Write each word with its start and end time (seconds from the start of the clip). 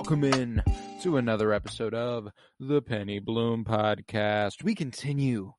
Welcome 0.00 0.24
in 0.24 0.62
to 1.02 1.18
another 1.18 1.52
episode 1.52 1.92
of 1.92 2.26
the 2.58 2.80
Penny 2.80 3.18
Bloom 3.18 3.66
Podcast. 3.66 4.64
We 4.64 4.74
continue 4.74 5.52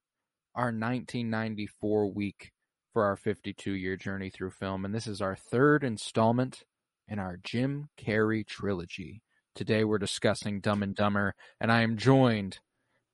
our 0.55 0.69
1994 0.73 2.11
week 2.11 2.51
for 2.91 3.03
our 3.05 3.15
52 3.15 3.73
year 3.73 3.95
journey 3.95 4.31
through 4.31 4.49
film, 4.49 4.83
and 4.83 4.95
this 4.95 5.05
is 5.05 5.21
our 5.21 5.35
third 5.35 5.83
installment 5.83 6.63
in 7.07 7.19
our 7.19 7.37
Jim 7.43 7.89
Carrey 8.03 8.43
trilogy. 8.43 9.21
Today, 9.53 9.83
we're 9.83 9.99
discussing 9.99 10.59
Dumb 10.59 10.81
and 10.81 10.95
Dumber, 10.95 11.35
and 11.59 11.71
I 11.71 11.81
am 11.81 11.95
joined 11.95 12.57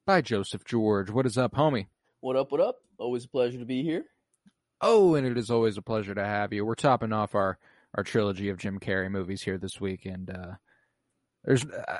by 0.05 0.21
Joseph 0.21 0.63
George. 0.63 1.09
What 1.09 1.25
is 1.25 1.37
up, 1.37 1.55
homie? 1.55 1.87
What 2.21 2.37
up, 2.37 2.53
what 2.53 2.61
up? 2.61 2.77
Always 2.97 3.25
a 3.25 3.29
pleasure 3.29 3.59
to 3.59 3.65
be 3.65 3.83
here. 3.83 4.05
Oh, 4.79 5.15
and 5.15 5.27
it 5.27 5.37
is 5.37 5.51
always 5.51 5.75
a 5.75 5.81
pleasure 5.81 6.15
to 6.15 6.23
have 6.23 6.53
you. 6.53 6.65
We're 6.65 6.75
topping 6.75 7.11
off 7.11 7.35
our 7.35 7.59
our 7.95 8.03
trilogy 8.05 8.47
of 8.47 8.59
Jim 8.59 8.79
Carrey 8.79 9.11
movies 9.11 9.41
here 9.41 9.57
this 9.57 9.81
week, 9.81 10.05
and 10.05 10.29
uh, 10.29 10.53
there's 11.47 11.65
uh, 11.65 11.99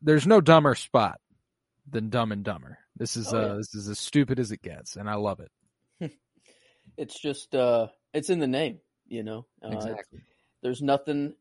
there's 0.00 0.26
no 0.26 0.40
dumber 0.40 0.76
spot 0.76 1.20
than 1.90 2.10
Dumb 2.10 2.30
and 2.32 2.44
Dumber. 2.44 2.78
This 2.96 3.16
is 3.16 3.34
Oh, 3.34 3.36
uh, 3.36 3.46
yeah. 3.48 3.54
this 3.56 3.74
is 3.74 3.88
as 3.88 3.98
stupid 3.98 4.38
as 4.38 4.52
it 4.52 4.62
gets, 4.62 4.96
and 4.96 5.10
I 5.10 5.16
love 5.16 5.40
it. 5.40 5.50
It's 6.96 7.20
just 7.20 7.54
uh 7.54 7.88
it's 8.12 8.28
in 8.28 8.40
the 8.40 8.48
name, 8.48 8.80
you 9.06 9.22
know. 9.22 9.46
Uh, 9.62 9.68
exactly. 9.68 10.20
There's 10.62 10.82
nothing 10.82 11.34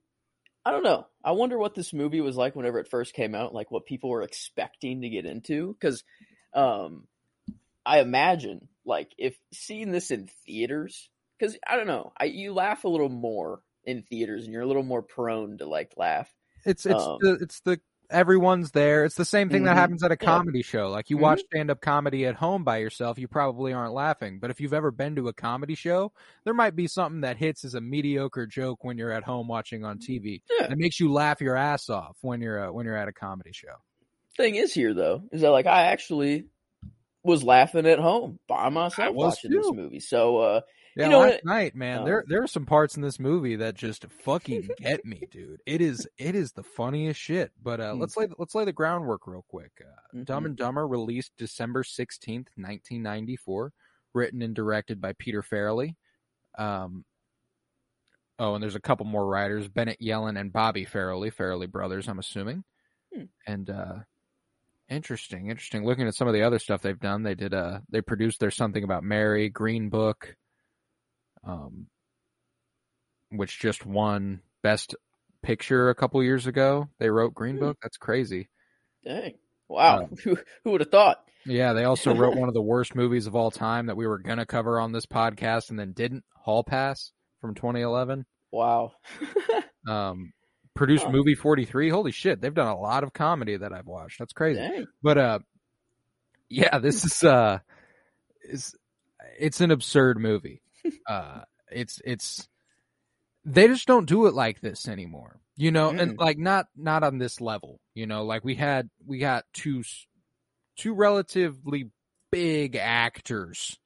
I 0.63 0.69
don't 0.69 0.83
know. 0.83 1.07
I 1.23 1.31
wonder 1.31 1.57
what 1.57 1.73
this 1.73 1.93
movie 1.93 2.21
was 2.21 2.37
like 2.37 2.55
whenever 2.55 2.79
it 2.79 2.89
first 2.89 3.15
came 3.15 3.33
out, 3.33 3.55
like 3.55 3.71
what 3.71 3.87
people 3.87 4.11
were 4.11 4.21
expecting 4.21 5.01
to 5.01 5.09
get 5.09 5.25
into 5.25 5.75
cuz 5.81 6.03
um 6.53 7.07
I 7.87 8.01
imagine 8.01 8.67
like 8.85 9.13
if 9.17 9.35
seeing 9.51 9.91
this 9.91 10.11
in 10.11 10.29
theaters 10.45 11.09
cuz 11.39 11.57
I 11.65 11.75
don't 11.75 11.87
know, 11.87 12.13
I 12.15 12.25
you 12.25 12.53
laugh 12.53 12.83
a 12.83 12.89
little 12.89 13.09
more 13.09 13.63
in 13.83 14.03
theaters 14.03 14.43
and 14.43 14.53
you're 14.53 14.61
a 14.61 14.67
little 14.67 14.83
more 14.83 15.01
prone 15.01 15.57
to 15.57 15.65
like 15.65 15.93
laugh. 15.97 16.31
It's 16.67 16.85
it's 16.85 17.03
Um, 17.03 17.17
the 17.21 17.31
it's 17.41 17.59
the 17.61 17.79
everyone's 18.09 18.71
there. 18.71 19.03
It's 19.03 19.15
the 19.15 19.25
same 19.25 19.49
thing 19.49 19.63
that 19.63 19.73
Mhm. 19.75 19.79
happens 19.79 20.03
at 20.03 20.11
a 20.11 20.17
Yeah. 20.21 20.25
comedy 20.25 20.61
show. 20.61 20.89
Like 20.89 21.09
you 21.09 21.17
Mhm. 21.17 21.21
watch 21.21 21.41
stand 21.41 21.69
up 21.71 21.81
comedy 21.81 22.25
at 22.25 22.35
home 22.35 22.63
by 22.63 22.77
yourself, 22.77 23.17
you 23.19 23.27
probably 23.27 23.73
aren't 23.73 23.93
laughing. 23.93 24.39
But 24.39 24.49
if 24.49 24.61
you've 24.61 24.73
ever 24.73 24.91
been 24.91 25.15
to 25.17 25.27
a 25.27 25.33
comedy 25.33 25.75
show, 25.75 26.13
there 26.45 26.53
might 26.53 26.73
be 26.75 26.87
something 26.87 27.21
that 27.21 27.35
hits 27.37 27.65
as 27.65 27.73
a 27.73 27.81
mediocre 27.81 28.45
joke 28.47 28.83
when 28.85 28.97
you're 28.97 29.11
at 29.11 29.23
home 29.23 29.47
watching 29.49 29.83
on 29.83 29.97
TV. 29.99 30.41
Yeah. 30.59 30.67
That 30.67 30.77
makes 30.77 30.99
you 31.01 31.11
laugh 31.11 31.41
your 31.41 31.57
ass 31.57 31.89
off 31.89 32.17
when 32.21 32.39
you're 32.41 32.67
uh, 32.67 32.71
when 32.71 32.85
you're 32.85 32.95
at 32.95 33.09
a 33.09 33.13
comedy 33.13 33.51
show. 33.53 33.75
Thing 34.37 34.55
is 34.55 34.73
here 34.73 34.93
though, 34.93 35.23
is 35.33 35.41
that 35.41 35.49
like 35.49 35.65
I 35.65 35.83
actually 35.87 36.45
was 37.23 37.43
laughing 37.43 37.85
at 37.87 37.99
home 37.99 38.39
by 38.47 38.69
myself 38.69 39.13
watching 39.15 39.51
this 39.51 39.69
movie. 39.73 39.99
So 39.99 40.37
uh 40.37 40.61
Yeah, 40.97 41.05
You 41.05 41.11
know 41.11 41.19
last 41.19 41.45
night, 41.45 41.75
man, 41.75 41.99
Um, 41.99 42.05
there 42.05 42.23
there 42.27 42.41
are 42.41 42.47
some 42.47 42.65
parts 42.65 42.95
in 42.95 43.03
this 43.03 43.19
movie 43.19 43.55
that 43.57 43.75
just 43.75 44.05
fucking 44.23 44.69
get 44.77 45.05
me, 45.05 45.21
dude. 45.31 45.61
It 45.65 45.79
is 45.79 46.07
it 46.17 46.33
is 46.33 46.51
the 46.53 46.63
funniest 46.63 47.19
shit. 47.19 47.51
But 47.61 47.79
uh, 47.79 47.93
Hmm. 47.93 47.99
let's 48.01 48.17
lay 48.17 48.27
let's 48.39 48.55
lay 48.55 48.65
the 48.65 48.73
groundwork 48.73 49.27
real 49.27 49.45
quick. 49.47 49.71
Uh, 49.79 50.23
Dumb 50.23 50.43
Mhm. 50.43 50.47
and 50.47 50.57
Dumber 50.57 50.87
released 50.87 51.33
December 51.37 51.83
sixteenth, 51.83 52.49
nineteen 52.57 53.03
ninety 53.03 53.35
four, 53.35 53.73
written 54.13 54.41
and 54.41 54.55
directed 54.55 54.99
by 54.99 55.13
Peter 55.13 55.43
Farrelly. 55.43 55.95
Um, 56.57 57.05
oh, 58.39 58.55
and 58.55 58.63
there's 58.63 58.75
a 58.75 58.81
couple 58.81 59.05
more 59.05 59.27
writers: 59.27 59.67
Bennett 59.67 59.99
Yellen 60.01 60.39
and 60.39 60.51
Bobby 60.51 60.85
Farrelly, 60.85 61.31
Farrelly 61.33 61.69
brothers, 61.69 62.07
I'm 62.07 62.19
assuming. 62.19 62.63
Hmm. 63.13 63.25
And 63.45 63.69
uh, 63.69 63.99
interesting, 64.89 65.49
interesting. 65.49 65.85
Looking 65.85 66.07
at 66.07 66.15
some 66.15 66.27
of 66.27 66.33
the 66.33 66.41
other 66.43 66.57
stuff 66.59 66.81
they've 66.81 66.99
done, 66.99 67.21
they 67.21 67.35
did 67.35 67.53
uh, 67.53 67.81
they 67.89 68.01
produced 68.01 68.39
there's 68.39 68.55
something 68.55 68.83
about 68.83 69.03
Mary, 69.03 69.49
Green 69.49 69.89
Book, 69.89 70.35
um, 71.47 71.87
which 73.31 73.59
just 73.59 73.85
won 73.85 74.41
Best 74.63 74.95
Picture 75.43 75.89
a 75.89 75.95
couple 75.95 76.21
years 76.23 76.47
ago. 76.47 76.89
They 76.99 77.09
wrote 77.09 77.33
Green 77.33 77.55
Hmm. 77.55 77.61
Book. 77.65 77.77
That's 77.81 77.97
crazy. 77.97 78.49
Dang. 79.05 79.35
Wow. 79.69 80.09
who 80.23 80.37
who 80.63 80.71
would 80.71 80.81
have 80.81 80.91
thought? 80.91 81.17
Yeah, 81.45 81.73
they 81.73 81.83
also 81.85 82.13
wrote 82.15 82.35
one 82.37 82.49
of 82.49 82.53
the 82.55 82.61
worst 82.61 82.95
movies 82.95 83.27
of 83.27 83.35
all 83.35 83.51
time 83.51 83.85
that 83.85 83.95
we 83.97 84.07
were 84.07 84.17
gonna 84.19 84.45
cover 84.45 84.79
on 84.79 84.91
this 84.91 85.05
podcast 85.05 85.69
and 85.69 85.79
then 85.79 85.93
didn't. 85.93 86.23
Hall 86.35 86.63
Pass 86.63 87.11
from 87.41 87.55
2011. 87.55 88.25
Wow. 88.51 88.93
Um, 89.87 90.33
produced 90.75 91.07
movie 91.07 91.33
43. 91.35 91.89
Holy 91.89 92.11
shit, 92.11 92.41
they've 92.41 92.53
done 92.53 92.67
a 92.67 92.77
lot 92.77 93.05
of 93.05 93.13
comedy 93.13 93.55
that 93.55 93.71
I've 93.71 93.85
watched. 93.85 94.19
That's 94.19 94.33
crazy. 94.33 94.59
Dang. 94.59 94.85
But 95.01 95.17
uh, 95.17 95.39
yeah, 96.49 96.79
this 96.79 97.05
is 97.05 97.23
uh, 97.23 97.59
is 98.43 98.75
it's 99.39 99.61
an 99.61 99.71
absurd 99.71 100.19
movie. 100.19 100.61
Uh, 101.07 101.41
it's 101.71 102.01
it's 102.05 102.47
they 103.45 103.67
just 103.67 103.87
don't 103.87 104.07
do 104.07 104.25
it 104.27 104.33
like 104.33 104.59
this 104.61 104.87
anymore. 104.87 105.39
You 105.55 105.71
know, 105.71 105.89
and 105.91 106.11
Mm. 106.11 106.19
like 106.19 106.37
not 106.37 106.67
not 106.75 107.03
on 107.03 107.17
this 107.17 107.41
level. 107.41 107.79
You 107.95 108.05
know, 108.05 108.23
like 108.25 108.43
we 108.43 108.55
had 108.55 108.89
we 109.05 109.17
got 109.19 109.45
two 109.53 109.83
two 110.77 110.93
relatively 110.93 111.89
big 112.31 112.75
actors 112.75 113.77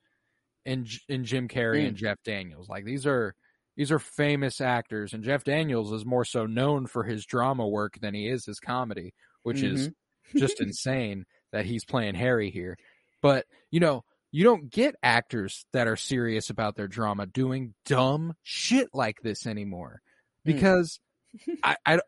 in 0.66 0.86
in 1.08 1.24
Jim 1.26 1.48
Carrey 1.48 1.84
Mm. 1.84 1.88
and 1.90 1.98
Jeff 1.98 2.18
Daniels. 2.24 2.70
Like 2.70 2.86
these 2.86 3.06
are 3.06 3.36
these 3.78 3.92
are 3.92 4.00
famous 4.00 4.60
actors, 4.60 5.14
and 5.14 5.24
Jeff 5.24 5.44
Daniels 5.44 5.94
is 5.94 6.06
more 6.06 6.26
so 6.26 6.46
known 6.46 6.88
for 6.88 7.04
his 7.04 7.26
drama 7.26 7.68
work 7.68 8.00
than 8.02 8.14
he 8.14 8.28
is 8.28 8.46
his 8.46 8.60
comedy, 8.60 9.14
which 9.44 9.64
is 9.64 9.90
Mm-hmm. 10.34 10.38
just 10.38 10.60
insane 10.62 11.26
that 11.54 11.66
he's 11.66 11.86
playing 11.86 12.16
Harry 12.16 12.52
here. 12.52 12.78
But 13.22 13.46
you 13.70 13.80
know, 13.80 14.04
you 14.32 14.44
don't 14.44 14.70
get 14.72 14.96
actors 15.04 15.66
that 15.74 15.88
are 15.88 15.96
serious 15.98 16.50
about 16.50 16.76
their 16.76 16.88
drama 16.88 17.26
doing 17.26 17.74
dumb 17.86 18.34
shit 18.44 18.90
like 18.94 19.22
this 19.22 19.46
anymore 19.46 20.02
Hmm. 20.46 20.54
because 20.54 21.00
I, 21.64 21.76
I 21.86 22.00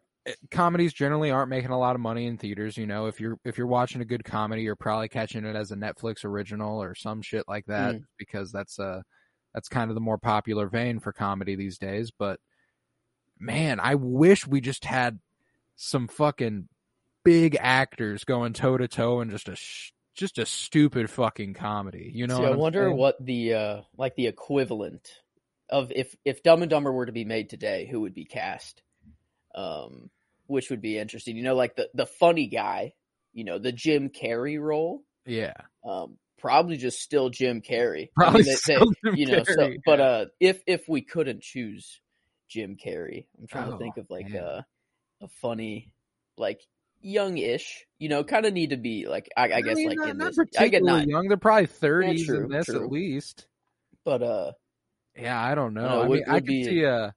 comedies 0.50 0.94
generally 0.94 1.31
aren't 1.31 1.50
making 1.50 1.72
a 1.72 1.78
lot 1.78 1.95
of 1.95 2.01
money 2.01 2.25
in 2.25 2.38
theaters. 2.38 2.78
You 2.78 2.88
know, 2.88 3.07
if 3.07 3.19
you're 3.19 3.38
if 3.44 3.57
you're 3.57 3.67
watching 3.67 4.01
a 4.01 4.06
good 4.06 4.23
comedy, 4.23 4.62
you're 4.63 4.75
probably 4.75 5.09
catching 5.09 5.45
it 5.45 5.56
as 5.56 5.72
a 5.72 5.75
Netflix 5.75 6.23
original 6.25 6.81
or 6.81 6.95
some 6.95 7.22
shit 7.22 7.44
like 7.47 7.66
that 7.66 7.95
because 8.17 8.51
that's 8.51 8.79
uh 8.79 9.01
that's 9.53 9.67
kind 9.67 9.91
of 9.91 9.95
the 9.95 10.01
more 10.01 10.17
popular 10.17 10.67
vein 10.67 11.00
for 11.00 11.12
comedy 11.13 11.56
these 11.56 11.78
days. 11.78 12.09
But 12.17 12.39
man, 13.39 13.79
I 13.79 13.95
wish 13.95 14.47
we 14.47 14.62
just 14.62 14.85
had 14.85 15.19
some 15.75 16.07
fucking 16.07 16.69
big 17.23 17.57
actors 17.59 18.23
going 18.23 18.53
toe 18.53 18.78
to 18.78 18.88
toe 18.88 19.19
and 19.19 19.29
just 19.29 19.50
a 19.50 19.56
sh- 19.56 19.91
just 20.13 20.38
a 20.38 20.46
stupid 20.46 21.09
fucking 21.09 21.53
comedy. 21.56 22.12
You 22.13 22.28
know, 22.28 22.38
See, 22.38 22.46
I 22.46 22.51
wonder 22.51 22.85
saying? 22.88 22.97
what 22.97 23.24
the 23.24 23.53
uh 23.53 23.81
like 23.97 24.16
the 24.16 24.28
equivalent 24.28 25.07
of 25.69 25.92
if 25.95 26.15
if 26.25 26.44
Dumb 26.44 26.62
and 26.62 26.69
Dumber 26.69 26.92
were 26.92 27.06
to 27.06 27.12
be 27.12 27.25
made 27.25 27.50
today, 27.50 27.88
who 27.89 28.01
would 28.01 28.13
be 28.13 28.25
cast? 28.25 28.81
Um 29.56 30.10
which 30.48 30.69
would 30.69 30.81
be 30.81 30.98
interesting. 30.98 31.38
You 31.38 31.44
know, 31.44 31.56
like 31.56 31.75
the 31.75 31.89
the 31.94 32.06
funny 32.06 32.48
guy, 32.48 32.94
you 33.33 33.44
know, 33.44 33.60
the 33.60 33.71
Jim 33.71 34.10
Carrey 34.10 34.60
role. 34.60 35.04
Yeah, 35.25 35.54
Um 35.86 36.18
probably 36.38 36.75
just 36.77 37.00
still 37.00 37.30
Jim 37.30 37.62
Carrey. 37.62 38.10
I 38.18 38.24
probably 38.24 38.44
mean, 38.44 38.45
they- 38.45 38.51
they- 38.51 38.56
still 38.56 38.92
Jim 39.06 39.15
you 39.15 39.25
know 39.27 39.44
so 39.44 39.56
Carrey. 39.56 39.77
but 39.86 40.00
uh 40.00 40.25
if 40.39 40.62
if 40.68 40.83
we 40.89 41.01
couldn't 41.01 41.42
choose 41.42 42.00
jim 42.50 42.75
carrey 42.75 43.25
i'm 43.39 43.48
trying 43.48 43.69
Oh, 43.69 43.71
to 43.71 43.77
think 43.80 43.98
of 43.98 44.06
like 44.12 44.30
man. 44.30 44.44
a 44.44 44.65
a 45.21 45.27
funny 45.42 45.92
like 46.38 46.60
young-ish 47.03 47.85
you 48.00 48.07
know 48.09 48.23
kind 48.23 48.45
of 48.45 48.53
need 48.53 48.69
to 48.71 48.77
be 48.77 49.07
like 49.07 49.29
i, 49.38 49.51
I 49.51 49.61
guess 49.61 49.75
mean, 49.75 49.89
like 49.89 49.97
not, 49.97 50.09
in 50.09 50.17
this 50.17 50.38
i 50.57 50.67
get 50.69 50.83
not 50.83 51.05
young. 51.07 51.27
They're 51.27 51.38
probably 51.38 51.65
thirties 51.67 52.29
in 52.29 52.47
this 52.50 52.65
true. 52.65 52.83
at 52.83 52.91
least. 52.91 53.45
but 54.05 54.21
uh 54.23 54.51
Yeah, 55.15 55.39
I 55.41 55.53
don't 55.55 55.73
know. 55.73 55.81
No, 55.88 56.01
I 56.01 56.07
would- 56.07 56.19
mean, 56.21 56.29
I 56.29 56.39
could 56.39 56.45
be- 56.45 56.63
see 56.63 56.83
a 56.83 57.13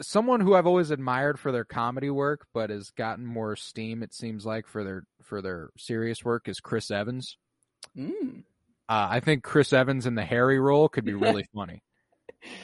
someone 0.00 0.40
who 0.40 0.54
I've 0.54 0.66
always 0.66 0.90
admired 0.90 1.38
for 1.38 1.52
their 1.52 1.64
comedy 1.64 2.10
work, 2.10 2.46
but 2.52 2.68
has 2.70 2.90
gotten 2.90 3.24
more 3.24 3.56
steam. 3.56 4.02
It 4.02 4.12
seems 4.12 4.44
like 4.44 4.66
for 4.66 4.84
their 4.84 5.04
for 5.22 5.40
their 5.40 5.70
serious 5.78 6.22
work 6.24 6.48
is 6.48 6.60
Chris 6.60 6.90
Evans. 6.90 7.38
mm, 7.96 8.42
Uh, 8.88 9.08
I 9.10 9.20
think 9.20 9.42
Chris 9.42 9.72
Evans 9.72 10.06
in 10.06 10.14
the 10.14 10.24
Harry 10.24 10.60
role 10.60 10.88
could 10.88 11.04
be 11.04 11.14
really 11.14 11.46
funny. 11.54 11.82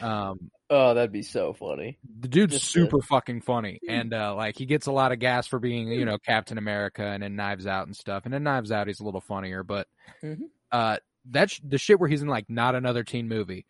Um, 0.01 0.51
Oh, 0.71 0.95
that'd 0.95 1.13
be 1.13 1.23
so 1.23 1.53
funny. 1.53 1.99
the 2.21 2.29
dude's 2.29 2.55
Just 2.55 2.73
super 2.73 3.03
fucking 3.03 3.43
funny, 3.43 3.79
and 3.89 4.15
uh, 4.15 4.35
like 4.35 4.57
he 4.57 4.65
gets 4.65 4.87
a 4.87 4.93
lot 4.93 5.13
of 5.13 5.19
gas 5.19 5.47
for 5.47 5.59
being, 5.59 5.89
you 5.89 6.07
know, 6.07 6.17
Captain 6.19 6.57
America 6.57 7.05
and 7.05 7.23
in 7.23 7.37
Knives 7.37 7.67
Out 7.67 7.87
and 7.87 7.95
stuff. 7.95 8.25
And 8.25 8.35
in 8.35 8.43
Knives 8.43 8.73
Out, 8.73 8.87
he's 8.87 9.01
a 9.01 9.05
little 9.05 9.21
funnier, 9.21 9.63
but 9.63 9.87
Mhm. 10.23 10.45
uh, 10.71 10.97
that's 11.27 11.61
the 11.63 11.77
shit 11.79 12.01
where 12.01 12.09
he's 12.09 12.23
in 12.23 12.29
like 12.29 12.49
not 12.49 12.75
another 12.75 13.05
teen 13.05 13.29
movie. 13.29 13.67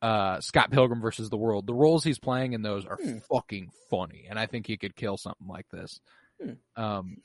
Uh, 0.00 0.40
Scott 0.40 0.70
Pilgrim 0.70 1.00
versus 1.00 1.28
the 1.28 1.36
World. 1.36 1.66
The 1.66 1.74
roles 1.74 2.04
he's 2.04 2.20
playing 2.20 2.52
in 2.52 2.62
those 2.62 2.86
are 2.86 2.98
Hmm. 3.02 3.18
fucking 3.28 3.72
funny, 3.90 4.26
and 4.30 4.38
I 4.38 4.46
think 4.46 4.68
he 4.68 4.76
could 4.76 4.94
kill 4.94 5.16
something 5.16 5.48
like 5.48 5.68
this. 5.70 5.98
Hmm. 6.40 6.52
Um, 6.80 7.16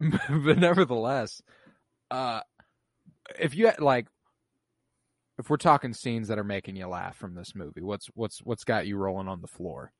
but 0.00 0.58
nevertheless, 0.58 1.40
uh, 2.10 2.40
if 3.38 3.54
you 3.54 3.70
like, 3.78 4.08
if 5.38 5.48
we're 5.48 5.56
talking 5.56 5.92
scenes 5.92 6.28
that 6.28 6.38
are 6.38 6.44
making 6.44 6.76
you 6.76 6.86
laugh 6.86 7.16
from 7.16 7.34
this 7.34 7.54
movie, 7.54 7.82
what's 7.82 8.06
what's 8.14 8.38
what's 8.40 8.64
got 8.64 8.86
you 8.86 8.96
rolling 8.96 9.28
on 9.28 9.40
the 9.40 9.48
floor? 9.48 9.92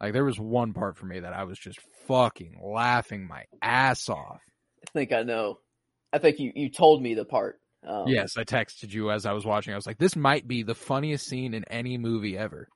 Like 0.00 0.12
there 0.12 0.24
was 0.24 0.38
one 0.38 0.72
part 0.72 0.96
for 0.96 1.06
me 1.06 1.20
that 1.20 1.32
I 1.32 1.44
was 1.44 1.58
just 1.58 1.78
fucking 2.06 2.60
laughing 2.62 3.26
my 3.26 3.44
ass 3.62 4.08
off. 4.08 4.40
I 4.86 4.90
think 4.92 5.12
I 5.12 5.22
know. 5.22 5.58
I 6.12 6.18
think 6.18 6.38
you 6.38 6.52
you 6.54 6.70
told 6.70 7.02
me 7.02 7.14
the 7.14 7.24
part. 7.24 7.58
Um, 7.86 8.08
Yes, 8.08 8.36
I 8.36 8.44
texted 8.44 8.92
you 8.92 9.10
as 9.10 9.26
I 9.26 9.32
was 9.32 9.44
watching. 9.44 9.72
I 9.72 9.76
was 9.76 9.86
like, 9.86 9.98
"This 9.98 10.16
might 10.16 10.46
be 10.48 10.62
the 10.62 10.74
funniest 10.74 11.26
scene 11.26 11.54
in 11.54 11.64
any 11.64 11.98
movie 11.98 12.36
ever." 12.36 12.68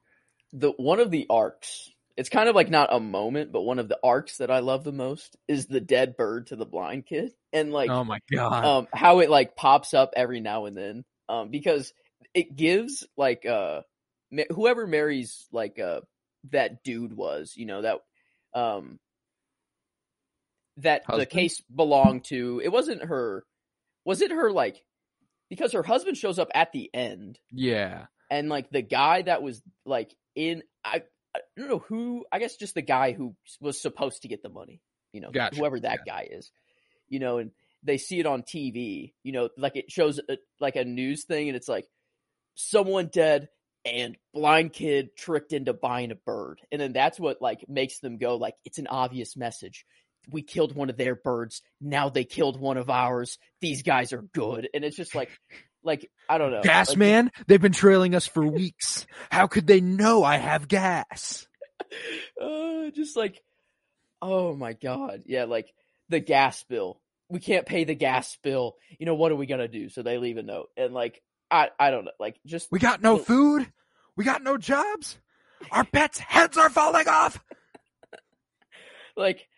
the 0.52 0.70
one 0.70 1.00
of 1.00 1.10
the 1.10 1.26
arcs. 1.30 1.90
It's 2.16 2.28
kind 2.28 2.48
of 2.48 2.54
like 2.54 2.68
not 2.68 2.92
a 2.92 3.00
moment, 3.00 3.52
but 3.52 3.62
one 3.62 3.78
of 3.78 3.88
the 3.88 3.98
arcs 4.02 4.38
that 4.38 4.50
I 4.50 4.58
love 4.58 4.84
the 4.84 4.92
most 4.92 5.36
is 5.48 5.66
the 5.66 5.80
dead 5.80 6.16
bird 6.16 6.48
to 6.48 6.56
the 6.56 6.66
blind 6.66 7.06
kid, 7.06 7.32
and 7.52 7.72
like 7.72 7.90
oh 7.90 8.04
my 8.04 8.18
god! 8.30 8.64
um 8.64 8.88
how 8.92 9.20
it 9.20 9.30
like 9.30 9.56
pops 9.56 9.94
up 9.94 10.12
every 10.16 10.40
now 10.40 10.66
and 10.66 10.76
then 10.76 11.04
um 11.28 11.50
because 11.50 11.92
it 12.34 12.56
gives 12.56 13.06
like 13.16 13.46
uh 13.46 13.80
ma- 14.30 14.42
whoever 14.50 14.86
marries 14.86 15.46
like 15.52 15.78
uh 15.78 16.00
that 16.50 16.82
dude 16.82 17.12
was 17.12 17.54
you 17.56 17.66
know 17.66 17.82
that 17.82 17.98
um 18.54 18.98
that 20.78 21.02
the 21.14 21.26
case 21.26 21.60
belonged 21.74 22.24
to 22.24 22.60
it 22.64 22.70
wasn't 22.70 23.02
her 23.04 23.44
was 24.04 24.22
it 24.22 24.30
her 24.30 24.50
like 24.50 24.82
because 25.50 25.72
her 25.72 25.82
husband 25.82 26.16
shows 26.16 26.38
up 26.38 26.48
at 26.54 26.72
the 26.72 26.88
end 26.94 27.38
yeah, 27.50 28.06
and 28.30 28.48
like 28.48 28.70
the 28.70 28.82
guy 28.82 29.22
that 29.22 29.42
was 29.42 29.60
like 29.84 30.14
in 30.34 30.62
I 30.84 31.02
I 31.34 31.40
don't 31.56 31.68
know 31.68 31.84
who 31.86 32.24
I 32.32 32.38
guess 32.38 32.56
just 32.56 32.74
the 32.74 32.82
guy 32.82 33.12
who 33.12 33.34
was 33.60 33.80
supposed 33.80 34.22
to 34.22 34.28
get 34.28 34.42
the 34.42 34.48
money, 34.48 34.80
you 35.12 35.20
know, 35.20 35.30
Gotcha, 35.30 35.56
whoever 35.56 35.80
that 35.80 36.06
guy 36.06 36.28
is, 36.30 36.50
you 37.08 37.18
know, 37.18 37.38
and 37.38 37.50
they 37.82 37.98
see 37.98 38.20
it 38.20 38.26
on 38.26 38.42
TV, 38.42 39.12
you 39.22 39.32
know, 39.32 39.48
like 39.56 39.76
it 39.76 39.90
shows 39.90 40.18
a, 40.18 40.38
like 40.60 40.76
a 40.76 40.84
news 40.84 41.24
thing, 41.24 41.48
and 41.48 41.56
it's 41.56 41.68
like 41.68 41.86
someone 42.54 43.08
dead 43.12 43.48
and 43.84 44.16
blind 44.34 44.72
kid 44.72 45.16
tricked 45.16 45.52
into 45.52 45.72
buying 45.72 46.10
a 46.10 46.14
bird, 46.14 46.60
and 46.70 46.80
then 46.80 46.92
that's 46.92 47.18
what 47.18 47.40
like 47.40 47.64
makes 47.68 48.00
them 48.00 48.18
go 48.18 48.36
like 48.36 48.54
it's 48.64 48.78
an 48.78 48.86
obvious 48.86 49.36
message. 49.36 49.84
We 50.30 50.42
killed 50.42 50.74
one 50.74 50.90
of 50.90 50.96
their 50.96 51.14
birds. 51.14 51.62
Now 51.80 52.10
they 52.10 52.24
killed 52.24 52.60
one 52.60 52.76
of 52.76 52.90
ours. 52.90 53.38
These 53.60 53.82
guys 53.82 54.12
are 54.12 54.22
good, 54.22 54.68
and 54.74 54.84
it's 54.84 54.96
just 54.96 55.14
like, 55.14 55.30
like 55.82 56.10
I 56.28 56.38
don't 56.38 56.50
know, 56.50 56.62
gas 56.62 56.90
like, 56.90 56.98
man. 56.98 57.32
They've 57.46 57.60
been 57.60 57.72
trailing 57.72 58.14
us 58.14 58.26
for 58.26 58.46
weeks. 58.46 59.06
How 59.30 59.46
could 59.46 59.66
they 59.66 59.80
know 59.80 60.22
I 60.22 60.36
have 60.36 60.68
gas? 60.68 61.46
uh, 62.40 62.90
just 62.90 63.16
like, 63.16 63.40
oh 64.20 64.54
my 64.54 64.74
god, 64.74 65.22
yeah, 65.26 65.44
like 65.44 65.72
the 66.08 66.20
gas 66.20 66.62
bill. 66.64 67.00
We 67.30 67.38
can't 67.38 67.64
pay 67.64 67.84
the 67.84 67.94
gas 67.94 68.36
bill. 68.42 68.74
You 68.98 69.06
know 69.06 69.14
what 69.14 69.32
are 69.32 69.36
we 69.36 69.46
gonna 69.46 69.68
do? 69.68 69.88
So 69.88 70.02
they 70.02 70.18
leave 70.18 70.36
a 70.36 70.42
note, 70.42 70.68
and 70.76 70.92
like 70.92 71.22
I, 71.50 71.70
I 71.78 71.90
don't 71.90 72.04
know, 72.04 72.12
like 72.18 72.38
just 72.46 72.70
We 72.70 72.78
got 72.78 73.02
no 73.02 73.18
food. 73.18 73.70
We 74.16 74.24
got 74.24 74.42
no 74.42 74.56
jobs. 74.56 75.18
Our 75.70 75.84
pets' 75.92 76.18
heads 76.18 76.56
are 76.56 76.70
falling 76.70 77.08
off. 77.08 77.42
like 79.16 79.48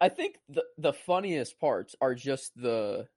I 0.00 0.08
think 0.08 0.36
the 0.48 0.64
the 0.76 0.92
funniest 0.92 1.58
parts 1.58 1.94
are 2.00 2.14
just 2.14 2.52
the 2.56 3.08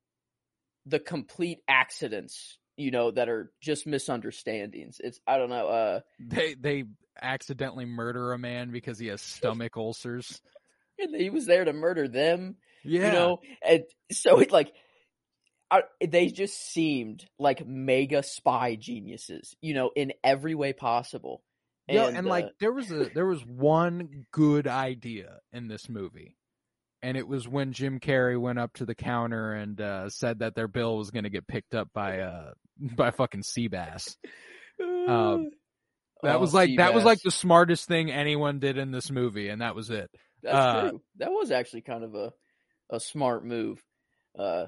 the 0.85 1.00
complete 1.00 1.59
accidents, 1.68 2.57
you 2.75 2.91
know, 2.91 3.12
that 3.12 3.29
are 3.29 3.51
just 3.62 3.85
misunderstandings. 3.85 4.97
It's 5.00 5.19
I 5.27 5.38
don't 5.38 5.50
know, 5.50 5.67
uh 5.67 6.00
They 6.19 6.56
they 6.56 6.85
accidentally 7.21 7.85
murder 7.85 8.33
a 8.33 8.38
man 8.38 8.71
because 8.71 8.97
he 8.97 9.07
has 9.07 9.21
stomach 9.21 9.77
ulcers. 9.77 10.41
and 11.00 11.15
he 11.15 11.29
was 11.29 11.45
there 11.45 11.65
to 11.65 11.74
murder 11.74 12.07
them. 12.07 12.56
Yeah, 12.83 13.06
you 13.07 13.12
know 13.12 13.39
and 13.63 13.83
so 14.12 14.39
it 14.39 14.51
like 14.51 14.74
I, 15.71 15.83
they 16.06 16.27
just 16.27 16.62
seemed 16.73 17.25
like 17.39 17.65
mega 17.65 18.23
spy 18.23 18.75
geniuses 18.75 19.56
you 19.62 19.73
know 19.73 19.91
in 19.95 20.12
every 20.23 20.53
way 20.53 20.73
possible 20.73 21.44
Yeah, 21.88 22.07
and, 22.07 22.27
like 22.27 22.45
uh, 22.45 22.50
there 22.59 22.71
was 22.71 22.91
a 22.91 23.09
there 23.13 23.25
was 23.25 23.45
one 23.45 24.25
good 24.31 24.68
idea 24.68 25.39
in 25.51 25.68
this 25.68 25.89
movie, 25.89 26.38
and 27.01 27.18
it 27.18 27.27
was 27.27 27.47
when 27.47 27.73
Jim 27.73 28.00
Carrey 28.00 28.39
went 28.39 28.59
up 28.59 28.73
to 28.73 28.85
the 28.85 28.95
counter 28.95 29.53
and 29.53 29.79
uh, 29.79 30.09
said 30.09 30.39
that 30.39 30.56
their 30.56 30.68
bill 30.68 30.97
was 30.97 31.12
going 31.12 31.23
to 31.23 31.29
get 31.29 31.47
picked 31.47 31.74
up 31.74 31.89
by 31.94 32.19
uh 32.19 32.51
by 32.95 33.12
fucking 33.12 33.41
Seabass. 33.41 34.15
um, 34.79 35.50
That 36.24 36.35
oh, 36.35 36.39
was 36.39 36.53
like 36.53 36.77
that 36.77 36.94
was 36.94 37.03
like 37.03 37.21
the 37.21 37.31
smartest 37.31 37.88
thing 37.88 38.12
anyone 38.12 38.59
did 38.59 38.77
in 38.77 38.91
this 38.91 39.09
movie, 39.09 39.50
and 39.50 39.62
that 39.62 39.75
was 39.75 39.89
it. 39.89 40.09
that's 40.44 40.56
uh, 40.56 40.89
true 40.89 41.01
that 41.17 41.31
was 41.31 41.51
actually 41.51 41.81
kind 41.81 42.03
of 42.03 42.15
a 42.15 42.33
a 42.89 43.00
smart 43.00 43.45
move 43.45 43.81
uh 44.38 44.65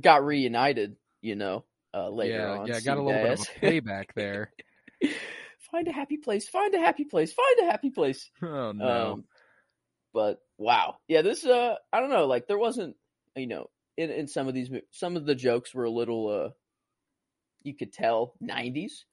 got 0.00 0.24
reunited 0.24 0.96
you 1.22 1.36
know 1.36 1.64
uh 1.94 2.08
later 2.08 2.40
yeah, 2.40 2.60
on 2.60 2.66
yeah, 2.66 2.74
yeah, 2.74 2.80
got 2.80 2.98
a 2.98 3.02
little 3.02 3.20
bit 3.22 3.40
of 3.40 3.48
payback 3.62 4.06
there. 4.14 4.52
find 5.70 5.88
a 5.88 5.92
happy 5.92 6.16
place 6.16 6.48
find 6.48 6.74
a 6.74 6.78
happy 6.78 7.04
place 7.04 7.32
find 7.32 7.68
a 7.68 7.70
happy 7.70 7.90
place. 7.90 8.30
Oh 8.42 8.72
no, 8.72 9.12
Um, 9.12 9.24
but 10.16 10.38
wow, 10.56 10.96
yeah, 11.08 11.20
this 11.20 11.44
uh, 11.44 11.74
I 11.92 12.00
don't 12.00 12.08
know, 12.08 12.24
like 12.24 12.46
there 12.46 12.56
wasn't, 12.56 12.96
you 13.36 13.46
know, 13.46 13.66
in 13.98 14.10
in 14.10 14.26
some 14.26 14.48
of 14.48 14.54
these, 14.54 14.70
some 14.90 15.14
of 15.14 15.26
the 15.26 15.34
jokes 15.34 15.74
were 15.74 15.84
a 15.84 15.90
little, 15.90 16.28
uh, 16.28 16.50
you 17.62 17.76
could 17.76 17.92
tell 17.92 18.32
'90s, 18.42 19.04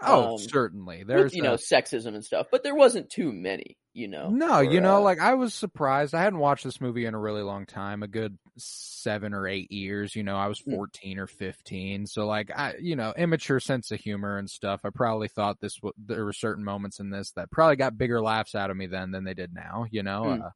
oh 0.00 0.32
um, 0.34 0.38
certainly. 0.38 1.04
there's 1.04 1.20
There's 1.20 1.34
you 1.34 1.42
know 1.42 1.54
sexism 1.54 2.14
and 2.14 2.24
stuff, 2.24 2.46
but 2.50 2.62
there 2.62 2.74
wasn't 2.74 3.10
too 3.10 3.32
many, 3.32 3.76
you 3.92 4.08
know. 4.08 4.28
No, 4.30 4.56
or, 4.56 4.62
you 4.64 4.80
know, 4.80 4.96
uh, 4.96 5.00
like 5.00 5.20
I 5.20 5.34
was 5.34 5.54
surprised. 5.54 6.14
I 6.14 6.22
hadn't 6.22 6.38
watched 6.38 6.64
this 6.64 6.80
movie 6.80 7.04
in 7.04 7.14
a 7.14 7.18
really 7.20 7.42
long 7.42 7.66
time, 7.66 8.02
a 8.02 8.08
good 8.08 8.38
seven 8.56 9.34
or 9.34 9.46
eight 9.46 9.70
years. 9.70 10.14
You 10.16 10.22
know, 10.22 10.36
I 10.36 10.46
was 10.48 10.60
Mm. 10.60 10.74
14 10.74 11.18
or 11.18 11.26
15. 11.26 12.06
So, 12.06 12.26
like, 12.26 12.50
I, 12.56 12.74
you 12.80 12.96
know, 12.96 13.12
immature 13.16 13.60
sense 13.60 13.90
of 13.90 14.00
humor 14.00 14.38
and 14.38 14.48
stuff. 14.48 14.80
I 14.84 14.90
probably 14.90 15.28
thought 15.28 15.60
this, 15.60 15.76
w- 15.76 15.92
there 15.98 16.24
were 16.24 16.32
certain 16.32 16.64
moments 16.64 17.00
in 17.00 17.10
this 17.10 17.32
that 17.32 17.50
probably 17.50 17.76
got 17.76 17.98
bigger 17.98 18.20
laughs 18.20 18.54
out 18.54 18.70
of 18.70 18.76
me 18.76 18.86
then 18.86 19.10
than 19.10 19.24
they 19.24 19.34
did 19.34 19.52
now, 19.54 19.86
you 19.90 20.02
know? 20.02 20.22
Mm. 20.22 20.42
Uh, 20.44 20.50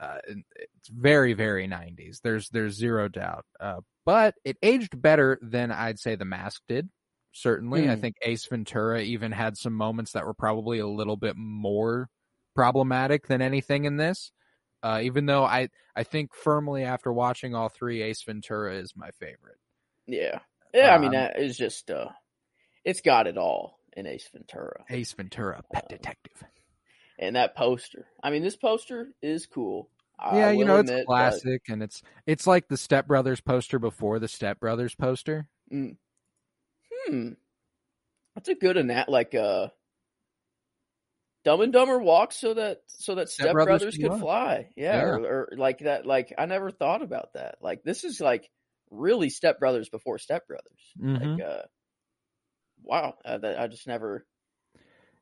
uh, 0.00 0.18
it's 0.26 0.88
very, 0.88 1.32
very 1.34 1.68
90s. 1.68 2.20
There's, 2.22 2.48
there's 2.50 2.74
zero 2.76 3.08
doubt. 3.08 3.44
Uh, 3.60 3.80
but 4.04 4.34
it 4.44 4.56
aged 4.62 5.00
better 5.00 5.38
than 5.40 5.70
I'd 5.70 5.98
say 5.98 6.16
The 6.16 6.24
Mask 6.24 6.60
did. 6.68 6.88
Certainly. 7.36 7.90
I 7.90 7.96
Mm. 7.96 8.00
think 8.00 8.16
Ace 8.22 8.46
Ventura 8.46 9.00
even 9.02 9.32
had 9.32 9.56
some 9.58 9.72
moments 9.74 10.12
that 10.12 10.24
were 10.24 10.34
probably 10.34 10.78
a 10.78 10.86
little 10.86 11.16
bit 11.16 11.34
more 11.36 12.08
problematic 12.54 13.26
than 13.26 13.42
anything 13.42 13.84
in 13.86 13.96
this. 13.96 14.30
Uh, 14.84 15.00
even 15.02 15.26
though 15.26 15.44
I, 15.44 15.68
I 15.96 16.04
think 16.04 16.32
firmly 16.32 16.84
after 16.84 17.12
watching 17.12 17.54
all 17.54 17.68
three, 17.68 18.02
Ace 18.02 18.22
Ventura 18.22 18.74
is 18.76 18.94
my 18.94 19.10
favorite. 19.12 19.58
yeah, 20.06 20.38
yeah. 20.72 20.94
I 20.94 20.98
mean, 20.98 21.08
um, 21.08 21.14
that 21.14 21.38
is 21.40 21.56
just, 21.56 21.90
uh, 21.90 22.10
it's 22.84 23.00
got 23.00 23.26
it 23.26 23.36
all 23.36 23.80
in 23.96 24.06
Ace 24.06 24.28
Ventura, 24.32 24.84
Ace 24.90 25.12
Ventura, 25.14 25.62
Pet 25.72 25.84
Um, 25.84 25.88
Detective. 25.88 26.44
and 27.18 27.34
that 27.34 27.56
poster. 27.56 28.06
I 28.22 28.30
mean, 28.30 28.42
this 28.42 28.56
poster 28.56 29.08
is 29.22 29.46
cool. 29.46 29.90
I 30.20 30.38
Yeah, 30.38 30.50
you 30.52 30.64
know 30.64 30.78
it's 30.78 30.90
admit, 30.90 31.06
but- 31.08 31.12
classic, 31.14 31.62
and 31.68 31.82
it's 31.82 32.00
it's 32.26 32.46
like 32.46 32.68
the 32.68 32.76
Step 32.76 33.06
Brothers 33.08 33.40
poster 33.40 33.78
before 33.80 34.18
the 34.20 34.28
Step 34.28 34.60
Brothers 34.60 34.94
poster. 34.94 35.48
Mm. 35.72 35.96
Hmm. 37.06 37.28
That's 38.34 38.48
a 38.48 38.54
good 38.54 38.76
ana- 38.76 39.04
like 39.08 39.34
uh 39.34 39.68
Dumb 41.44 41.60
and 41.60 41.72
Dumber 41.72 41.98
walks 41.98 42.36
so 42.36 42.54
that 42.54 42.80
so 42.86 43.16
that 43.16 43.28
Step 43.28 43.44
Step 43.46 43.52
Brothers 43.52 43.80
Brothers 43.82 43.96
could 43.98 44.10
walk. 44.10 44.20
fly. 44.20 44.68
Yeah, 44.76 44.96
Yeah. 44.96 45.04
Or, 45.04 45.18
or 45.18 45.48
like 45.56 45.80
that 45.80 46.06
like 46.06 46.32
I 46.38 46.46
never 46.46 46.70
thought 46.70 47.02
about 47.02 47.34
that. 47.34 47.56
Like 47.60 47.82
this 47.82 48.04
is 48.04 48.20
like 48.20 48.50
really 48.90 49.28
Step 49.28 49.58
Brothers 49.60 49.88
before 49.90 50.18
Step 50.18 50.46
Brothers. 50.48 50.92
Mhm. 50.98 51.36
Like 51.38 51.46
uh 51.46 51.62
wow, 52.82 53.14
uh, 53.24 53.38
that, 53.38 53.60
I 53.60 53.66
just 53.66 53.86
never 53.86 54.26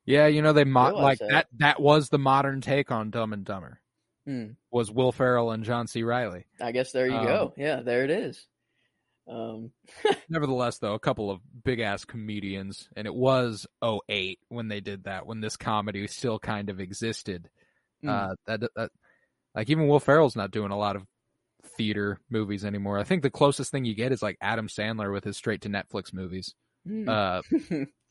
Yeah, 0.05 0.27
you 0.27 0.41
know 0.41 0.53
they 0.53 0.63
mo- 0.63 0.93
like 0.95 1.19
that. 1.19 1.29
that. 1.29 1.47
That 1.57 1.81
was 1.81 2.09
the 2.09 2.19
modern 2.19 2.61
take 2.61 2.89
on 2.91 3.09
Dumb 3.09 3.33
and 3.33 3.43
Dumber. 3.45 3.81
hmm, 4.25 4.51
Was 4.71 4.89
Will 4.89 5.11
Ferrell 5.11 5.51
and 5.51 5.63
John 5.65 5.87
C. 5.87 6.03
Reilly. 6.03 6.45
I 6.61 6.71
guess 6.71 6.93
there 6.93 7.07
you 7.07 7.15
Um, 7.17 7.25
go. 7.25 7.53
Yeah, 7.57 7.81
there 7.81 8.03
it 8.05 8.09
is. 8.11 8.47
Um 9.27 9.71
Nevertheless, 10.29 10.79
though, 10.79 10.93
a 10.93 10.99
couple 10.99 11.31
of 11.31 11.39
big 11.63 11.79
ass 11.79 12.05
comedians, 12.05 12.89
and 12.95 13.07
it 13.07 13.13
was 13.13 13.67
08 13.83 14.39
when 14.49 14.67
they 14.67 14.81
did 14.81 15.05
that. 15.05 15.25
When 15.25 15.41
this 15.41 15.57
comedy 15.57 16.05
still 16.07 16.39
kind 16.39 16.69
of 16.69 16.79
existed. 16.79 17.49
mm, 18.03 18.09
Uh, 18.09 18.35
that, 18.47 18.61
that 18.75 18.91
like 19.55 19.69
even 19.69 19.87
Will 19.87 19.99
Ferrell's 19.99 20.35
not 20.35 20.51
doing 20.51 20.71
a 20.71 20.77
lot 20.77 20.95
of 20.95 21.03
theater 21.77 22.19
movies 22.29 22.65
anymore. 22.65 22.99
I 22.99 23.03
think 23.03 23.23
the 23.23 23.29
closest 23.29 23.71
thing 23.71 23.85
you 23.85 23.95
get 23.95 24.11
is 24.11 24.21
like 24.21 24.37
Adam 24.41 24.67
Sandler 24.67 25.11
with 25.13 25.23
his 25.23 25.37
straight 25.37 25.61
to 25.61 25.69
Netflix 25.69 26.13
movies. 26.13 26.53
mm. 26.87 27.07
Uh, 27.07 27.41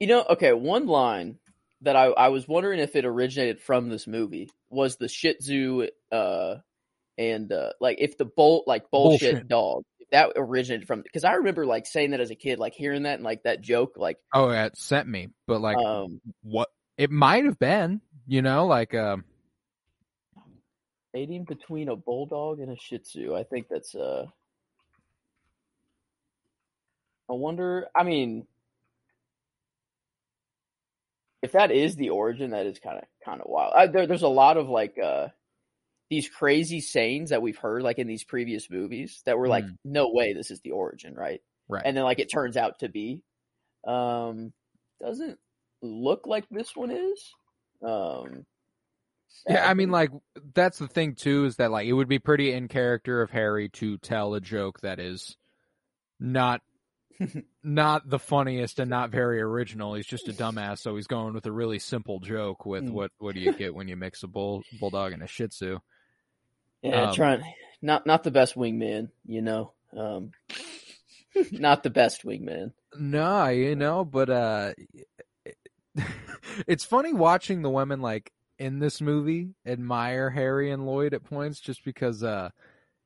You 0.00 0.06
know, 0.06 0.24
okay, 0.30 0.54
one 0.54 0.86
line 0.86 1.38
that 1.82 1.94
I, 1.94 2.06
I 2.06 2.28
was 2.28 2.48
wondering 2.48 2.80
if 2.80 2.96
it 2.96 3.04
originated 3.04 3.60
from 3.60 3.90
this 3.90 4.06
movie 4.06 4.50
was 4.70 4.96
the 4.96 5.08
Shih 5.08 5.34
Tzu, 5.34 5.88
uh, 6.10 6.54
and 7.18 7.52
uh, 7.52 7.72
like 7.80 7.98
if 8.00 8.16
the 8.16 8.24
bull 8.24 8.64
like 8.66 8.90
bullshit, 8.90 9.32
Bullshit. 9.32 9.48
dog 9.48 9.84
that 10.12 10.32
originated 10.36 10.86
from 10.86 11.02
because 11.02 11.24
I 11.24 11.34
remember 11.34 11.66
like 11.66 11.86
saying 11.86 12.10
that 12.10 12.20
as 12.20 12.30
a 12.30 12.34
kid, 12.34 12.58
like 12.58 12.74
hearing 12.74 13.04
that 13.04 13.14
and 13.14 13.24
like 13.24 13.44
that 13.44 13.60
joke, 13.60 13.94
like 13.96 14.18
Oh, 14.34 14.50
yeah, 14.50 14.66
it 14.66 14.76
sent 14.76 15.08
me, 15.08 15.28
but 15.46 15.60
like 15.60 15.76
um, 15.76 16.20
what 16.42 16.68
it 16.96 17.10
might 17.10 17.44
have 17.44 17.58
been, 17.58 18.00
you 18.26 18.42
know, 18.42 18.66
like 18.66 18.94
um 18.94 19.24
mating 21.12 21.44
between 21.44 21.88
a 21.88 21.96
bulldog 21.96 22.60
and 22.60 22.70
a 22.70 22.76
Shih 22.76 22.98
Tzu. 22.98 23.34
I 23.34 23.44
think 23.44 23.68
that's 23.68 23.94
uh. 23.94 24.26
I 27.28 27.32
wonder. 27.32 27.86
I 27.94 28.02
mean, 28.02 28.46
if 31.42 31.52
that 31.52 31.70
is 31.70 31.96
the 31.96 32.10
origin, 32.10 32.50
that 32.50 32.66
is 32.66 32.78
kind 32.78 32.98
of 32.98 33.04
kind 33.24 33.40
of 33.40 33.48
wild. 33.48 33.72
I, 33.74 33.86
there, 33.86 34.06
there's 34.06 34.22
a 34.22 34.28
lot 34.28 34.56
of 34.56 34.68
like 34.68 34.98
uh 34.98 35.28
these 36.10 36.28
crazy 36.28 36.80
sayings 36.80 37.30
that 37.30 37.40
we've 37.40 37.56
heard 37.56 37.82
like 37.82 37.98
in 37.98 38.06
these 38.08 38.24
previous 38.24 38.68
movies 38.68 39.22
that 39.26 39.38
were 39.38 39.48
like, 39.48 39.64
Mm. 39.64 39.76
no 39.84 40.10
way, 40.12 40.32
this 40.34 40.50
is 40.50 40.60
the 40.60 40.72
origin, 40.72 41.14
right? 41.14 41.40
right. 41.68 41.82
And 41.84 41.96
then 41.96 42.04
like 42.04 42.18
it 42.18 42.30
turns 42.30 42.56
out 42.56 42.80
to 42.80 42.88
be. 42.88 43.22
Um, 43.86 44.52
doesn't 45.00 45.38
look 45.82 46.26
like 46.26 46.44
this 46.50 46.74
one 46.76 46.90
is. 46.90 47.32
Um, 47.82 48.44
Yeah, 49.48 49.66
I 49.68 49.74
mean, 49.74 49.90
like 49.90 50.10
that's 50.54 50.78
the 50.78 50.88
thing 50.88 51.14
too 51.14 51.44
is 51.46 51.56
that 51.56 51.70
like 51.70 51.86
it 51.86 51.92
would 51.92 52.08
be 52.08 52.18
pretty 52.18 52.52
in 52.52 52.66
character 52.68 53.22
of 53.22 53.30
Harry 53.30 53.68
to 53.74 53.96
tell 53.98 54.34
a 54.34 54.40
joke 54.40 54.80
that 54.80 54.98
is 54.98 55.36
not 56.18 56.60
not 57.62 58.08
the 58.08 58.18
funniest 58.18 58.78
and 58.80 58.90
not 58.90 59.10
very 59.10 59.40
original. 59.40 59.94
He's 59.94 60.06
just 60.06 60.28
a 60.28 60.32
dumbass, 60.42 60.78
so 60.80 60.96
he's 60.96 61.06
going 61.06 61.34
with 61.34 61.46
a 61.46 61.52
really 61.52 61.78
simple 61.78 62.18
joke. 62.18 62.66
With 62.66 62.84
Mm. 62.84 62.92
what 62.92 63.12
what 63.18 63.34
do 63.34 63.40
you 63.40 63.52
get 63.52 63.74
when 63.74 63.88
you 63.88 63.96
mix 63.96 64.22
a 64.24 64.26
bull 64.28 64.62
bulldog 64.80 65.12
and 65.12 65.22
a 65.22 65.26
Shih 65.28 65.48
Tzu? 65.48 65.78
Yeah, 66.82 67.06
Um, 67.08 67.14
trying 67.14 67.42
not 67.82 68.06
not 68.06 68.22
the 68.24 68.30
best 68.30 68.54
wingman, 68.54 69.10
you 69.26 69.42
know. 69.42 69.72
Um 69.96 70.32
not 71.52 71.82
the 71.82 71.90
best 71.90 72.24
wingman. 72.24 72.72
No, 72.98 73.46
you 73.48 73.76
know, 73.76 74.04
but 74.04 74.30
uh 74.30 74.72
it's 76.66 76.84
funny 76.84 77.12
watching 77.12 77.62
the 77.62 77.70
women 77.70 78.00
like 78.00 78.32
in 78.58 78.78
this 78.78 79.00
movie 79.00 79.54
admire 79.66 80.30
Harry 80.30 80.70
and 80.70 80.86
Lloyd 80.86 81.14
at 81.14 81.24
points 81.24 81.60
just 81.60 81.84
because 81.84 82.22
uh 82.22 82.50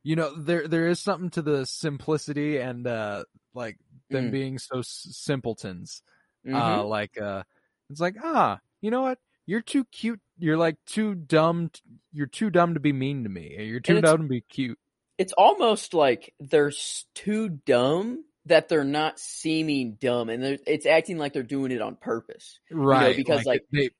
you 0.02 0.16
know 0.16 0.34
there 0.36 0.68
there 0.68 0.86
is 0.88 1.00
something 1.00 1.30
to 1.30 1.42
the 1.42 1.64
simplicity 1.66 2.58
and 2.58 2.86
uh 2.86 3.24
like 3.54 3.78
them 4.10 4.28
Mm. 4.28 4.32
being 4.32 4.58
so 4.58 4.80
s- 4.80 5.06
simpletons. 5.12 6.02
Mhm. 6.46 6.54
Uh 6.54 6.84
like 6.84 7.20
uh 7.20 7.42
it's 7.90 8.00
like 8.00 8.16
ah, 8.22 8.60
you 8.80 8.90
know 8.90 9.02
what? 9.02 9.18
You're 9.46 9.62
too 9.62 9.84
cute. 9.84 10.20
You're 10.38 10.56
like 10.56 10.76
too 10.86 11.14
dumb. 11.14 11.70
You're 12.12 12.26
too 12.26 12.50
dumb 12.50 12.74
to 12.74 12.80
be 12.80 12.92
mean 12.92 13.22
to 13.24 13.28
me. 13.28 13.56
You're 13.64 13.80
too 13.80 14.00
dumb 14.00 14.22
to 14.22 14.28
be 14.28 14.40
cute. 14.40 14.78
it's 15.18 15.32
almost 15.34 15.94
like 15.94 16.34
they're 16.40 16.72
too 17.14 17.48
dumb 17.48 18.24
that 18.46 18.68
they're 18.68 18.84
not 18.84 19.18
seeming 19.18 19.96
dumb 20.00 20.28
and 20.28 20.42
they're, 20.42 20.58
it's 20.66 20.86
acting 20.86 21.16
like 21.18 21.32
they're 21.32 21.42
doing 21.42 21.72
it 21.72 21.80
on 21.80 21.96
purpose. 21.96 22.58
Right. 22.70 23.16
because, 23.16 23.44
like- 23.46 23.64
they 23.72 23.90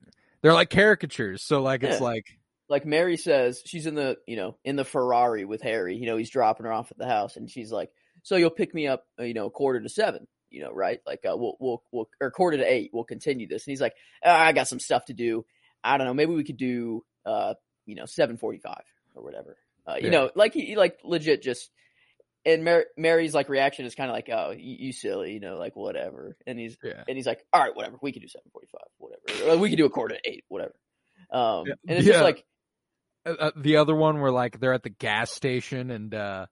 they're 0.41 0.53
like 0.53 0.69
caricatures. 0.69 1.41
So 1.41 1.61
like 1.61 1.83
it's 1.83 2.01
like 2.01 2.25
Like 2.69 2.85
Mary 2.85 3.17
says, 3.17 3.61
she's 3.65 3.85
in 3.87 3.95
the, 3.95 4.17
you 4.27 4.35
know, 4.35 4.57
in 4.63 4.75
the 4.75 4.85
Ferrari 4.85 5.45
with 5.45 5.61
Harry, 5.61 5.95
you 5.97 6.05
know, 6.05 6.17
he's 6.17 6.29
dropping 6.29 6.65
her 6.65 6.71
off 6.73 6.91
at 6.91 6.97
the 6.97 7.07
house 7.07 7.37
and 7.37 7.49
she's 7.49 7.71
like, 7.71 7.89
"So 8.23 8.35
you'll 8.35 8.49
pick 8.51 8.73
me 8.73 8.87
up, 8.87 9.05
uh, 9.19 9.23
you 9.23 9.33
know, 9.33 9.49
quarter 9.49 9.79
to 9.79 9.89
7, 9.89 10.27
you 10.51 10.61
know, 10.61 10.71
right? 10.71 10.99
Like 11.07 11.25
uh, 11.25 11.35
we'll 11.37 11.55
we'll 11.59 11.83
we'll 11.91 12.09
or 12.21 12.29
quarter 12.29 12.57
to 12.57 12.63
8, 12.71 12.91
we'll 12.93 13.03
continue 13.05 13.47
this." 13.47 13.65
And 13.65 13.71
he's 13.71 13.81
like, 13.81 13.95
"Ah, 14.23 14.45
"I 14.45 14.51
got 14.51 14.67
some 14.67 14.79
stuff 14.79 15.05
to 15.05 15.13
do. 15.13 15.45
I 15.85 15.97
don't 15.97 16.07
know, 16.07 16.13
maybe 16.13 16.33
we 16.33 16.43
could 16.43 16.57
do 16.57 17.03
uh, 17.25 17.53
you 17.85 17.95
know, 17.95 18.03
7:45 18.03 18.77
or 19.15 19.23
whatever." 19.23 19.57
Uh, 19.87 19.95
you 19.97 20.05
Yeah. 20.05 20.11
know, 20.11 20.31
like 20.35 20.53
he, 20.53 20.75
like 20.75 20.99
legit 21.03 21.41
just 21.41 21.69
and 22.45 22.63
Mar- 22.63 22.85
Mary's 22.97 23.33
like 23.33 23.49
reaction 23.49 23.85
is 23.85 23.95
kind 23.95 24.09
of 24.09 24.15
like, 24.15 24.29
"Oh, 24.31 24.51
you, 24.51 24.75
you 24.79 24.91
silly," 24.93 25.33
you 25.33 25.39
know, 25.39 25.57
like 25.57 25.75
whatever. 25.75 26.37
And 26.45 26.59
he's 26.59 26.77
yeah. 26.83 27.03
and 27.07 27.17
he's 27.17 27.25
like, 27.25 27.43
"All 27.51 27.61
right, 27.61 27.75
whatever. 27.75 27.97
We 28.01 28.11
can 28.11 28.21
do 28.21 28.27
seven 28.27 28.49
forty-five, 28.51 28.87
whatever. 28.97 29.51
Or 29.51 29.57
we 29.57 29.69
can 29.69 29.77
do 29.77 29.85
a 29.85 29.89
quarter 29.89 30.15
to 30.15 30.21
eight, 30.29 30.43
whatever." 30.47 30.75
Um, 31.31 31.65
Yeah. 31.67 31.73
and 31.87 31.97
it's 31.97 32.07
Yeah. 32.07 32.13
just 32.13 32.23
like, 32.23 32.45
uh, 33.25 33.35
uh, 33.39 33.51
the 33.55 33.77
other 33.77 33.95
one 33.95 34.19
where 34.19 34.31
like 34.31 34.59
they're 34.59 34.73
at 34.73 34.83
the 34.83 34.89
gas 34.89 35.31
station 35.31 35.89
and 35.89 36.13
uh 36.13 36.45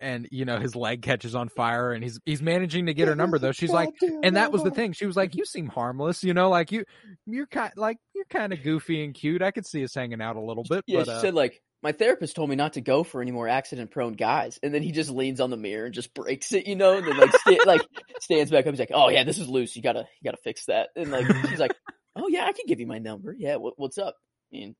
and 0.00 0.28
you 0.30 0.44
know 0.44 0.58
his 0.58 0.74
leg 0.74 1.02
catches 1.02 1.34
on 1.34 1.48
fire 1.48 1.92
and 1.92 2.02
he's 2.02 2.18
he's 2.24 2.42
managing 2.42 2.86
to 2.86 2.94
get 2.94 3.08
her 3.08 3.14
number 3.14 3.38
though 3.38 3.52
she's 3.52 3.70
like 3.70 3.90
and 4.22 4.36
that 4.36 4.52
was 4.52 4.62
the 4.62 4.70
thing 4.70 4.92
she 4.92 5.06
was 5.06 5.16
like 5.16 5.34
you 5.34 5.44
seem 5.44 5.66
harmless 5.66 6.24
you 6.24 6.34
know 6.34 6.48
like 6.48 6.72
you 6.72 6.84
you're 7.26 7.46
kind 7.46 7.72
like 7.76 7.98
you're 8.14 8.24
kind 8.30 8.52
of 8.52 8.62
goofy 8.62 9.04
and 9.04 9.14
cute 9.14 9.42
i 9.42 9.50
could 9.50 9.66
see 9.66 9.84
us 9.84 9.94
hanging 9.94 10.20
out 10.20 10.36
a 10.36 10.40
little 10.40 10.64
bit 10.64 10.84
yeah, 10.86 11.00
but 11.00 11.06
she 11.06 11.12
uh, 11.12 11.20
said 11.20 11.34
like, 11.34 11.60
my 11.82 11.92
therapist 11.92 12.36
told 12.36 12.50
me 12.50 12.56
not 12.56 12.74
to 12.74 12.80
go 12.80 13.02
for 13.02 13.22
any 13.22 13.30
more 13.30 13.48
accident-prone 13.48 14.12
guys, 14.12 14.58
and 14.62 14.74
then 14.74 14.82
he 14.82 14.92
just 14.92 15.10
leans 15.10 15.40
on 15.40 15.50
the 15.50 15.56
mirror 15.56 15.86
and 15.86 15.94
just 15.94 16.12
breaks 16.12 16.52
it, 16.52 16.66
you 16.66 16.76
know, 16.76 16.98
and 16.98 17.06
then 17.06 17.16
like 17.16 17.34
sta- 17.34 17.58
like 17.66 17.80
stands 18.20 18.50
back 18.50 18.66
up. 18.66 18.72
He's 18.72 18.80
like, 18.80 18.90
"Oh 18.92 19.08
yeah, 19.08 19.24
this 19.24 19.38
is 19.38 19.48
loose. 19.48 19.74
You 19.76 19.82
gotta 19.82 20.06
you 20.20 20.24
gotta 20.30 20.42
fix 20.42 20.66
that." 20.66 20.90
And 20.94 21.10
like 21.10 21.26
she's 21.48 21.58
like, 21.58 21.74
"Oh 22.16 22.28
yeah, 22.28 22.44
I 22.44 22.52
can 22.52 22.66
give 22.66 22.80
you 22.80 22.86
my 22.86 22.98
number. 22.98 23.34
Yeah, 23.36 23.56
what, 23.56 23.74
what's 23.78 23.96
up?" 23.96 24.16
I 24.52 24.56
mean, 24.56 24.76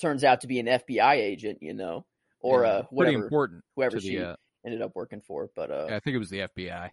turns 0.00 0.22
out 0.24 0.42
to 0.42 0.46
be 0.46 0.60
an 0.60 0.66
FBI 0.66 1.14
agent, 1.14 1.58
you 1.62 1.72
know, 1.72 2.04
or 2.40 2.64
yeah, 2.64 2.68
uh 2.68 2.82
pretty 2.82 2.94
whatever 2.96 3.24
important 3.24 3.64
whoever 3.76 4.00
she 4.00 4.16
the 4.16 4.30
uh, 4.30 4.36
ended 4.64 4.82
up 4.82 4.92
working 4.94 5.20
for. 5.20 5.50
But 5.54 5.70
uh, 5.70 5.86
yeah, 5.88 5.96
i 5.96 6.00
think 6.00 6.14
it 6.14 6.18
was 6.18 6.30
the 6.30 6.40
fbi 6.40 6.90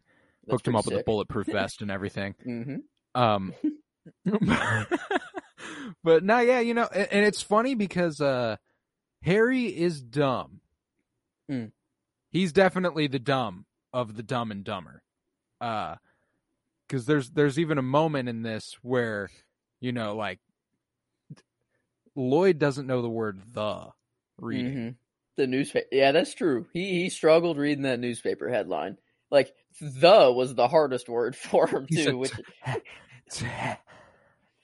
hooked 0.50 0.68
him 0.68 0.74
pretty 0.74 0.78
up 0.78 0.86
with 0.86 1.02
a 1.02 1.04
bulletproof 1.04 1.48
vest 1.52 1.82
and 1.82 1.92
everything 1.92 2.36
hmm 2.44 2.76
Um, 3.14 3.54
but 6.04 6.24
no, 6.24 6.40
yeah, 6.40 6.60
you 6.60 6.74
know, 6.74 6.88
and, 6.94 7.08
and 7.12 7.26
it's 7.26 7.42
funny 7.42 7.76
because 7.76 8.22
uh, 8.22 8.58
Harry 9.24 9.66
is 9.66 10.02
dumb. 10.02 10.62
Mm. 11.50 11.72
He's 12.30 12.52
definitely 12.52 13.08
the 13.08 13.20
dumb 13.20 13.66
of 13.94 14.16
the 14.16 14.24
Dumb 14.24 14.52
and 14.52 14.64
Dumber. 14.64 15.02
Uh, 15.62 15.96
because 16.88 17.06
there's 17.06 17.32
there's 17.32 17.58
even 17.58 17.78
a 17.78 17.84
moment 17.84 18.30
in 18.30 18.44
this 18.44 18.78
where, 18.82 19.32
you 19.80 19.92
know, 19.92 20.16
like 20.16 20.40
Lloyd 22.16 22.60
doesn't 22.60 22.88
know 22.88 23.02
the 23.02 23.10
word 23.10 23.42
the 23.54 23.88
reading. 24.38 24.98
The 25.38 25.48
newspaper. 25.48 25.88
Yeah, 25.92 26.12
that's 26.12 26.34
true. 26.34 26.68
He 26.74 27.02
he 27.02 27.10
struggled 27.10 27.58
reading 27.58 27.84
that 27.84 28.00
newspaper 28.00 28.50
headline. 28.50 28.98
Like 29.32 29.54
the 29.82 30.32
was 30.34 30.56
the 30.56 30.68
hardest 30.68 31.10
word 31.10 31.36
for 31.36 31.68
him 31.68 31.88
too. 31.88 32.04
said, 32.04 32.16
Which 32.16 32.32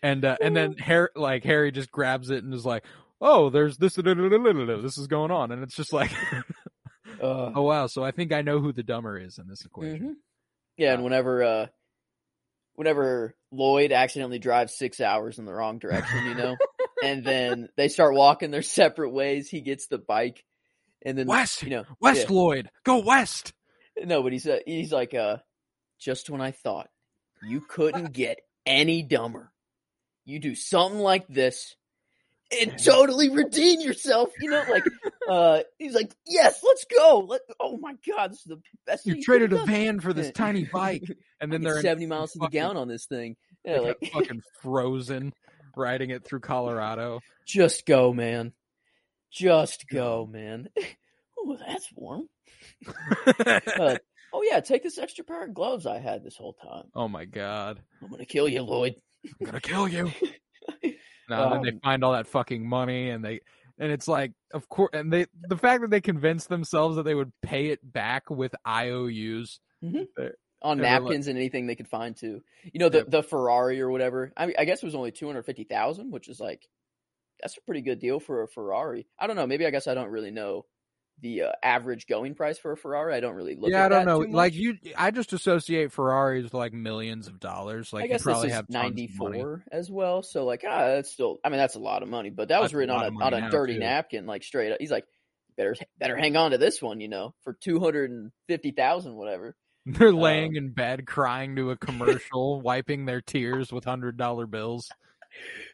and 0.04 0.26
uh, 0.26 0.38
and 0.42 0.56
then 0.56 0.78
Harry 0.78 1.10
like 1.16 1.44
Harry 1.44 1.72
just 1.72 1.92
grabs 1.92 2.30
it 2.30 2.44
and 2.44 2.54
is 2.54 2.66
like, 2.66 2.86
"Oh, 3.20 3.50
there's 3.50 3.78
this 3.78 3.96
this 3.96 4.98
is 4.98 5.08
going 5.08 5.32
on," 5.32 5.52
and 5.52 5.64
it's 5.64 5.76
just 5.76 5.94
like, 5.94 6.12
uh, 7.22 7.52
"Oh 7.56 7.64
wow!" 7.64 7.88
So 7.88 8.04
I 8.04 8.12
think 8.12 8.32
I 8.32 8.42
know 8.42 8.60
who 8.60 8.72
the 8.72 8.84
dumber 8.84 9.18
is 9.18 9.38
in 9.38 9.48
this 9.48 9.66
equation. 9.66 10.02
mhm. 10.02 10.14
yeah, 10.78 10.94
and 10.94 11.04
whenever 11.04 11.44
uh, 11.44 11.68
whenever 12.76 13.36
Lloyd 13.52 13.92
accidentally 13.92 14.40
drives 14.40 14.78
six 14.78 15.02
hours 15.02 15.38
in 15.38 15.46
the 15.46 15.54
wrong 15.54 15.80
direction, 15.80 16.26
you 16.26 16.36
know, 16.36 16.58
and 17.04 17.24
then 17.24 17.70
they 17.78 17.90
start 17.90 18.16
walking 18.16 18.52
their 18.52 18.62
separate 18.62 19.12
ways, 19.12 19.50
he 19.50 19.62
gets 19.62 19.88
the 19.88 19.98
bike, 19.98 20.44
and 21.06 21.18
then 21.18 21.28
West, 21.28 21.64
you 21.64 21.70
know, 21.70 21.84
West 22.00 22.30
yeah. 22.30 22.36
Lloyd, 22.36 22.70
go 22.84 23.00
west. 23.00 23.54
No, 24.04 24.24
but 24.24 24.32
he's 24.32 24.48
uh, 24.48 24.60
he's 24.66 24.92
like 24.92 25.14
uh 25.14 25.38
just 26.00 26.30
when 26.30 26.42
I 26.42 26.52
thought 26.52 26.90
you 27.44 27.62
couldn't 27.62 28.12
get 28.14 28.40
any 28.66 29.04
dumber, 29.04 29.52
you 30.26 30.40
do 30.40 30.56
something 30.56 31.00
like 31.00 31.28
this 31.28 31.76
and 32.60 32.78
totally 32.84 33.30
redeem 33.30 33.82
yourself. 33.82 34.30
You 34.40 34.50
know, 34.50 34.64
like 34.70 34.84
uh 35.30 35.60
he's 35.78 35.94
like, 35.94 36.14
Yes, 36.26 36.62
let's 36.64 36.86
go. 36.86 37.26
Let 37.28 37.42
oh 37.60 37.78
my 37.78 37.96
god, 38.08 38.32
this 38.32 38.40
is 38.40 38.46
the 38.46 38.62
best 38.86 39.06
You 39.06 39.22
traded 39.22 39.54
a 39.54 39.58
done." 39.58 39.68
van 39.68 40.00
for 40.00 40.14
this 40.14 40.32
tiny 40.32 40.66
bike, 40.66 41.04
and 41.42 41.52
then 41.52 41.62
they're 41.62 41.78
in 41.78 41.82
seventy 41.82 42.08
miles 42.08 42.34
to 42.34 42.40
the 42.40 42.50
gallon 42.50 42.78
on 42.78 42.88
this 42.88 43.06
thing. 43.06 43.36
Yeah, 43.64 43.80
like, 43.80 43.98
fucking 44.12 44.42
frozen, 44.62 45.34
riding 45.76 46.10
it 46.10 46.26
through 46.26 46.40
Colorado. 46.42 47.20
just 47.46 47.86
go, 47.86 48.14
Just 49.32 49.86
go, 49.90 50.28
man. 50.32 50.70
oh, 51.40 51.58
that's 51.68 51.90
warm. 51.96 52.28
Uh, 53.46 53.98
oh 54.34 54.44
yeah, 54.44 54.60
take 54.60 54.84
this 54.84 54.98
extra 54.98 55.24
pair 55.24 55.44
of 55.46 55.54
gloves 55.54 55.86
I 55.86 56.00
had 56.00 56.24
this 56.24 56.38
whole 56.38 56.54
time. 56.54 56.86
oh 56.96 57.08
my 57.08 57.26
god, 57.26 57.82
I'm 58.02 58.10
gonna 58.10 58.26
kill 58.26 58.48
you, 58.48 58.62
Lloyd. 58.62 58.96
I'm 59.40 59.46
gonna 59.46 59.60
kill 59.62 59.88
you. 59.88 60.12
No, 61.30 61.44
and 61.44 61.54
then 61.54 61.62
they 61.64 61.70
Um, 61.72 61.80
find 61.84 62.04
all 62.04 62.14
that 62.14 62.28
fucking 62.28 62.68
money, 62.68 63.10
and 63.10 63.24
they, 63.26 63.40
and 63.80 63.92
it's 63.92 64.08
like, 64.08 64.34
of 64.54 64.68
course, 64.70 64.90
and 64.94 65.12
they, 65.12 65.26
the 65.48 65.58
fact 65.58 65.82
that 65.82 65.90
they 65.90 66.02
convinced 66.02 66.50
themselves 66.50 66.98
that 66.98 67.04
they 67.04 67.16
would 67.16 67.32
pay 67.42 67.68
it 67.68 67.80
back 67.84 68.30
with 68.30 68.54
IOUs. 68.68 69.60
on 69.82 69.92
Yeah, 69.94 70.04
they're 70.18 70.34
like- 70.62 70.78
napkins 70.80 71.28
and 71.28 71.38
anything 71.38 71.66
they 71.68 71.76
could 71.76 71.88
find 71.88 72.16
too. 72.16 72.42
You 72.72 72.80
know 72.80 72.90
the 72.90 73.00
Yep. 73.00 73.10
the 73.10 73.24
Ferrari 73.24 73.82
or 73.82 73.90
whatever. 73.90 74.32
I 74.38 74.46
mean, 74.48 74.56
I 74.60 74.66
guess 74.66 74.84
it 74.84 74.86
was 74.86 74.96
only 74.96 75.12
two 75.12 75.26
hundred 75.28 75.44
fifty 75.44 75.64
thousand, 75.64 76.12
which 76.12 76.28
is 76.28 76.40
like 76.40 76.68
that's 77.42 77.58
a 77.58 77.62
pretty 77.62 77.82
good 77.82 78.00
deal 78.00 78.20
for 78.20 78.44
a 78.44 78.48
Ferrari. 78.48 79.08
I 79.20 79.28
don't 79.28 79.36
know. 79.36 79.48
Maybe 79.48 79.66
I 79.66 79.70
guess 79.72 79.88
I 79.88 79.94
don't 79.94 80.10
really 80.10 80.32
know 80.32 80.66
the 81.20 81.44
uh, 81.44 81.52
average 81.62 82.08
going 82.08 82.34
price 82.34 82.58
for 82.58 82.72
a 82.72 82.78
Ferrari. 82.78 83.14
I 83.14 83.20
don't 83.20 83.36
really 83.36 83.56
look. 83.56 83.70
yeah, 83.70 83.86
I 83.86 83.90
don't 83.90 84.06
know. 84.06 84.20
Like 84.20 84.54
you, 84.56 84.78
I 84.98 85.12
just 85.12 85.34
associate 85.34 85.92
Ferraris 85.92 86.44
with 86.44 86.54
like 86.54 86.74
millions 86.74 87.28
of 87.28 87.40
dollars. 87.40 87.94
Like 87.94 88.06
I 88.06 88.08
guess 88.08 88.22
you 88.22 88.24
probably 88.24 88.48
this 88.48 88.54
is 88.54 88.56
have 88.56 88.70
ninety 88.70 89.08
four 89.08 89.64
as 89.72 89.90
well. 89.92 90.24
So 90.24 90.46
like, 90.46 90.64
ah, 90.68 90.88
that's 90.88 91.12
still. 91.12 91.38
I 91.44 91.50
mean, 91.50 91.58
that's 91.60 91.76
a 91.76 91.80
lot 91.80 92.02
of 92.02 92.10
money, 92.10 92.30
but 92.32 92.48
that 92.48 92.60
was 92.60 92.72
That's 92.72 92.74
a 92.74 92.78
written 92.78 92.96
on 92.96 93.16
a 93.22 93.24
on 93.24 93.34
a 93.36 93.50
dirty 93.52 93.74
too. 93.74 93.80
napkin, 93.80 94.26
like 94.26 94.44
straight 94.44 94.72
up. 94.72 94.78
He's 94.80 94.92
like, 94.92 95.06
better 95.58 95.76
better 96.00 96.18
hang 96.18 96.36
on 96.38 96.52
to 96.52 96.58
this 96.58 96.82
one, 96.82 97.00
you 97.02 97.08
know, 97.08 97.36
for 97.44 97.54
two 97.54 97.80
hundred 97.80 98.10
and 98.10 98.32
fifty 98.48 98.72
thousand, 98.72 99.16
whatever. 99.16 99.56
They're 99.86 100.12
laying 100.14 100.52
Um, 100.52 100.56
in 100.58 100.70
bed 100.74 101.06
crying 101.06 101.56
to 101.58 101.72
a 101.72 101.78
commercial, 101.78 102.62
wiping 102.62 103.06
their 103.06 103.22
tears 103.22 103.72
with 103.72 103.84
hundred 103.86 104.18
dollar 104.18 104.48
bills. 104.48 104.90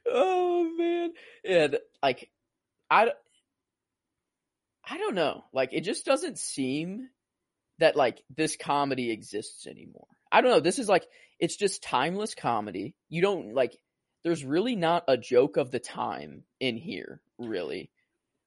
Oh 0.06 0.72
man, 0.78 1.12
and 1.46 1.78
like, 2.02 2.30
I, 2.90 3.12
I 4.90 4.98
don't 4.98 5.16
know. 5.16 5.44
Like, 5.54 5.70
it 5.74 5.82
just 5.82 6.06
doesn't 6.06 6.38
seem 6.38 7.10
that 7.80 7.96
like 7.96 8.24
this 8.36 8.56
comedy 8.56 9.12
exists 9.12 9.68
anymore. 9.68 10.08
I 10.32 10.42
don't 10.42 10.52
know. 10.52 10.60
This 10.60 10.80
is 10.80 10.90
like 10.90 11.06
it's 11.40 11.56
just 11.56 11.84
timeless 11.84 12.36
comedy. 12.36 12.96
You 13.10 13.22
don't 13.22 13.54
like. 13.54 13.78
There's 14.24 14.44
really 14.44 14.76
not 14.76 15.06
a 15.08 15.16
joke 15.18 15.58
of 15.58 15.72
the 15.72 15.80
time 15.80 16.44
in 16.60 16.76
here, 16.76 17.22
really. 17.38 17.92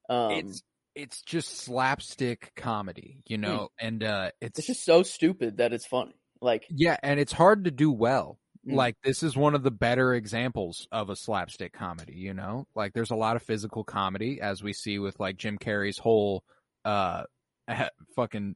Um, 0.09 0.33
it's 0.33 0.63
it's 0.95 1.23
just 1.23 1.59
slapstick 1.59 2.53
comedy, 2.57 3.23
you 3.27 3.39
know, 3.39 3.69
and 3.79 4.03
uh 4.03 4.33
it's, 4.41 4.59
it's 4.59 4.67
just 4.67 4.85
so 4.85 5.03
stupid 5.03 5.59
that 5.59 5.73
it's 5.73 5.87
funny. 5.87 6.21
Like, 6.43 6.67
yeah, 6.71 6.97
and 7.03 7.21
it's 7.21 7.33
hard 7.33 7.65
to 7.65 7.71
do 7.71 7.93
well. 7.93 8.39
Mm. 8.69 8.75
Like 8.75 8.97
this 9.03 9.23
is 9.23 9.37
one 9.37 9.55
of 9.55 9.63
the 9.63 9.71
better 9.71 10.15
examples 10.15 10.87
of 10.93 11.09
a 11.09 11.17
slapstick 11.17 11.73
comedy, 11.73 12.15
you 12.17 12.35
know? 12.35 12.67
Like 12.75 12.93
there's 12.93 13.11
a 13.11 13.17
lot 13.17 13.37
of 13.37 13.43
physical 13.43 13.85
comedy 13.85 14.41
as 14.41 14.63
we 14.63 14.73
see 14.75 14.99
with 14.99 15.19
like 15.19 15.37
Jim 15.39 15.57
Carrey's 15.59 15.99
whole 15.99 16.45
uh 16.85 17.25
fucking 18.17 18.55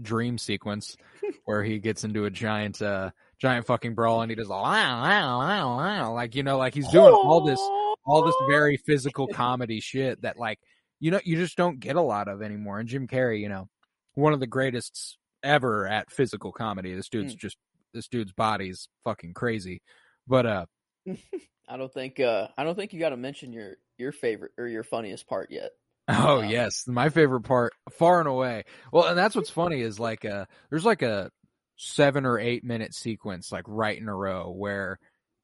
dream 0.00 0.38
sequence 0.38 0.96
where 1.44 1.64
he 1.64 1.78
gets 1.78 2.04
into 2.04 2.24
a 2.26 2.30
giant 2.30 2.80
uh 2.82 3.10
giant 3.40 3.66
fucking 3.66 3.94
brawl 3.94 4.22
and 4.22 4.30
he 4.30 4.36
does 4.36 4.46
a 4.48 4.50
wow, 4.50 4.62
wow, 4.62 5.38
wow, 5.38 5.76
wow, 5.76 6.12
like 6.12 6.34
you 6.34 6.42
know 6.42 6.58
like 6.58 6.74
he's 6.74 6.88
doing 6.88 7.12
all 7.12 7.40
this 7.40 7.60
all 8.04 8.22
this 8.24 8.34
very 8.48 8.76
physical 8.76 9.26
comedy 9.32 9.80
shit 9.80 10.22
that 10.22 10.38
like 10.38 10.58
you 11.00 11.10
know 11.10 11.20
you 11.24 11.36
just 11.36 11.56
don't 11.56 11.80
get 11.80 11.96
a 11.96 12.00
lot 12.00 12.28
of 12.28 12.42
anymore 12.42 12.78
and 12.78 12.88
Jim 12.88 13.08
Carrey, 13.08 13.40
you 13.40 13.48
know, 13.48 13.68
one 14.14 14.32
of 14.32 14.40
the 14.40 14.46
greatest 14.46 15.18
ever 15.42 15.86
at 15.88 16.10
physical 16.12 16.52
comedy. 16.52 16.94
This 16.94 17.08
dude's 17.08 17.34
Mm. 17.34 17.38
just 17.38 17.56
this 17.96 18.06
dude's 18.08 18.32
body's 18.32 18.88
fucking 19.04 19.34
crazy. 19.34 19.82
But 20.28 20.46
uh 20.46 20.66
I 21.68 21.76
don't 21.76 21.92
think. 21.92 22.20
uh 22.20 22.48
I 22.56 22.62
don't 22.64 22.76
think 22.76 22.92
you 22.92 23.00
got 23.00 23.08
to 23.10 23.16
mention 23.16 23.52
your 23.52 23.76
your 23.98 24.12
favorite 24.12 24.52
or 24.58 24.68
your 24.68 24.84
funniest 24.84 25.26
part 25.26 25.50
yet. 25.50 25.70
oh 26.08 26.36
Wow. 26.40 26.48
yes, 26.48 26.84
my 26.86 27.08
favorite 27.08 27.42
part 27.42 27.72
far 27.90 28.20
and 28.20 28.28
away. 28.28 28.64
Well, 28.92 29.06
and 29.08 29.18
that's 29.18 29.34
what's 29.34 29.50
funny 29.50 29.80
is 29.80 29.98
like 29.98 30.24
uh 30.24 30.44
there's 30.70 30.84
like 30.84 31.02
a 31.02 31.30
7 31.76 32.24
or 32.24 32.38
8 32.38 32.62
minute 32.64 32.94
sequence 32.94 33.50
like 33.52 33.64
right 33.66 33.98
in 34.00 34.08
a 34.08 34.14
row 34.14 34.50
where 34.50 34.98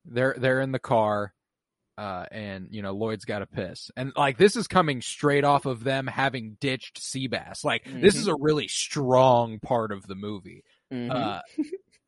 they're 0.04 0.35
they're 0.38 0.61
in 0.61 0.73
the 0.73 0.78
car 0.78 1.32
uh 1.99 2.25
and 2.30 2.68
you 2.71 2.80
know 2.80 2.92
Lloyd's 2.94 3.25
got 3.26 3.40
to 3.40 3.47
piss. 3.47 3.90
And 3.97 4.12
like 4.16 4.38
this 4.38 4.56
is 4.56 4.66
coming 4.66 5.02
straight 5.02 5.44
off 5.44 5.66
of 5.66 5.85
them 5.85 6.06
having 6.06 6.56
ditched 6.61 7.00
Seabass. 7.02 7.64
Like 7.64 7.85
this 7.87 8.14
is 8.16 8.28
a 8.28 8.35
really 8.35 8.66
strong 8.68 9.59
part 9.61 9.92
of 9.92 10.06
the 10.06 10.14
movie. 10.14 10.62
Mhm. 10.92 11.11
Uh, 11.11 11.40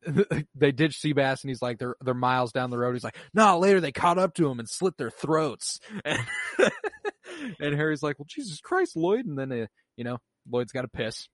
they 0.55 0.71
ditch 0.71 0.99
Seabass 1.01 1.41
and 1.43 1.49
he's 1.49 1.61
like 1.61 1.79
they're 1.79 1.95
they're 2.01 2.13
miles 2.13 2.51
down 2.51 2.69
the 2.69 2.77
road. 2.77 2.93
He's 2.93 3.03
like, 3.03 3.17
no, 3.33 3.59
later 3.59 3.79
they 3.81 3.91
caught 3.91 4.17
up 4.17 4.33
to 4.35 4.49
him 4.49 4.59
and 4.59 4.69
slit 4.69 4.97
their 4.97 5.09
throats. 5.11 5.79
And, 6.03 6.19
and 7.59 7.75
Harry's 7.75 8.03
like, 8.03 8.19
well, 8.19 8.27
Jesus 8.29 8.59
Christ, 8.61 8.95
Lloyd. 8.95 9.25
And 9.25 9.37
then 9.37 9.51
uh, 9.51 9.65
you 9.97 10.03
know 10.03 10.17
Lloyd's 10.49 10.71
got 10.71 10.83
to 10.83 10.87
piss, 10.87 11.27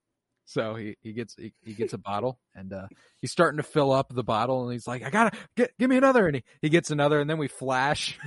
so 0.44 0.74
he 0.74 0.96
he 1.02 1.12
gets 1.12 1.34
he, 1.36 1.52
he 1.62 1.74
gets 1.74 1.92
a 1.92 1.98
bottle 1.98 2.38
and 2.54 2.72
uh, 2.72 2.86
he's 3.20 3.32
starting 3.32 3.58
to 3.58 3.62
fill 3.62 3.92
up 3.92 4.12
the 4.14 4.24
bottle 4.24 4.64
and 4.64 4.72
he's 4.72 4.86
like, 4.86 5.02
I 5.02 5.10
gotta 5.10 5.36
get 5.56 5.72
give 5.78 5.90
me 5.90 5.96
another. 5.96 6.26
And 6.26 6.36
he, 6.36 6.44
he 6.62 6.68
gets 6.68 6.90
another 6.90 7.20
and 7.20 7.28
then 7.28 7.38
we 7.38 7.48
flash. 7.48 8.18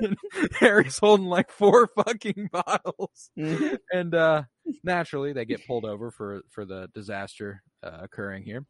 and 0.00 0.16
Harry's 0.60 0.98
holding 0.98 1.26
like 1.26 1.50
four 1.50 1.86
fucking 1.88 2.48
bottles 2.52 3.30
Mhm. 3.38 3.76
and 3.92 4.14
uh 4.14 4.44
naturally 4.82 5.34
they 5.34 5.44
get 5.44 5.66
pulled 5.66 5.84
over 5.84 6.10
for 6.10 6.40
for 6.48 6.64
the 6.64 6.88
disaster 6.94 7.62
uh, 7.82 7.98
occurring 8.00 8.44
here 8.44 8.64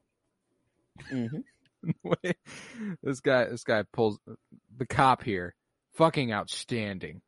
Mhm. 1.85 2.35
this 3.03 3.21
guy 3.21 3.47
this 3.47 3.65
guy 3.65 3.85
pulls 3.93 4.19
the 4.77 4.87
cop 4.87 5.23
here 5.23 5.55
fucking 5.95 6.31
outstanding 6.33 7.23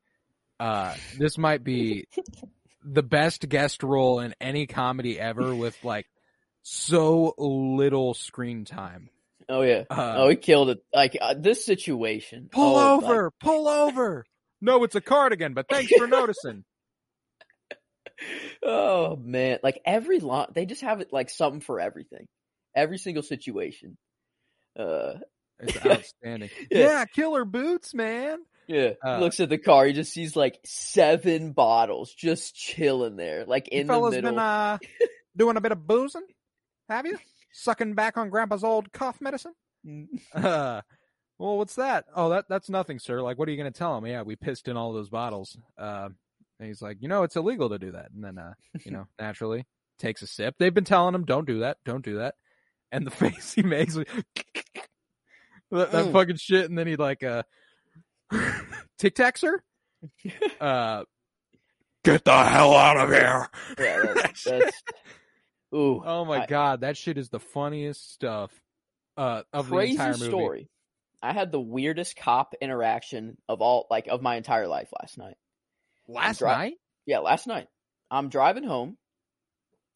uh 0.61 0.95
this 1.19 1.39
might 1.39 1.65
be 1.65 2.07
the 2.85 3.03
best 3.03 3.49
guest 3.49 3.83
role 3.83 4.21
in 4.21 4.35
any 4.41 4.67
comedy 4.67 5.19
ever 5.19 5.55
with 5.55 5.77
like 5.85 6.07
so 6.63 7.35
little 7.39 8.13
screen 8.15 8.65
time 8.65 9.09
Oh 9.49 9.63
yeah. 9.63 9.83
uh, 9.91 10.15
oh, 10.19 10.29
he 10.29 10.37
killed 10.37 10.71
it. 10.71 10.85
Like 10.95 11.17
uh, 11.21 11.35
this 11.37 11.67
situation. 11.67 12.49
pull 12.53 12.77
oh, 12.77 12.97
like- 12.99 13.05
over 13.05 13.31
pull 13.41 13.69
over 13.69 14.25
no 14.61 14.85
it's 14.85 14.95
a 14.95 15.01
cardigan 15.01 15.55
but 15.55 15.67
thanks 15.69 15.91
for 15.97 16.07
noticing 16.07 16.65
oh 18.63 19.17
man, 19.17 19.59
like 19.63 19.81
every 19.85 20.21
line, 20.21 20.47
they 20.55 20.67
just 20.67 20.83
have 20.83 21.01
it 21.01 21.13
like 21.13 21.31
something 21.31 21.61
for 21.61 21.81
everything, 21.81 22.27
every 22.75 22.99
single 22.99 23.23
situation. 23.23 23.97
Uh, 24.79 25.15
it's 25.59 25.85
outstanding 25.87 26.51
Yeah. 26.71 26.79
yeah 26.79 27.05
killer 27.05 27.45
boots 27.45 27.93
man 27.95 28.39
yeah. 28.67 28.93
Uh, 29.05 29.19
Looks 29.19 29.41
at 29.41 29.49
the 29.49 29.59
car, 29.59 29.87
he 29.87 29.93
just 29.93 30.13
sees 30.13 30.37
like 30.37 30.59
seven 30.65 31.53
bottles 31.53 32.13
just 32.13 32.55
chilling 32.55 33.17
there, 33.17 33.45
like 33.45 33.69
in 33.69 33.87
the 33.87 33.93
middle. 33.93 34.11
been 34.11 34.39
uh, 34.39 34.79
doing 35.37 35.57
a 35.57 35.61
bit 35.61 35.73
of 35.73 35.87
boozing? 35.87 36.27
Have 36.89 37.07
you? 37.07 37.19
Sucking 37.53 37.95
back 37.95 38.17
on 38.17 38.31
Grandpa's 38.31 38.65
old 38.65 38.93
cough 38.93 39.21
medicine? 39.21 39.53
Mm. 39.87 40.07
Uh, 40.35 40.81
well, 41.39 41.59
what's 41.59 41.75
that? 41.75 42.05
Oh, 42.15 42.29
that 42.29 42.45
that's 42.49 42.71
nothing, 42.71 43.01
sir. 43.01 43.21
Like, 43.21 43.37
what 43.37 43.49
are 43.49 43.51
you 43.51 43.57
going 43.59 43.73
to 43.73 43.77
tell 43.77 43.99
him? 43.99 44.07
Yeah, 44.07 44.23
we 44.23 44.37
pissed 44.37 44.69
in 44.69 44.77
all 44.77 44.93
those 44.93 45.09
bottles. 45.09 45.57
Uh, 45.77 46.11
and 46.61 46.69
he's 46.69 46.81
like, 46.81 46.99
you 47.01 47.09
know, 47.09 47.25
it's 47.25 47.35
illegal 47.35 47.71
to 47.71 47.79
do 47.81 47.93
that. 47.93 48.13
And 48.15 48.23
then, 48.23 48.39
uh, 48.39 48.53
you 48.85 48.93
know, 48.93 49.09
naturally 49.19 49.67
takes 49.99 50.23
a 50.23 50.29
sip. 50.29 50.55
They've 50.59 50.73
been 50.73 50.85
telling 50.85 51.17
him, 51.17 51.25
don't 51.25 51.47
do 51.47 51.61
that, 51.61 51.79
don't 51.85 52.05
do 52.05 52.19
that. 52.19 52.37
And 52.93 53.05
the 53.07 53.11
face 53.11 53.55
he 53.55 53.63
makes, 53.63 53.95
that, 53.95 54.07
that 55.71 55.91
Mm. 55.93 56.13
fucking 56.13 56.37
shit. 56.37 56.69
And 56.69 56.79
then 56.79 56.87
he 56.87 56.97
like, 56.97 57.23
uh, 57.25 57.43
Tic 58.99 59.15
Tac, 59.15 59.39
sir. 59.39 59.61
Uh, 60.61 61.05
get 62.05 62.25
the 62.25 62.45
hell 62.45 62.75
out 62.75 62.99
of 62.99 63.09
here. 63.11 63.49
Yeah, 63.79 64.13
that's, 64.15 64.45
that's 64.45 64.83
ooh. 65.75 66.03
Oh 66.05 66.25
my 66.25 66.43
I- 66.43 66.47
god, 66.47 66.81
that 66.83 66.97
shit 66.97 67.17
is 67.19 67.29
the 67.31 67.41
funniest 67.41 68.13
stuff 68.13 68.51
uh 69.17 69.43
of 69.53 69.69
crazy 69.69 69.97
the 69.97 70.03
entire 70.03 70.13
movie. 70.19 70.29
story. 70.31 70.69
I 71.23 71.33
had 71.33 71.53
the 71.53 71.61
weirdest 71.61 72.17
cop 72.17 72.55
interaction 72.61 73.37
of 73.49 73.61
all, 73.63 73.87
like 73.91 74.09
of 74.09 74.23
my 74.23 74.37
entire 74.37 74.67
life 74.67 74.89
last 75.01 75.19
night. 75.19 75.37
Last 76.09 76.39
Dri- 76.41 76.49
night? 76.49 76.75
Yeah, 77.07 77.19
last 77.21 77.47
night. 77.47 77.69
I'm 78.11 78.29
driving 78.29 78.65
home. 78.65 78.97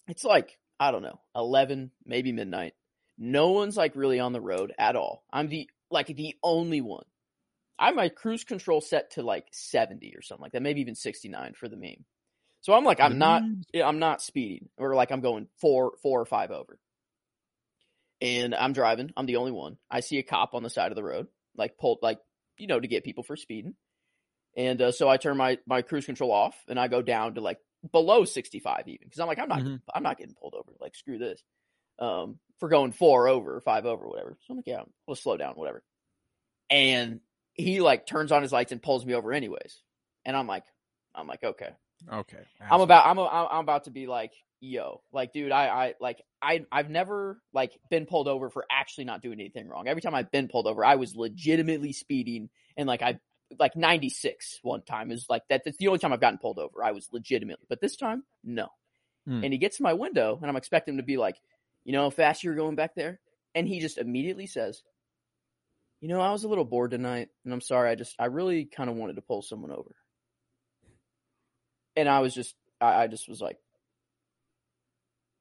It's 0.08 0.22
like, 0.24 0.56
I 0.78 0.92
don't 0.92 1.02
know, 1.02 1.18
11, 1.34 1.90
maybe 2.04 2.30
midnight. 2.32 2.74
No 3.18 3.50
one's 3.52 3.76
like 3.76 3.96
really 3.96 4.20
on 4.20 4.32
the 4.32 4.40
road 4.40 4.72
at 4.78 4.96
all. 4.96 5.24
I'm 5.32 5.48
the 5.48 5.70
like 5.90 6.08
the 6.08 6.36
only 6.42 6.80
one. 6.80 7.04
I 7.78 7.86
have 7.86 7.94
my 7.94 8.08
cruise 8.08 8.44
control 8.44 8.80
set 8.80 9.12
to 9.12 9.22
like 9.22 9.48
70 9.52 10.14
or 10.16 10.22
something 10.22 10.42
like 10.42 10.52
that, 10.52 10.62
maybe 10.62 10.80
even 10.80 10.94
69 10.94 11.54
for 11.54 11.68
the 11.68 11.76
meme. 11.76 12.04
So 12.62 12.74
I'm 12.74 12.84
like 12.84 13.00
I'm 13.00 13.18
not 13.18 13.44
I'm 13.74 13.98
not 13.98 14.22
speeding 14.22 14.68
or 14.78 14.94
like 14.94 15.12
I'm 15.12 15.20
going 15.20 15.48
4 15.60 15.94
4 16.02 16.20
or 16.22 16.26
5 16.26 16.50
over. 16.50 16.78
And 18.20 18.54
I'm 18.54 18.72
driving, 18.72 19.10
I'm 19.16 19.26
the 19.26 19.36
only 19.36 19.52
one. 19.52 19.76
I 19.90 20.00
see 20.00 20.18
a 20.18 20.22
cop 20.22 20.54
on 20.54 20.62
the 20.62 20.70
side 20.70 20.90
of 20.90 20.96
the 20.96 21.04
road, 21.04 21.28
like 21.54 21.76
pulled 21.76 21.98
like 22.02 22.18
you 22.58 22.66
know 22.66 22.80
to 22.80 22.88
get 22.88 23.04
people 23.04 23.24
for 23.24 23.36
speeding. 23.36 23.74
And 24.56 24.82
uh, 24.82 24.92
so 24.92 25.08
I 25.08 25.18
turn 25.18 25.36
my 25.36 25.58
my 25.66 25.82
cruise 25.82 26.06
control 26.06 26.32
off 26.32 26.56
and 26.68 26.80
I 26.80 26.88
go 26.88 27.02
down 27.02 27.34
to 27.34 27.40
like 27.42 27.60
below 27.92 28.24
65 28.24 28.88
even 28.88 29.10
cuz 29.10 29.20
I'm 29.20 29.28
like 29.28 29.38
I'm 29.38 29.48
not 29.48 29.62
Mhm. 29.62 29.82
I'm 29.94 30.02
not 30.02 30.18
getting 30.18 30.34
pulled 30.34 30.54
over. 30.54 30.72
Like 30.80 30.94
screw 30.96 31.18
this. 31.18 31.42
Um 31.98 32.38
for 32.58 32.68
going 32.68 32.92
4 32.92 33.28
over 33.28 33.60
5 33.60 33.86
over 33.86 34.08
whatever. 34.08 34.36
So 34.46 34.52
I'm 34.52 34.56
like 34.56 34.66
yeah, 34.66 34.82
we'll 35.06 35.16
slow 35.16 35.36
down 35.36 35.54
whatever. 35.54 35.82
And 36.70 37.20
he 37.54 37.80
like 37.80 38.06
turns 38.06 38.32
on 38.32 38.42
his 38.42 38.52
lights 38.52 38.72
and 38.72 38.82
pulls 38.82 39.04
me 39.04 39.14
over 39.14 39.32
anyways. 39.32 39.82
And 40.24 40.36
I'm 40.36 40.46
like 40.46 40.64
I'm 41.14 41.26
like 41.26 41.42
okay. 41.42 41.70
Okay. 42.12 42.38
I'm 42.70 42.80
about 42.80 43.06
I'm 43.06 43.18
a, 43.18 43.24
I'm 43.24 43.60
about 43.60 43.84
to 43.84 43.90
be 43.90 44.06
like, 44.06 44.32
yo, 44.60 45.02
like, 45.12 45.32
dude, 45.32 45.52
I 45.52 45.66
I 45.68 45.94
like 46.00 46.22
I 46.40 46.64
I've 46.70 46.90
never 46.90 47.40
like 47.52 47.72
been 47.90 48.06
pulled 48.06 48.28
over 48.28 48.50
for 48.50 48.64
actually 48.70 49.04
not 49.04 49.22
doing 49.22 49.40
anything 49.40 49.68
wrong. 49.68 49.88
Every 49.88 50.02
time 50.02 50.14
I've 50.14 50.30
been 50.30 50.48
pulled 50.48 50.66
over, 50.66 50.84
I 50.84 50.96
was 50.96 51.16
legitimately 51.16 51.92
speeding, 51.92 52.50
and 52.76 52.86
like 52.86 53.02
I 53.02 53.18
like 53.58 53.76
96 53.76 54.60
one 54.62 54.82
time 54.82 55.10
is 55.10 55.26
like 55.28 55.42
that. 55.48 55.62
That's 55.64 55.78
the 55.78 55.88
only 55.88 55.98
time 55.98 56.12
I've 56.12 56.20
gotten 56.20 56.38
pulled 56.38 56.58
over. 56.58 56.82
I 56.84 56.92
was 56.92 57.08
legitimately, 57.12 57.66
but 57.68 57.80
this 57.80 57.96
time, 57.96 58.24
no. 58.44 58.68
Hmm. 59.26 59.42
And 59.42 59.52
he 59.52 59.58
gets 59.58 59.78
to 59.78 59.82
my 59.82 59.94
window, 59.94 60.38
and 60.40 60.48
I'm 60.48 60.56
expecting 60.56 60.94
him 60.94 60.98
to 60.98 61.04
be 61.04 61.16
like, 61.16 61.36
you 61.86 61.92
know, 61.92 62.02
how 62.02 62.10
fast 62.10 62.44
you 62.44 62.50
were 62.50 62.56
going 62.56 62.76
back 62.76 62.94
there, 62.94 63.18
and 63.54 63.66
he 63.66 63.80
just 63.80 63.96
immediately 63.96 64.46
says. 64.46 64.82
You 66.02 66.08
know, 66.08 66.20
I 66.20 66.30
was 66.30 66.44
a 66.44 66.48
little 66.48 66.66
bored 66.66 66.90
tonight, 66.90 67.30
and 67.44 67.54
I'm 67.54 67.62
sorry. 67.62 67.88
I 67.90 67.94
just, 67.94 68.14
I 68.18 68.26
really 68.26 68.66
kind 68.66 68.90
of 68.90 68.96
wanted 68.96 69.16
to 69.16 69.22
pull 69.22 69.40
someone 69.40 69.72
over 69.72 69.96
and 71.96 72.08
I 72.08 72.20
was 72.20 72.34
just, 72.34 72.54
I, 72.80 73.04
I 73.04 73.06
just 73.06 73.28
was 73.28 73.40
like, 73.40 73.58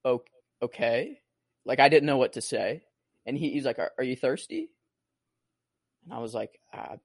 "O- 0.06 0.24
okay. 0.62 1.20
Like 1.66 1.80
I 1.80 1.90
didn't 1.90 2.08
know 2.08 2.18
what 2.18 2.34
to 2.34 2.42
say. 2.42 2.84
And 3.26 3.38
he, 3.38 3.52
he's 3.52 3.66
like, 3.66 3.80
are, 3.80 3.92
are 3.98 4.04
you 4.04 4.16
thirsty? 4.16 4.70
And 6.06 6.14
I 6.14 6.20
was 6.20 6.34
like, 6.34 6.60
uh, 6.74 6.98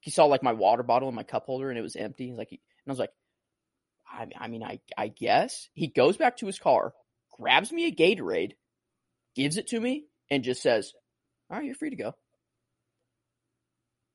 he 0.00 0.10
saw 0.10 0.26
like 0.26 0.42
my 0.42 0.52
water 0.52 0.82
bottle 0.82 1.08
and 1.08 1.16
my 1.16 1.22
cup 1.22 1.46
holder 1.46 1.68
and 1.70 1.78
it 1.78 1.82
was 1.82 1.96
empty. 1.96 2.28
He's 2.28 2.38
like, 2.38 2.50
and 2.50 2.60
I 2.86 2.90
was 2.90 2.98
like, 2.98 3.12
I, 4.06 4.28
I 4.38 4.48
mean, 4.48 4.62
I, 4.62 4.80
I 4.96 5.08
guess. 5.08 5.68
He 5.74 5.88
goes 5.88 6.16
back 6.16 6.36
to 6.38 6.46
his 6.46 6.58
car, 6.58 6.92
grabs 7.38 7.72
me 7.72 7.86
a 7.86 7.94
Gatorade, 7.94 8.52
gives 9.34 9.56
it 9.56 9.68
to 9.68 9.80
me, 9.80 10.04
and 10.30 10.42
just 10.44 10.62
says, 10.62 10.92
all 11.50 11.58
right, 11.58 11.66
you're 11.66 11.74
free 11.74 11.90
to 11.90 11.96
go. 11.96 12.12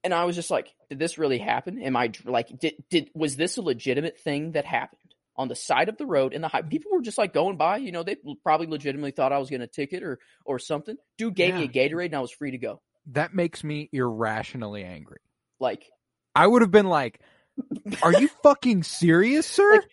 And 0.03 0.13
I 0.13 0.25
was 0.25 0.35
just 0.35 0.49
like, 0.49 0.73
did 0.89 0.99
this 0.99 1.17
really 1.17 1.37
happen? 1.37 1.81
Am 1.81 1.95
I 1.95 2.11
like, 2.25 2.47
did, 2.57 2.75
did, 2.89 3.09
was 3.13 3.35
this 3.35 3.57
a 3.57 3.61
legitimate 3.61 4.19
thing 4.19 4.53
that 4.53 4.65
happened 4.65 5.01
on 5.35 5.47
the 5.47 5.55
side 5.55 5.89
of 5.89 5.97
the 5.97 6.05
road 6.05 6.33
in 6.33 6.41
the 6.41 6.47
high? 6.47 6.61
People 6.61 6.91
were 6.93 7.01
just 7.01 7.17
like 7.17 7.33
going 7.33 7.57
by, 7.57 7.77
you 7.77 7.91
know, 7.91 8.03
they 8.03 8.15
probably 8.43 8.67
legitimately 8.67 9.11
thought 9.11 9.33
I 9.33 9.37
was 9.37 9.49
going 9.49 9.61
to 9.61 9.67
ticket 9.67 10.01
or, 10.01 10.19
or 10.45 10.59
something. 10.59 10.95
Dude 11.17 11.35
gave 11.35 11.53
me 11.53 11.63
a 11.63 11.67
Gatorade 11.67 12.05
and 12.05 12.15
I 12.15 12.21
was 12.21 12.31
free 12.31 12.51
to 12.51 12.57
go. 12.57 12.81
That 13.11 13.33
makes 13.33 13.63
me 13.63 13.89
irrationally 13.93 14.83
angry. 14.83 15.19
Like, 15.59 15.83
I 16.35 16.45
would 16.47 16.61
have 16.61 16.71
been 16.71 16.87
like, 16.87 17.19
"Are 18.03 18.13
you 18.13 18.27
fucking 18.43 18.83
serious, 18.83 19.47
sir?" 19.47 19.75
like 19.75 19.89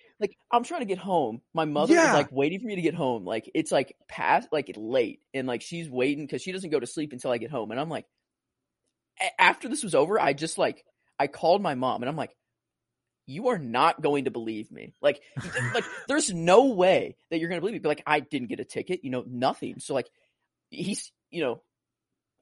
I'm 0.50 0.62
trying 0.64 0.81
to 0.81 0.87
get 0.87 0.98
home. 0.98 1.42
My 1.53 1.64
mother 1.64 1.94
Yeah. 1.94 2.09
is 2.09 2.14
like 2.14 2.31
waiting 2.33 2.61
for 2.61 2.66
me 2.66 2.77
to 2.77 2.83
get 2.83 2.94
home. 2.94 3.24
Like 3.24 3.50
it's 3.55 3.72
like 3.72 3.96
past, 4.09 4.48
like 4.53 4.72
late, 4.77 5.20
and 5.35 5.46
like 5.46 5.61
she's 5.62 5.88
waiting 5.90 6.24
because 6.24 6.40
she 6.42 6.53
doesn't 6.53 6.70
go 6.70 6.81
to 6.81 6.87
sleep 6.87 7.12
until 7.12 7.31
I 7.31 7.38
get 7.38 7.50
home. 7.50 7.70
And 7.70 7.81
I'm 7.81 7.88
like, 7.88 8.07
after 9.38 9.68
this 9.68 9.83
was 9.83 9.94
over, 9.94 10.20
I 10.20 10.33
just 10.33 10.57
like 10.59 10.85
I 11.18 11.27
called 11.27 11.62
my 11.62 11.74
mom, 11.74 12.03
and 12.03 12.09
I'm 12.09 12.16
like, 12.16 12.35
you 13.27 13.48
are 13.48 13.59
not 13.59 14.00
going 14.00 14.24
to 14.27 14.31
believe 14.31 14.70
me. 14.70 14.94
Like, 15.03 15.20
like 15.74 15.85
there's 16.09 16.33
no 16.33 16.66
way 16.66 17.16
that 17.31 17.38
you're 17.38 17.48
going 17.48 17.59
to 17.59 17.62
believe 17.62 17.74
me. 17.74 17.79
But 17.81 17.88
like, 17.90 18.03
I 18.07 18.20
didn't 18.20 18.48
get 18.48 18.61
a 18.61 18.64
ticket, 18.64 19.00
you 19.05 19.11
know, 19.11 19.24
nothing. 19.27 19.79
So 19.81 19.94
like, 19.94 20.09
he's, 20.70 21.11
you 21.31 21.42
know, 21.42 21.62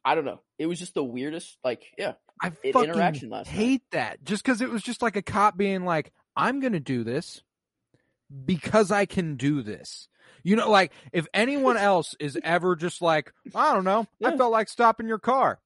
I 0.05 0.15
don't 0.15 0.25
know. 0.25 0.41
It 0.59 0.67
was 0.67 0.79
just 0.79 0.95
the 0.95 1.05
weirdest. 1.05 1.57
Like, 1.63 1.85
yeah, 1.97 2.15
I 2.41 2.51
fucking 2.51 2.83
interaction 2.91 3.31
last 3.31 3.47
night. 3.47 3.55
hate 3.55 3.83
that. 3.93 4.25
Just 4.25 4.43
because 4.45 4.61
it 4.61 4.71
was 4.71 4.83
just 4.83 5.03
like 5.03 5.17
a 5.17 5.23
cop 5.23 5.57
being 5.57 5.85
like, 5.85 6.13
"I'm 6.37 6.61
gonna 6.61 6.81
do 6.81 7.05
this 7.05 7.43
because 8.45 8.91
I 8.91 9.07
can 9.07 9.37
do 9.37 9.63
this." 9.63 10.09
You 10.45 10.57
know, 10.57 10.71
like 10.71 10.93
if 11.13 11.27
anyone 11.33 11.77
else 11.79 12.15
is 12.19 12.39
ever 12.43 12.75
just 12.77 13.01
like, 13.03 13.33
I 13.55 13.73
don't 13.75 13.85
know, 13.85 14.07
I 14.25 14.37
felt 14.37 14.51
like 14.53 14.69
stopping 14.69 15.07
your 15.07 15.19
car. 15.21 15.61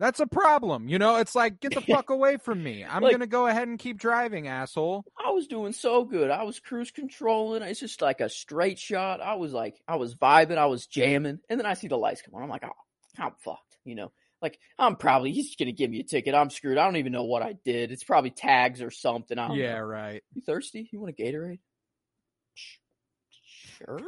That's 0.00 0.20
a 0.20 0.26
problem. 0.28 0.88
You 0.88 0.98
know, 1.00 1.16
it's 1.16 1.34
like, 1.34 1.58
get 1.58 1.74
the 1.74 1.80
fuck 1.92 2.10
away 2.10 2.36
from 2.36 2.62
me. 2.62 2.84
I'm 2.84 3.02
Like- 3.02 3.12
gonna 3.12 3.26
go 3.26 3.48
ahead 3.48 3.66
and 3.66 3.78
keep 3.80 3.98
driving, 3.98 4.46
asshole. 4.46 5.04
I 5.24 5.30
was 5.30 5.48
doing 5.48 5.72
so 5.72 6.04
good. 6.04 6.30
I 6.30 6.44
was 6.44 6.60
cruise 6.60 6.92
controlling. 6.92 7.62
It's 7.62 7.80
just 7.80 8.00
like 8.00 8.20
a 8.20 8.28
straight 8.28 8.78
shot. 8.78 9.20
I 9.20 9.34
was 9.34 9.52
like, 9.52 9.74
I 9.88 9.96
was 9.96 10.14
vibing. 10.14 10.56
I 10.56 10.66
was 10.66 10.86
jamming. 10.86 11.40
And 11.48 11.58
then 11.58 11.66
I 11.66 11.74
see 11.74 11.88
the 11.88 11.98
lights 11.98 12.22
come 12.22 12.34
on. 12.36 12.44
I'm 12.44 12.48
like, 12.48 12.64
oh, 12.64 12.70
I'm 13.22 13.32
fucked. 13.44 13.76
You 13.84 13.96
know, 13.96 14.12
like 14.42 14.58
I'm 14.78 14.96
probably, 14.96 15.32
he's 15.32 15.56
going 15.56 15.66
to 15.66 15.72
give 15.72 15.90
me 15.90 16.00
a 16.00 16.04
ticket. 16.04 16.34
I'm 16.34 16.50
screwed. 16.50 16.78
I 16.78 16.84
don't 16.84 16.96
even 16.96 17.12
know 17.12 17.24
what 17.24 17.42
I 17.42 17.54
did. 17.64 17.90
It's 17.92 18.04
probably 18.04 18.30
tags 18.30 18.80
or 18.82 18.90
something. 18.90 19.38
I 19.38 19.54
Yeah, 19.54 19.74
know. 19.78 19.80
right. 19.82 20.22
You 20.34 20.42
thirsty? 20.42 20.88
You 20.92 21.00
want 21.00 21.14
a 21.18 21.22
Gatorade? 21.22 21.58
Sure. 23.78 24.00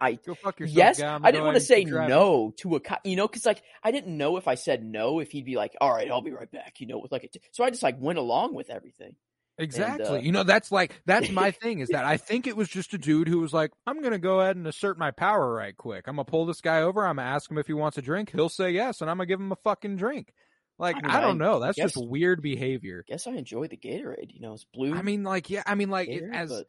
I, 0.00 0.14
Go 0.14 0.34
fuck 0.34 0.60
yourself. 0.60 0.76
yes, 0.76 1.00
guy. 1.00 1.18
I 1.22 1.30
didn't 1.30 1.44
want 1.44 1.56
to 1.56 1.60
say 1.60 1.84
no 1.84 2.52
to 2.58 2.76
a 2.76 2.80
cop, 2.80 3.00
you 3.04 3.16
know, 3.16 3.26
because 3.26 3.46
like 3.46 3.62
I 3.82 3.90
didn't 3.90 4.16
know 4.16 4.36
if 4.36 4.46
I 4.48 4.54
said 4.54 4.84
no, 4.84 5.20
if 5.20 5.30
he'd 5.30 5.46
be 5.46 5.56
like, 5.56 5.74
"All 5.80 5.90
right, 5.90 6.10
I'll 6.10 6.20
be 6.20 6.32
right 6.32 6.50
back," 6.50 6.74
you 6.80 6.86
know, 6.86 6.98
with 6.98 7.10
like 7.10 7.24
a. 7.24 7.28
T- 7.28 7.40
so 7.52 7.64
I 7.64 7.70
just 7.70 7.82
like 7.82 7.96
went 7.98 8.18
along 8.18 8.54
with 8.54 8.68
everything. 8.68 9.16
Exactly. 9.56 10.18
uh, 10.18 10.20
you 10.20 10.32
know, 10.32 10.42
that's 10.42 10.72
like 10.72 11.00
that's 11.06 11.30
my 11.30 11.50
thing 11.62 11.78
is 11.78 11.90
that 11.90 12.04
I 12.04 12.16
think 12.16 12.46
it 12.46 12.56
was 12.56 12.68
just 12.68 12.92
a 12.94 12.98
dude 12.98 13.28
who 13.28 13.40
was 13.40 13.52
like, 13.52 13.70
I'm 13.86 14.02
gonna 14.02 14.18
go 14.18 14.40
ahead 14.40 14.56
and 14.56 14.66
assert 14.66 14.98
my 14.98 15.10
power 15.12 15.52
right 15.54 15.76
quick. 15.76 16.08
I'm 16.08 16.16
gonna 16.16 16.24
pull 16.24 16.46
this 16.46 16.60
guy 16.60 16.82
over. 16.82 17.06
I'm 17.06 17.16
gonna 17.16 17.28
ask 17.28 17.50
him 17.50 17.58
if 17.58 17.66
he 17.66 17.72
wants 17.72 17.96
a 17.98 18.02
drink. 18.02 18.30
He'll 18.32 18.48
say 18.48 18.70
yes, 18.72 19.00
and 19.00 19.10
I'm 19.10 19.16
gonna 19.16 19.26
give 19.26 19.40
him 19.40 19.52
a 19.52 19.56
fucking 19.56 19.96
drink. 19.96 20.32
Like 20.78 20.96
I 21.04 21.18
I, 21.18 21.20
don't 21.20 21.38
know. 21.38 21.60
That's 21.60 21.76
guess- 21.76 21.92
just 21.92 22.08
weird 22.08 22.42
behavior. 22.42 23.04
Guess 23.06 23.26
I 23.28 23.32
enjoy 23.32 23.68
the 23.68 23.76
Gatorade. 23.76 24.32
You 24.34 24.40
know, 24.40 24.54
it's 24.54 24.64
blue. 24.64 24.94
I 24.94 25.02
mean, 25.02 25.22
like 25.22 25.48
yeah, 25.50 25.62
I 25.66 25.76
mean, 25.76 25.90
like 25.90 26.08
it, 26.08 26.24
as 26.32 26.64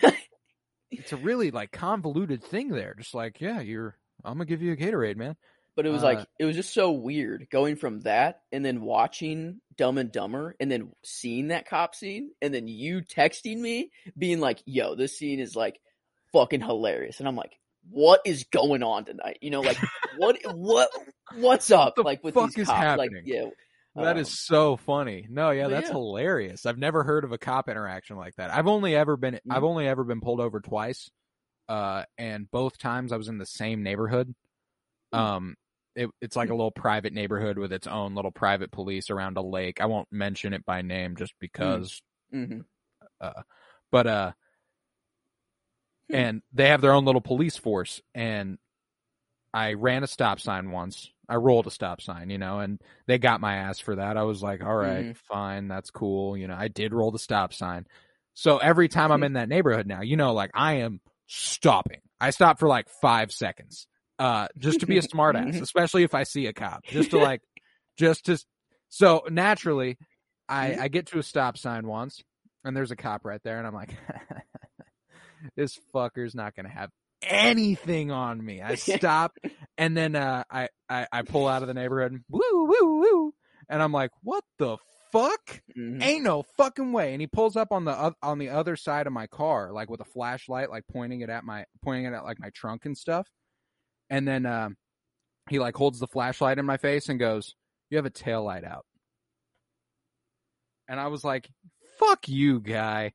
but 0.00 0.14
it's 0.90 1.12
a 1.12 1.16
really 1.16 1.50
like 1.50 1.70
convoluted 1.70 2.42
thing 2.42 2.70
there. 2.70 2.94
Just 2.98 3.14
like 3.14 3.40
yeah, 3.40 3.60
you're. 3.60 3.96
I'm 4.24 4.34
gonna 4.34 4.46
give 4.46 4.62
you 4.62 4.72
a 4.72 4.76
Gatorade, 4.76 5.16
man. 5.16 5.36
But 5.78 5.86
it 5.86 5.90
was 5.90 6.02
uh, 6.02 6.06
like 6.06 6.26
it 6.40 6.44
was 6.44 6.56
just 6.56 6.74
so 6.74 6.90
weird 6.90 7.46
going 7.52 7.76
from 7.76 8.00
that 8.00 8.40
and 8.50 8.64
then 8.64 8.80
watching 8.80 9.60
Dumb 9.76 9.96
and 9.96 10.10
Dumber 10.10 10.56
and 10.58 10.68
then 10.68 10.90
seeing 11.04 11.48
that 11.48 11.68
cop 11.68 11.94
scene 11.94 12.32
and 12.42 12.52
then 12.52 12.66
you 12.66 13.00
texting 13.02 13.58
me 13.58 13.92
being 14.18 14.40
like, 14.40 14.60
"Yo, 14.66 14.96
this 14.96 15.16
scene 15.16 15.38
is 15.38 15.54
like 15.54 15.78
fucking 16.32 16.62
hilarious," 16.62 17.20
and 17.20 17.28
I'm 17.28 17.36
like, 17.36 17.52
"What 17.90 18.22
is 18.24 18.42
going 18.50 18.82
on 18.82 19.04
tonight?" 19.04 19.38
You 19.40 19.50
know, 19.50 19.60
like 19.60 19.78
what 20.16 20.36
what 20.56 20.90
what's 21.36 21.70
up? 21.70 21.94
like 21.96 22.24
with 22.24 22.34
fuck 22.34 22.50
these 22.50 22.62
is 22.64 22.66
cops? 22.66 22.98
Like, 22.98 23.12
happening? 23.12 23.22
yeah, 23.24 23.44
That 23.94 24.16
um, 24.16 24.18
is 24.18 24.36
so 24.36 24.78
funny. 24.78 25.28
No, 25.30 25.52
yeah, 25.52 25.68
that's 25.68 25.86
yeah. 25.86 25.92
hilarious. 25.92 26.66
I've 26.66 26.76
never 26.76 27.04
heard 27.04 27.22
of 27.22 27.30
a 27.30 27.38
cop 27.38 27.68
interaction 27.68 28.16
like 28.16 28.34
that. 28.34 28.52
I've 28.52 28.66
only 28.66 28.96
ever 28.96 29.16
been 29.16 29.34
Mm-hmm. 29.34 29.52
I've 29.52 29.62
only 29.62 29.86
ever 29.86 30.02
been 30.02 30.20
pulled 30.20 30.40
over 30.40 30.58
twice. 30.58 31.08
Uh 31.68 32.02
and 32.18 32.50
both 32.50 32.78
times 32.78 33.12
I 33.12 33.16
was 33.16 33.28
in 33.28 33.38
the 33.38 33.46
same 33.46 33.84
neighborhood. 33.84 34.34
Hmm. 35.12 35.20
Um 35.20 35.54
it, 35.98 36.10
it's 36.20 36.36
like 36.36 36.50
a 36.50 36.54
little 36.54 36.70
private 36.70 37.12
neighborhood 37.12 37.58
with 37.58 37.72
its 37.72 37.86
own 37.86 38.14
little 38.14 38.30
private 38.32 38.70
police 38.72 39.10
around 39.10 39.36
a 39.36 39.42
lake. 39.42 39.80
I 39.80 39.86
won't 39.86 40.08
mention 40.12 40.52
it 40.54 40.64
by 40.64 40.82
name 40.82 41.16
just 41.16 41.34
because 41.40 42.00
mhm. 42.32 42.64
but 43.90 44.06
uh 44.06 44.32
Hmm. 46.10 46.16
and 46.16 46.42
they 46.52 46.68
have 46.68 46.80
their 46.80 46.92
own 46.92 47.04
little 47.04 47.20
police 47.20 47.56
force 47.56 48.00
and 48.14 48.58
I 49.54 49.74
ran 49.74 50.04
a 50.04 50.06
stop 50.08 50.40
sign 50.40 50.70
once. 50.70 51.10
I 51.28 51.36
rolled 51.36 51.66
a 51.66 51.70
stop 51.70 52.00
sign, 52.00 52.30
you 52.30 52.38
know, 52.38 52.60
and 52.60 52.80
they 53.06 53.18
got 53.18 53.40
my 53.40 53.56
ass 53.56 53.80
for 53.80 53.96
that. 53.96 54.16
I 54.16 54.22
was 54.24 54.42
like, 54.42 54.62
all 54.62 54.76
right, 54.76 55.06
Mhm. 55.06 55.16
fine, 55.28 55.68
that's 55.68 55.90
cool. 55.90 56.36
You 56.36 56.48
know, 56.48 56.56
I 56.56 56.68
did 56.68 56.94
roll 56.94 57.10
the 57.10 57.18
stop 57.18 57.52
sign. 57.52 57.86
So 58.34 58.58
every 58.58 58.88
time 58.88 59.10
I'm 59.12 59.22
in 59.24 59.34
that 59.34 59.48
neighborhood 59.48 59.86
now, 59.86 60.02
you 60.02 60.16
know, 60.16 60.34
like 60.34 60.50
I 60.54 60.74
am 60.74 61.00
stopping. 61.26 62.00
I 62.20 62.30
stop 62.30 62.58
for 62.58 62.68
like 62.68 62.88
five 62.88 63.32
seconds. 63.32 63.86
Uh, 64.18 64.48
just 64.58 64.80
to 64.80 64.86
be 64.86 64.98
a 64.98 65.02
smartass, 65.14 65.60
especially 65.60 66.02
if 66.02 66.14
I 66.14 66.24
see 66.24 66.46
a 66.46 66.52
cop, 66.52 66.84
just 66.86 67.10
to 67.10 67.18
like, 67.18 67.40
just 67.98 68.26
to, 68.26 68.38
so 68.88 69.22
naturally, 69.30 69.96
I, 70.48 70.70
Mhm. 70.70 70.78
I 70.80 70.88
get 70.88 71.06
to 71.08 71.18
a 71.18 71.22
stop 71.22 71.56
sign 71.58 71.86
once 71.86 72.22
and 72.64 72.76
there's 72.76 72.90
a 72.90 72.96
cop 72.96 73.24
right 73.24 73.40
there 73.44 73.58
and 73.58 73.66
I'm 73.66 73.74
like, 73.74 73.94
this 75.56 75.78
fucker's 75.94 76.34
not 76.34 76.54
going 76.56 76.66
to 76.66 76.72
have 76.72 76.90
anything 77.22 78.10
on 78.10 78.44
me. 78.44 78.60
I 78.62 78.74
stop 78.76 79.36
and 79.76 79.96
then, 79.96 80.16
uh, 80.16 80.44
I, 80.50 80.68
I, 80.88 81.06
I 81.12 81.22
pull 81.22 81.46
out 81.46 81.62
of 81.62 81.68
the 81.68 81.74
neighborhood 81.74 82.12
and 82.12 82.22
woo, 82.28 82.40
woo, 82.42 83.00
woo. 83.00 83.32
And 83.68 83.82
I'm 83.82 83.92
like, 83.92 84.10
what 84.22 84.44
the 84.58 84.78
fuck? 85.12 85.62
Mhm. 85.76 86.02
Ain't 86.02 86.24
no 86.24 86.42
fucking 86.56 86.92
way. 86.92 87.12
And 87.12 87.20
he 87.20 87.26
pulls 87.26 87.56
up 87.56 87.70
on 87.72 87.84
the 87.84 88.14
on 88.22 88.38
the 88.38 88.48
other 88.50 88.76
side 88.76 89.06
of 89.06 89.12
my 89.12 89.26
car, 89.26 89.72
like 89.72 89.90
with 89.90 90.00
a 90.00 90.04
flashlight, 90.06 90.70
like 90.70 90.84
pointing 90.90 91.20
it 91.20 91.28
at 91.30 91.44
my 91.44 91.64
pointing 91.82 92.06
it 92.06 92.14
at 92.14 92.24
like 92.24 92.38
my 92.40 92.50
trunk 92.54 92.84
and 92.86 92.96
stuff. 92.96 93.26
And 94.10 94.26
then 94.26 94.46
um, 94.46 94.76
he 95.50 95.58
like 95.58 95.76
holds 95.76 95.98
the 96.00 96.06
flashlight 96.06 96.58
in 96.58 96.66
my 96.66 96.76
face 96.76 97.08
and 97.08 97.18
goes, 97.18 97.54
"You 97.90 97.96
have 97.98 98.06
a 98.06 98.10
tail 98.10 98.42
light 98.44 98.64
out." 98.64 98.84
And 100.88 100.98
I 100.98 101.08
was 101.08 101.24
like, 101.24 101.48
"Fuck 101.98 102.28
you, 102.28 102.60
guy." 102.60 103.12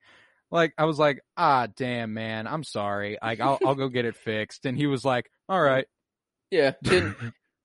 Like 0.51 0.73
I 0.77 0.85
was 0.85 0.99
like, 0.99 1.21
"Ah, 1.35 1.67
damn, 1.75 2.13
man, 2.13 2.45
I'm 2.47 2.63
sorry. 2.63 3.17
Like 3.21 3.39
I'll 3.39 3.59
I'll 3.65 3.75
go 3.75 3.89
get 3.89 4.05
it 4.05 4.15
fixed." 4.15 4.65
And 4.65 4.77
he 4.77 4.85
was 4.87 5.03
like, 5.03 5.29
"All 5.49 5.61
right." 5.61 5.85
Yeah, 6.51 6.73
didn't 6.83 7.15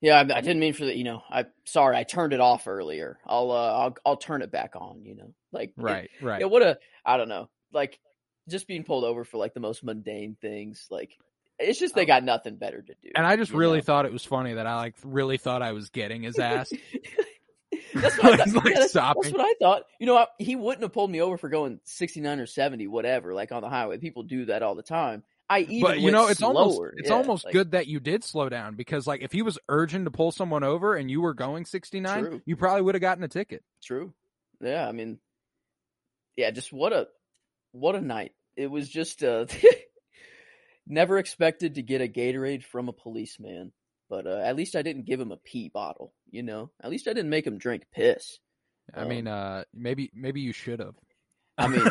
yeah, 0.01 0.15
I, 0.17 0.21
I 0.21 0.41
didn't 0.41 0.61
mean 0.61 0.73
for 0.73 0.87
that. 0.87 0.97
You 0.97 1.05
know, 1.05 1.23
I 1.31 1.45
sorry, 1.67 1.97
I 1.97 2.05
turned 2.05 2.33
it 2.33 2.41
off 2.41 2.67
earlier. 2.67 3.19
I'll 3.27 3.51
uh, 3.51 3.73
I'll 3.79 3.97
I'll 4.07 4.17
turn 4.17 4.41
it 4.43 4.51
back 4.51 4.75
on. 4.77 5.05
You 5.05 5.17
know, 5.17 5.35
like 5.53 5.71
it- 5.71 5.75
Right, 5.83 6.11
right. 6.23 6.41
Yeah, 6.41 6.47
what 6.47 6.63
a 6.63 6.79
I 7.05 7.19
don't 7.19 7.29
know, 7.29 7.51
like 7.73 7.99
just 8.49 8.67
being 8.67 8.85
pulled 8.85 9.05
over 9.05 9.25
for 9.25 9.37
like 9.37 9.53
the 9.53 9.61
most 9.61 9.85
mundane 9.85 10.37
things. 10.41 10.87
Like 10.91 11.11
it's 11.59 11.79
just 11.79 11.95
they 11.95 12.07
got 12.07 12.25
nothing 12.25 12.57
better 12.57 12.81
to 12.83 12.95
do. 13.03 13.09
Oh. 13.09 13.13
And 13.17 13.27
I 13.27 13.37
just 13.37 13.53
really 13.53 13.79
know? 13.79 13.85
thought 13.85 14.07
it 14.07 14.13
was 14.13 14.25
funny 14.25 14.55
that 14.55 14.67
I 14.67 14.77
like 14.77 14.95
really 15.05 15.39
thought 15.39 15.63
I 15.63 15.73
was 15.73 15.91
getting 15.91 16.23
his 16.23 16.39
ass. 16.39 16.73
that's 17.95 18.17
what 18.23 18.41
I 18.41 18.45
thought. 18.45 18.65
like 18.65 18.75
Yeah, 18.75 18.81
that's, 18.81 18.93
that's 18.93 19.33
what 19.33 19.41
I 19.41 19.55
thought. 19.61 19.83
You 19.99 20.07
know, 20.07 20.17
I, 20.17 20.27
he 20.39 20.57
wouldn't 20.57 20.83
have 20.83 20.93
pulled 20.93 21.11
me 21.11 21.21
over 21.21 21.37
for 21.37 21.49
going 21.49 21.81
sixty 21.85 22.21
nine 22.21 22.41
or 22.41 22.47
seventy, 22.47 22.87
whatever. 22.87 23.35
Like 23.35 23.53
on 23.53 23.63
the 23.63 23.69
highway, 23.69 23.99
people 23.99 24.23
do 24.23 24.47
that 24.47 24.63
all 24.63 24.75
the 24.75 24.83
time. 24.83 25.23
I 25.51 25.61
even 25.61 25.81
but 25.83 26.01
you 26.01 26.11
know 26.11 26.29
it's 26.29 26.41
slower. 26.41 26.57
almost 26.57 26.81
it's 26.99 27.09
Yeah, 27.09 27.17
almost 27.17 27.45
like, 27.47 27.55
good 27.55 27.71
that 27.71 27.87
you 27.87 28.01
did 28.01 28.23
slow 28.23 28.49
down 28.51 28.75
because 28.75 29.07
like 29.07 29.23
if 29.23 29.33
he 29.33 29.41
was 29.43 29.59
urging 29.69 30.05
to 30.05 30.11
pull 30.11 30.31
someone 30.31 30.63
over 30.63 30.95
and 30.95 31.11
you 31.11 31.23
were 31.23 31.33
going 31.33 31.65
69 31.65 32.23
True. 32.23 32.43
you 32.45 32.55
probably 32.57 32.83
would 32.83 32.95
have 32.95 33.01
gotten 33.01 33.25
a 33.25 33.29
ticket 33.29 33.63
True. 33.83 34.13
Yeah, 34.61 34.87
I 34.87 34.93
mean, 34.93 35.19
yeah, 36.37 36.51
just 36.51 36.71
what 36.73 36.93
a 36.93 37.09
what 37.73 37.95
a 37.95 38.01
night. 38.01 38.33
It 38.57 38.67
was 38.71 38.89
just 38.91 39.25
uh 39.25 39.47
never 40.89 41.19
expected 41.19 41.75
to 41.77 41.83
get 41.83 42.01
a 42.01 42.09
Gatorade 42.09 42.65
from 42.65 42.89
a 42.89 42.93
policeman, 42.93 43.73
but 44.09 44.27
uh, 44.27 44.39
at 44.39 44.57
least 44.57 44.75
I 44.77 44.83
didn't 44.83 45.07
give 45.07 45.21
him 45.21 45.33
a 45.33 45.37
pee 45.37 45.71
bottle. 45.73 46.13
You 46.31 46.43
know, 46.43 46.71
at 46.83 46.91
least 46.91 47.07
I 47.09 47.13
didn't 47.13 47.31
make 47.31 47.47
him 47.47 47.59
drink 47.59 47.85
piss. 47.95 48.39
i 48.95 49.03
Um, 49.03 49.09
mean 49.09 49.27
uh 49.27 49.65
maybe 49.75 50.11
maybe 50.15 50.41
you 50.41 50.53
should 50.53 50.81
have 50.81 50.95
I 51.61 51.67
mean, 51.67 51.83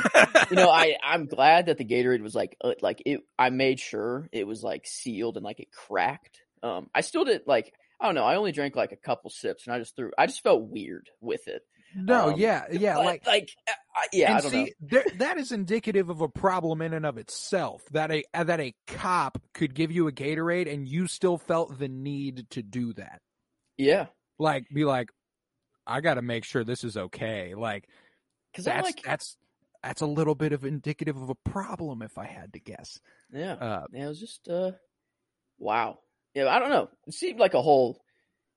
you 0.50 0.56
know, 0.56 0.70
I 0.70 0.96
I'm 1.04 1.26
glad 1.26 1.66
that 1.66 1.78
the 1.78 1.84
Gatorade 1.84 2.22
was 2.22 2.34
like 2.34 2.56
uh, 2.64 2.76
like 2.82 3.02
it. 3.06 3.20
I 3.38 3.50
made 3.50 3.82
sure 3.82 4.30
it 4.32 4.48
was 4.48 4.64
like 4.64 4.88
sealed 4.88 5.36
and 5.36 5.44
like 5.44 5.60
it 5.60 5.68
cracked. 5.74 6.40
Um, 6.64 6.90
I 6.96 7.02
still 7.02 7.26
did 7.26 7.42
like 7.48 7.74
I 8.00 8.06
don't 8.06 8.16
know. 8.16 8.24
I 8.24 8.38
only 8.38 8.54
drank 8.54 8.78
like 8.78 8.94
a 8.94 8.96
couple 8.98 9.30
sips 9.30 9.66
and 9.68 9.76
I 9.76 9.80
just 9.80 9.96
threw. 9.98 10.12
I 10.18 10.26
just 10.26 10.42
felt 10.42 10.64
weird 10.64 11.10
with 11.20 11.50
it. 11.50 11.64
No, 11.98 12.30
Um, 12.30 12.40
yeah, 12.40 12.66
yeah, 12.72 12.98
like 12.98 13.26
like 13.26 13.50
uh, 13.68 13.74
I, 13.96 14.06
yeah, 14.14 14.38
I 14.38 14.42
don't 14.42 14.52
see, 14.52 14.64
know. 14.64 14.70
There, 14.80 15.06
that 15.18 15.38
is 15.38 15.52
indicative 15.52 16.10
of 16.10 16.22
a 16.22 16.30
problem 16.30 16.82
in 16.82 16.94
and 16.94 17.06
of 17.06 17.18
itself. 17.18 17.84
That 17.92 18.12
a 18.12 18.24
uh, 18.34 18.44
that 18.46 18.60
a 18.60 18.74
cop 18.88 19.40
could 19.54 19.74
give 19.74 19.92
you 19.92 20.08
a 20.08 20.12
Gatorade 20.12 20.72
and 20.72 20.88
you 20.88 21.08
still 21.08 21.38
felt 21.38 21.78
the 21.78 21.88
need 21.88 22.50
to 22.52 22.62
do 22.64 22.94
that. 22.94 23.22
Yeah, 23.78 24.08
Like, 24.40 24.66
be 24.74 24.86
like, 24.86 25.10
I 25.86 26.02
got 26.02 26.16
to 26.16 26.22
make 26.22 26.46
sure 26.46 26.64
this 26.64 26.84
is 26.84 26.98
okay. 26.98 27.54
Like, 27.56 27.88
because 28.52 28.66
that's 28.66 28.86
like, 28.86 29.02
that's 29.04 29.38
that's 29.84 30.02
a 30.02 30.08
little 30.08 30.36
bit 30.36 30.52
of 30.54 30.66
indicative 30.66 31.16
of 31.16 31.30
a 31.30 31.36
problem, 31.36 32.02
if 32.02 32.18
I 32.18 32.26
had 32.26 32.54
to 32.54 32.60
guess. 32.60 33.00
yeah, 33.32 33.54
Uh, 33.54 33.86
yeah. 33.94 34.06
It 34.06 34.08
was 34.08 34.20
just 34.20 34.48
uh, 34.50 34.72
wow. 35.60 36.00
Yeah, 36.34 36.48
I 36.50 36.60
don't 36.60 36.70
know. 36.70 36.90
It 37.08 37.14
seemed 37.14 37.40
like 37.40 37.54
a 37.56 37.62
whole, 37.62 38.02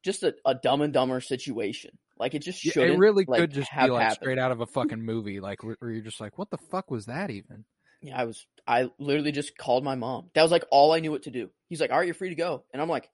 just 0.03 0.22
a, 0.22 0.35
a 0.44 0.55
Dumb 0.55 0.83
and 0.83 0.92
Dumber 0.92 1.20
situation. 1.20 1.96
Like 2.20 2.35
it 2.35 2.42
just 2.42 2.61
shouldn't. 2.61 2.94
it 2.94 2.98
really 2.98 3.24
like, 3.26 3.40
could 3.40 3.50
just 3.50 3.70
be 3.72 3.88
like 3.88 4.02
happened. 4.02 4.16
straight 4.20 4.38
out 4.38 4.52
of 4.52 4.61
a 4.61 4.66
fucking 4.74 5.02
movie, 5.02 5.40
like 5.40 5.64
where 5.64 5.76
where 5.80 5.90
you're 5.90 6.02
just 6.02 6.20
like, 6.20 6.38
what 6.38 6.50
the 6.50 6.59
fuck 6.59 6.90
was 6.90 7.06
that 7.06 7.30
even? 7.30 7.64
Yeah, 8.02 8.20
I 8.20 8.24
was. 8.26 8.46
I 8.66 8.90
literally 8.98 9.33
just 9.33 9.56
called 9.59 9.83
my 9.85 9.94
mom. 9.94 10.30
That 10.35 10.42
was 10.42 10.50
like 10.52 10.64
all 10.70 10.92
I 10.92 11.00
knew 11.00 11.11
what 11.11 11.24
to 11.24 11.30
do. 11.30 11.50
He's 11.68 11.80
like, 11.80 11.90
"All 11.90 11.98
right, 11.98 12.06
you're 12.06 12.14
free 12.14 12.28
to 12.28 12.35
go," 12.35 12.64
and 12.72 12.80
I'm 12.80 12.88
like, 12.88 13.11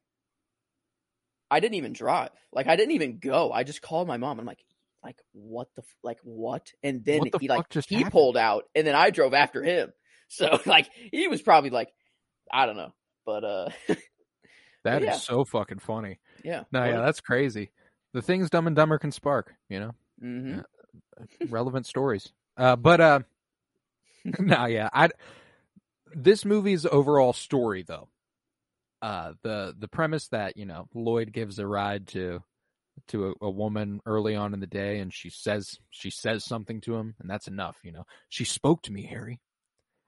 I 1.50 1.60
didn't 1.60 1.74
even 1.76 1.92
drive. 1.92 2.30
Like 2.52 2.66
I 2.66 2.76
didn't 2.76 2.92
even 2.94 3.18
go. 3.18 3.52
I 3.52 3.62
just 3.62 3.82
called 3.82 4.08
my 4.08 4.16
mom. 4.16 4.38
I'm 4.40 4.46
like, 4.46 4.64
like 5.02 5.18
what 5.32 5.68
the 5.76 5.82
like 6.02 6.18
what? 6.24 6.72
And 6.82 7.04
then 7.04 7.20
What 7.20 7.32
the 7.32 7.38
he 7.38 7.48
like 7.48 7.68
just 7.68 7.88
he 7.88 7.96
happened? 7.96 8.12
pulled 8.12 8.36
out, 8.36 8.64
and 8.74 8.86
then 8.86 8.94
I 8.94 9.10
drove 9.10 9.34
after 9.34 9.62
him. 9.62 9.92
So 10.28 10.58
like 10.66 10.88
he 11.12 11.28
was 11.28 11.40
probably 11.40 11.70
like, 11.70 11.88
I 12.52 12.66
don't 12.66 12.76
know, 12.76 12.92
but 13.24 13.44
uh, 13.44 13.68
That 14.82 15.02
is 15.02 15.06
yeah. 15.06 15.12
so 15.18 15.44
fucking 15.44 15.78
funny. 15.78 16.18
yeah, 16.44 16.64
No, 16.72 16.84
yeah, 16.84 17.00
that's 17.00 17.20
crazy. 17.20 17.70
The 18.16 18.22
things 18.22 18.48
Dumb 18.48 18.66
and 18.66 18.74
Dumber 18.74 18.96
can 18.96 19.12
spark, 19.12 19.52
you 19.68 19.78
know. 19.78 19.90
hmm 20.18 20.60
relevant 21.50 21.84
stories. 21.84 22.32
Uh, 22.56 22.74
but 22.74 22.98
uh, 22.98 23.20
no, 24.38 24.64
yeah, 24.64 24.88
I. 24.90 25.10
This 26.14 26.46
movie's 26.46 26.86
overall 26.86 27.34
story, 27.34 27.84
though, 27.86 28.08
uh, 29.02 29.34
the 29.42 29.74
the 29.78 29.86
premise 29.86 30.28
that 30.28 30.56
you 30.56 30.64
know 30.64 30.88
Lloyd 30.94 31.30
gives 31.30 31.58
a 31.58 31.66
ride 31.66 32.06
to 32.08 32.42
to 33.08 33.34
a, 33.42 33.44
a 33.44 33.50
woman 33.50 34.00
early 34.06 34.34
on 34.34 34.54
in 34.54 34.60
the 34.60 34.66
day, 34.66 35.00
and 35.00 35.12
she 35.12 35.28
says 35.28 35.78
she 35.90 36.08
says 36.08 36.42
something 36.42 36.80
to 36.80 36.96
him, 36.96 37.16
and 37.20 37.28
that's 37.28 37.48
enough. 37.48 37.76
You 37.82 37.92
know, 37.92 38.06
she 38.30 38.46
spoke 38.46 38.80
to 38.84 38.92
me, 38.94 39.02
Harry, 39.02 39.42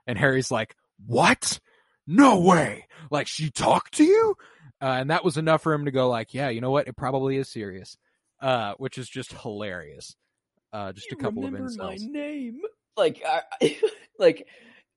and 0.06 0.16
Harry's 0.16 0.50
like, 0.50 0.76
"What? 1.04 1.60
No 2.06 2.40
way! 2.40 2.86
Like 3.10 3.26
she 3.26 3.50
talked 3.50 3.96
to 3.96 4.04
you?" 4.04 4.34
Uh, 4.80 4.96
and 5.00 5.10
that 5.10 5.24
was 5.24 5.36
enough 5.36 5.62
for 5.62 5.72
him 5.72 5.86
to 5.86 5.90
go 5.90 6.08
like, 6.08 6.34
"Yeah, 6.34 6.50
you 6.50 6.60
know 6.60 6.70
what? 6.70 6.88
It 6.88 6.96
probably 6.96 7.36
is 7.36 7.48
serious," 7.48 7.96
uh, 8.40 8.74
which 8.78 8.96
is 8.98 9.08
just 9.08 9.32
hilarious 9.32 10.14
uh, 10.72 10.92
just 10.92 11.06
a 11.06 11.16
You 11.16 11.16
couple 11.16 11.44
of 11.44 11.52
remember 11.52 11.72
my 11.82 11.96
name. 11.98 12.60
Like, 12.96 13.22
I, 13.26 13.76
like 14.18 14.46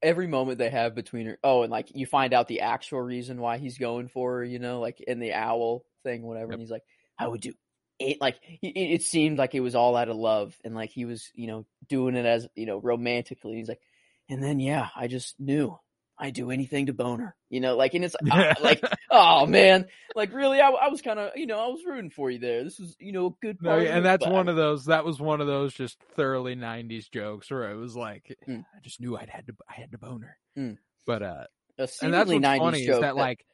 every 0.02 0.28
moment 0.28 0.58
they 0.58 0.70
have 0.70 0.96
between 0.96 1.28
her. 1.28 1.40
Oh, 1.44 1.64
and 1.64 1.72
like 1.72 1.96
you 1.96 2.06
find 2.06 2.34
out 2.34 2.48
the 2.48 2.62
actual 2.62 3.02
reason 3.02 3.40
why 3.40 3.58
he's 3.58 3.78
going 3.78 4.08
for 4.08 4.38
her. 4.38 4.44
You 4.44 4.60
know, 4.60 4.80
like 4.80 5.00
in 5.02 5.20
the 5.20 5.34
owl 5.34 5.84
thing, 6.04 6.24
whatever. 6.24 6.48
Yep. 6.48 6.54
And 6.54 6.62
he's 6.62 6.72
like, 6.72 6.84
I 7.18 7.28
would 7.28 7.42
do 7.42 7.54
it. 8.00 8.20
Like 8.20 8.38
it, 8.62 8.76
it 8.76 9.04
seemed 9.04 9.38
like 9.38 9.56
it 9.56 9.62
was 9.62 9.76
all 9.76 9.96
out 9.96 10.10
of 10.10 10.18
love, 10.18 10.58
and 10.64 10.76
like 10.76 10.90
he 10.90 11.06
was, 11.06 11.30
you 11.36 11.48
know, 11.48 11.66
doing 11.88 12.16
it 12.16 12.26
as 12.26 12.48
you 12.56 12.66
know 12.66 12.78
romantically. 12.78 13.56
He's 13.56 13.70
like, 13.70 13.82
and 14.30 14.44
then 14.44 14.60
yeah, 14.60 14.90
I 14.96 15.08
just 15.08 15.40
knew. 15.40 15.78
I 16.22 16.30
do 16.30 16.52
anything 16.52 16.86
to 16.86 16.94
bone 16.94 17.20
her, 17.20 17.36
you 17.50 17.60
know, 17.60 17.76
like, 17.76 17.96
and 17.96 18.06
it's 18.06 18.16
uh, 18.32 18.54
like, 18.62 18.84
oh 19.10 19.48
man, 19.48 19.88
like 20.16 20.32
really, 20.34 20.62
I, 20.62 20.70
I 20.70 20.88
was 20.90 21.02
kind 21.02 21.18
of, 21.20 21.32
you 21.36 21.48
know, 21.48 21.58
I 21.58 21.68
was 21.68 21.82
rooting 21.84 22.12
for 22.12 22.30
you 22.30 22.38
there. 22.38 22.64
This 22.64 22.78
was, 22.80 22.96
you 23.00 23.12
know, 23.12 23.26
a 23.28 23.32
good 23.42 23.58
No, 23.62 23.72
part. 23.72 23.82
yeah, 23.84 23.90
of 23.90 23.96
and 23.98 24.06
that's 24.06 24.28
one 24.28 24.48
of 24.48 24.56
those. 24.56 24.86
That 24.86 25.04
was 25.04 25.20
one 25.20 25.42
of 25.42 25.48
those 25.48 25.74
just 25.74 25.98
thoroughly 26.16 26.56
'90s 26.56 27.10
jokes 27.10 27.50
where 27.50 27.72
it 27.72 27.76
was 27.76 27.96
like, 27.96 28.38
Mm. 28.48 28.60
I 28.76 28.80
just 28.82 29.02
knew 29.02 29.18
I'd 29.18 29.30
had 29.30 29.48
to, 29.48 29.54
I 29.68 29.74
had 29.82 29.92
to 29.94 29.98
bone 29.98 30.22
her. 30.22 30.38
Mm. 30.58 30.78
But 31.08 31.24
uh, 31.24 31.44
a 31.80 31.88
and 32.02 32.14
that's 32.14 32.30
seemingly 32.30 32.36
what's 32.36 32.46
90s 32.46 32.60
funny 32.60 32.80
is 32.82 32.86
joke 32.88 33.02
that 33.02 33.16
like, 33.16 33.46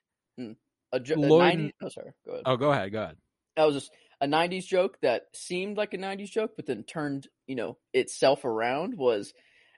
a, 0.91 0.99
jo- 0.99 1.15
a 1.15 1.17
Lloyd 1.17 1.41
90s 1.41 1.53
and- 1.59 1.73
oh 1.83 1.89
sorry 1.89 2.11
go 2.25 2.31
ahead 2.33 2.43
oh, 2.45 2.57
go 2.57 2.71
ahead, 2.71 2.91
go 2.91 3.01
ahead. 3.03 3.17
that 3.55 3.65
was 3.65 3.75
just 3.75 3.91
a 4.21 4.27
90s 4.27 4.65
joke 4.65 4.97
that 5.01 5.23
seemed 5.33 5.77
like 5.77 5.93
a 5.93 5.97
90s 5.97 6.29
joke 6.29 6.51
but 6.55 6.65
then 6.65 6.83
turned 6.83 7.27
you 7.45 7.55
know 7.55 7.77
itself 7.93 8.43
around 8.45 8.95
was 8.97 9.33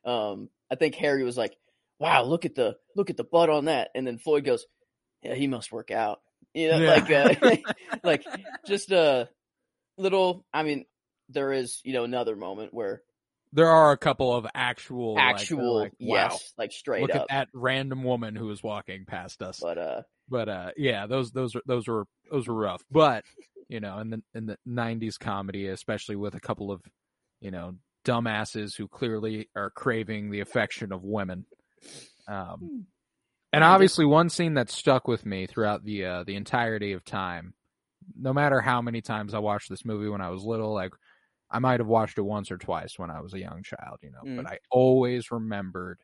um 0.05 0.49
i 0.71 0.75
think 0.75 0.95
harry 0.95 1.23
was 1.23 1.37
like 1.37 1.55
wow 1.99 2.23
look 2.23 2.45
at 2.45 2.55
the 2.55 2.75
look 2.95 3.09
at 3.09 3.17
the 3.17 3.23
butt 3.23 3.49
on 3.49 3.65
that. 3.65 3.89
And 3.95 4.05
then 4.07 4.17
floyd 4.17 4.45
goes 4.45 4.65
yeah 5.21 5.35
he 5.35 5.47
must 5.47 5.71
work 5.71 5.91
out. 5.91 6.19
You 6.53 6.69
know 6.69 6.79
Yeah. 6.79 6.89
like 6.89 7.11
uh, 7.11 7.57
like 8.03 8.23
just 8.65 8.91
a 8.91 9.29
little 9.97 10.45
i 10.53 10.63
mean 10.63 10.85
there 11.29 11.51
is 11.51 11.81
you 11.83 11.93
know 11.93 12.03
another 12.05 12.35
moment 12.35 12.73
where 12.73 13.01
there 13.51 13.67
are 13.67 13.91
a 13.91 13.97
couple 13.97 14.33
of 14.35 14.45
actual, 14.53 15.15
actual 15.17 15.79
like, 15.79 15.93
wow, 15.99 16.15
yes 16.29 16.53
like 16.57 16.71
straight 16.71 17.01
look 17.01 17.15
up. 17.15 17.23
at 17.23 17.27
that 17.29 17.47
random 17.53 18.03
woman 18.03 18.35
who 18.35 18.45
was 18.45 18.61
walking 18.63 19.05
past 19.05 19.41
us. 19.41 19.59
but 19.61 19.77
uh 19.77 20.01
but 20.29 20.47
uh 20.49 20.71
yeah 20.77 21.07
those 21.07 21.31
those 21.31 21.55
are 21.55 21.61
those 21.65 21.87
were 21.87 22.05
those 22.31 22.47
were 22.47 22.55
rough. 22.55 22.83
But 22.91 23.25
you 23.67 23.79
know 23.79 23.99
in 23.99 24.09
the 24.11 24.21
in 24.33 24.45
the 24.45 24.57
90s 24.67 25.19
comedy 25.19 25.67
especially 25.67 26.15
with 26.15 26.35
a 26.35 26.39
couple 26.39 26.71
of 26.71 26.81
you 27.41 27.51
know 27.51 27.75
dumbasses 28.05 28.75
who 28.75 28.87
clearly 28.87 29.49
are 29.55 29.69
craving 29.69 30.31
the 30.31 30.39
affection 30.39 30.91
of 30.91 31.03
women 31.03 31.45
um 32.27 32.85
and 33.53 33.63
obviously 33.63 34.05
one 34.05 34.29
scene 34.29 34.53
that 34.55 34.69
stuck 34.69 35.07
with 35.07 35.25
me 35.25 35.47
throughout 35.47 35.83
the 35.83 36.05
uh 36.05 36.23
the 36.23 36.35
entirety 36.35 36.91
of 36.93 37.03
time 37.03 37.53
no 38.17 38.33
matter 38.33 38.61
how 38.61 38.81
many 38.81 39.01
times 39.01 39.33
i 39.33 39.39
watched 39.39 39.69
this 39.69 39.85
movie 39.85 40.07
when 40.09 40.21
i 40.21 40.29
was 40.29 40.43
little 40.43 40.73
like 40.73 40.91
i 41.51 41.59
might 41.59 41.79
have 41.79 41.87
watched 41.87 42.17
it 42.17 42.21
once 42.21 42.51
or 42.51 42.57
twice 42.57 42.97
when 42.97 43.09
i 43.09 43.19
was 43.21 43.33
a 43.33 43.39
young 43.39 43.63
child 43.63 43.97
you 44.01 44.11
know 44.11 44.21
Mm. 44.25 44.37
but 44.37 44.47
i 44.47 44.57
always 44.71 45.31
remembered 45.31 45.99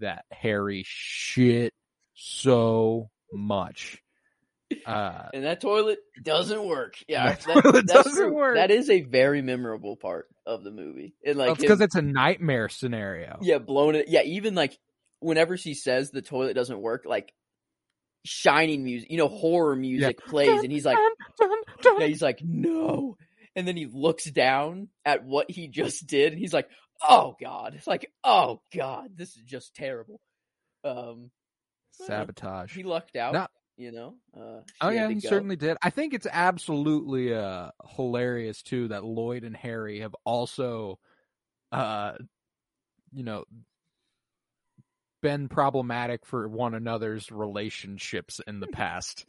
that 0.00 0.24
harry 0.30 0.84
shit 0.86 1.72
so 2.14 3.10
much 3.32 3.98
uh 4.86 5.28
and 5.32 5.44
that 5.44 5.60
toilet 5.60 5.98
doesn't 6.22 6.64
work. 6.66 6.94
Yeah, 7.08 7.34
That 7.34 7.62
that, 7.62 7.86
doesn't 7.86 8.14
true. 8.14 8.34
work. 8.34 8.56
That 8.56 8.70
is 8.70 8.90
a 8.90 9.00
very 9.00 9.42
memorable 9.42 9.96
part 9.96 10.28
of 10.46 10.64
the 10.64 10.70
movie. 10.70 11.14
And 11.24 11.36
like, 11.36 11.52
it's 11.52 11.60
because 11.60 11.80
it's 11.80 11.94
a 11.94 12.02
nightmare 12.02 12.68
scenario 12.68 13.38
yeah, 13.40 13.58
blown 13.58 13.94
it. 13.94 14.06
Yeah, 14.08 14.22
even 14.22 14.54
like 14.54 14.78
whenever 15.20 15.56
she 15.56 15.74
says 15.74 16.10
the 16.10 16.22
toilet 16.22 16.54
doesn't 16.54 16.80
work, 16.80 17.04
like 17.06 17.32
shining 18.24 18.84
music, 18.84 19.10
you 19.10 19.18
know, 19.18 19.28
horror 19.28 19.76
music 19.76 20.24
plays, 20.26 20.62
and 20.62 20.72
he's 20.72 20.84
like, 20.84 20.98
yeah, 21.98 22.06
he's 22.06 22.22
like, 22.22 22.40
no, 22.42 23.16
and 23.56 23.66
then 23.66 23.76
he 23.76 23.86
looks 23.90 24.30
down 24.30 24.88
at 25.04 25.24
what 25.24 25.50
he 25.50 25.68
just 25.68 26.06
did, 26.06 26.32
and 26.32 26.40
he's 26.40 26.52
like, 26.52 26.68
oh 27.08 27.34
god, 27.40 27.74
it's 27.74 27.86
like, 27.86 28.10
oh 28.22 28.60
god, 28.74 29.10
this 29.16 29.30
is 29.30 29.42
just 29.44 29.74
terrible. 29.74 30.20
Um, 30.84 31.30
sabotage 31.92 32.74
he 32.74 32.82
lucked 32.82 33.16
out. 33.16 33.50
You 33.78 33.92
know. 33.92 34.14
Uh, 34.36 34.60
Oh 34.80 34.90
yeah, 34.90 35.08
he 35.08 35.20
go. 35.20 35.28
certainly 35.28 35.56
did. 35.56 35.76
I 35.82 35.90
think 35.90 36.14
it's 36.14 36.26
absolutely 36.30 37.32
uh 37.34 37.70
hilarious 37.96 38.62
too 38.62 38.88
that 38.88 39.04
Lloyd 39.04 39.44
and 39.44 39.56
Harry 39.56 40.00
have 40.00 40.14
also 40.24 40.98
uh 41.72 42.14
you 43.12 43.22
know 43.24 43.44
been 45.22 45.48
problematic 45.48 46.24
for 46.26 46.48
one 46.48 46.74
another's 46.74 47.30
relationships 47.30 48.40
in 48.46 48.60
the 48.60 48.66
past. 48.72 49.28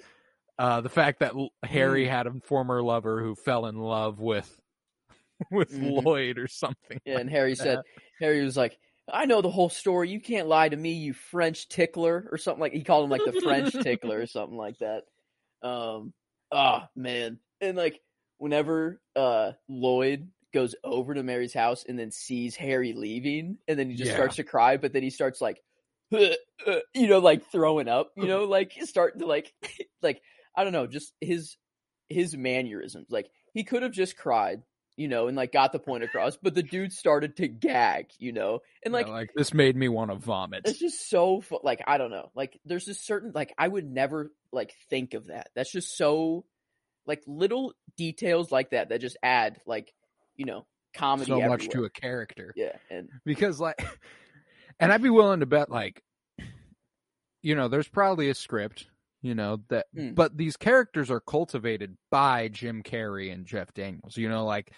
Uh 0.57 0.81
the 0.81 0.89
fact 0.89 1.19
that 1.19 1.33
Harry 1.63 2.05
Mm. 2.05 2.09
had 2.09 2.27
a 2.27 2.33
former 2.41 2.81
lover 2.83 3.21
who 3.21 3.35
fell 3.35 3.65
in 3.65 3.77
love 3.77 4.19
with 4.19 4.59
with 5.51 5.71
Mhm. 5.71 6.03
Lloyd 6.03 6.37
or 6.37 6.47
something. 6.47 6.99
Yeah, 7.05 7.17
and 7.19 7.29
Harry 7.29 7.55
said, 7.55 7.79
Harry 8.19 8.43
was 8.43 8.57
like, 8.57 8.77
I 9.11 9.25
know 9.25 9.41
the 9.41 9.49
whole 9.51 9.69
story. 9.69 10.09
You 10.09 10.19
can't 10.19 10.47
lie 10.47 10.69
to 10.69 10.75
me, 10.75 10.93
you 10.93 11.13
French 11.13 11.67
tickler, 11.69 12.27
or 12.31 12.37
something 12.37 12.61
like. 12.61 12.73
He 12.73 12.83
called 12.83 13.05
him 13.05 13.09
like 13.11 13.23
the 13.23 13.33
French 13.33 13.71
tickler 13.79 14.19
or 14.19 14.27
something 14.27 14.57
like 14.57 14.79
that. 14.79 15.05
Um, 15.61 16.13
ah, 16.51 16.89
man, 16.95 17.39
and 17.61 17.77
like 17.77 18.01
whenever 18.37 19.01
uh 19.15 19.53
Lloyd 19.67 20.31
goes 20.53 20.75
over 20.83 21.13
to 21.13 21.23
Mary's 21.23 21.53
house 21.53 21.85
and 21.85 21.99
then 21.99 22.11
sees 22.11 22.55
Harry 22.55 22.93
leaving, 22.93 23.57
and 23.67 23.77
then 23.79 23.89
he 23.89 23.95
just 23.95 24.09
Yeah. 24.09 24.15
starts 24.15 24.37
to 24.37 24.43
cry, 24.43 24.77
but 24.77 24.93
then 24.93 25.03
he 25.03 25.09
starts 25.09 25.41
like, 25.41 25.61
you 26.11 26.37
know, 26.95 27.19
like 27.19 27.45
throwing 27.51 27.87
up, 27.87 28.13
you 28.15 28.27
know, 28.27 28.45
like 28.45 28.73
starting 28.81 29.19
to 29.21 29.27
like, 29.27 29.53
like 30.01 30.21
I 30.55 30.63
don't 30.63 30.73
know, 30.73 30.87
just 30.87 31.13
his 31.21 31.57
his 32.09 32.35
mannerisms. 32.35 33.07
Like 33.09 33.29
he 33.53 33.63
could 33.63 33.83
have 33.83 33.91
just 33.91 34.17
cried, 34.17 34.63
you 34.99 35.07
know, 35.07 35.27
and 35.27 35.37
like 35.37 35.51
got 35.53 35.71
the 35.71 35.79
point 35.79 36.03
across, 36.03 36.35
but 36.37 36.53
the 36.53 36.61
dude 36.61 36.91
started 36.91 37.37
to 37.37 37.47
gag, 37.47 38.07
you 38.19 38.33
know, 38.33 38.59
and 38.83 38.93
like 38.93 39.07
like, 39.07 39.13
like 39.13 39.29
this 39.35 39.53
made 39.53 39.75
me 39.75 39.87
want 39.87 40.11
to 40.11 40.17
vomit. 40.17 40.63
it's 40.65 40.77
just 40.79 41.09
so 41.09 41.39
fu- 41.41 41.59
like 41.63 41.81
I 41.87 41.97
don't 41.97 42.11
know, 42.11 42.29
like 42.35 42.59
there's 42.65 42.85
this 42.85 43.01
certain 43.01 43.31
like 43.33 43.53
I 43.57 43.67
would 43.67 43.89
never 43.89 44.31
like 44.51 44.73
think 44.89 45.13
of 45.13 45.27
that. 45.27 45.49
That's 45.55 45.71
just 45.71 45.95
so 45.97 46.43
like 47.07 47.23
little 47.25 47.73
details 47.97 48.51
like 48.51 48.71
that 48.71 48.89
that 48.89 48.99
just 49.01 49.17
add 49.23 49.59
like 49.65 49.93
you 50.35 50.45
know 50.45 50.65
comedy 50.93 51.31
so 51.31 51.39
much 51.41 51.69
to 51.69 51.85
a 51.85 51.89
character. 51.89 52.53
yeah, 52.57 52.75
and 52.91 53.07
because 53.25 53.59
like 53.59 53.81
and 54.79 54.91
i'd 54.91 55.01
be 55.03 55.09
willing 55.09 55.39
to 55.39 55.45
bet 55.45 55.69
like 55.71 56.03
you 57.41 57.55
know 57.55 57.67
there's 57.67 57.87
probably 57.87 58.29
a 58.29 58.35
script 58.35 58.87
you 59.21 59.35
know 59.35 59.59
that 59.69 59.85
Hmm. 59.95 60.11
but 60.13 60.35
these 60.37 60.57
characters 60.57 61.09
are 61.11 61.19
cultivated 61.19 61.97
by 62.11 62.47
jim 62.47 62.83
carrey 62.83 63.31
and 63.33 63.45
jeff 63.45 63.73
daniels 63.73 64.17
you 64.17 64.29
know 64.29 64.45
like 64.45 64.71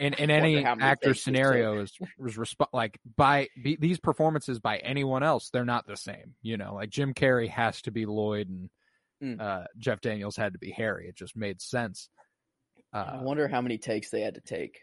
in, 0.00 0.14
in 0.14 0.30
any 0.30 0.64
actor 0.64 1.14
scenario 1.14 1.80
is 1.80 1.96
was 2.18 2.36
resp- 2.36 2.66
like 2.72 2.98
by 3.16 3.48
be, 3.62 3.76
these 3.76 4.00
performances 4.00 4.58
by 4.58 4.78
anyone 4.78 5.22
else 5.22 5.50
they're 5.50 5.64
not 5.64 5.86
the 5.86 5.96
same 5.96 6.34
you 6.42 6.56
know 6.56 6.74
like 6.74 6.90
jim 6.90 7.14
carrey 7.14 7.48
has 7.48 7.82
to 7.82 7.90
be 7.90 8.06
lloyd 8.06 8.48
and 8.48 8.70
Hmm. 9.22 9.38
uh, 9.38 9.64
jeff 9.76 10.00
daniels 10.00 10.34
had 10.34 10.54
to 10.54 10.58
be 10.58 10.70
harry 10.70 11.06
it 11.06 11.14
just 11.14 11.36
made 11.36 11.60
sense 11.60 12.08
I 12.92 13.16
uh, 13.16 13.22
wonder 13.22 13.48
how 13.48 13.60
many 13.60 13.78
takes 13.78 14.10
they 14.10 14.20
had 14.20 14.34
to 14.34 14.40
take, 14.40 14.80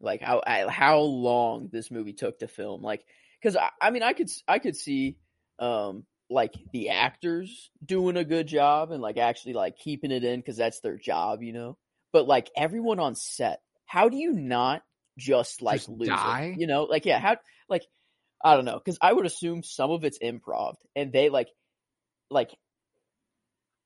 like 0.00 0.20
how 0.20 0.42
I, 0.46 0.66
how 0.68 1.00
long 1.00 1.68
this 1.72 1.90
movie 1.90 2.12
took 2.12 2.38
to 2.40 2.48
film. 2.48 2.82
Like, 2.82 3.04
because 3.40 3.56
I, 3.56 3.70
I 3.80 3.90
mean, 3.90 4.02
I 4.02 4.12
could 4.12 4.30
I 4.48 4.58
could 4.58 4.76
see, 4.76 5.16
um, 5.58 6.04
like 6.30 6.54
the 6.72 6.90
actors 6.90 7.70
doing 7.84 8.16
a 8.16 8.24
good 8.24 8.46
job 8.46 8.90
and 8.90 9.02
like 9.02 9.18
actually 9.18 9.52
like 9.52 9.78
keeping 9.78 10.10
it 10.10 10.24
in 10.24 10.40
because 10.40 10.56
that's 10.56 10.80
their 10.80 10.96
job, 10.96 11.42
you 11.42 11.52
know. 11.52 11.76
But 12.12 12.26
like 12.26 12.50
everyone 12.56 12.98
on 12.98 13.14
set, 13.14 13.60
how 13.86 14.08
do 14.08 14.16
you 14.16 14.32
not 14.32 14.82
just 15.18 15.62
like 15.62 15.78
Just 15.78 15.88
lose 15.88 16.08
die? 16.08 16.54
it? 16.54 16.60
You 16.60 16.66
know, 16.66 16.84
like 16.84 17.04
yeah, 17.04 17.18
how 17.18 17.36
like 17.68 17.86
I 18.42 18.56
don't 18.56 18.64
know 18.64 18.78
because 18.78 18.98
I 19.00 19.12
would 19.12 19.26
assume 19.26 19.62
some 19.62 19.90
of 19.90 20.04
it's 20.04 20.18
improv 20.18 20.74
and 20.94 21.12
they 21.12 21.28
like 21.28 21.48
like 22.30 22.50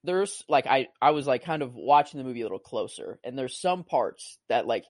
there's 0.04 0.44
like 0.48 0.66
I 0.66 0.88
I 1.00 1.10
was 1.10 1.26
like 1.26 1.44
kind 1.44 1.62
of 1.62 1.74
watching 1.74 2.18
the 2.18 2.24
movie 2.24 2.40
a 2.40 2.44
little 2.44 2.58
closer, 2.58 3.18
and 3.24 3.38
there's 3.38 3.58
some 3.60 3.84
parts 3.84 4.38
that 4.48 4.66
like 4.66 4.84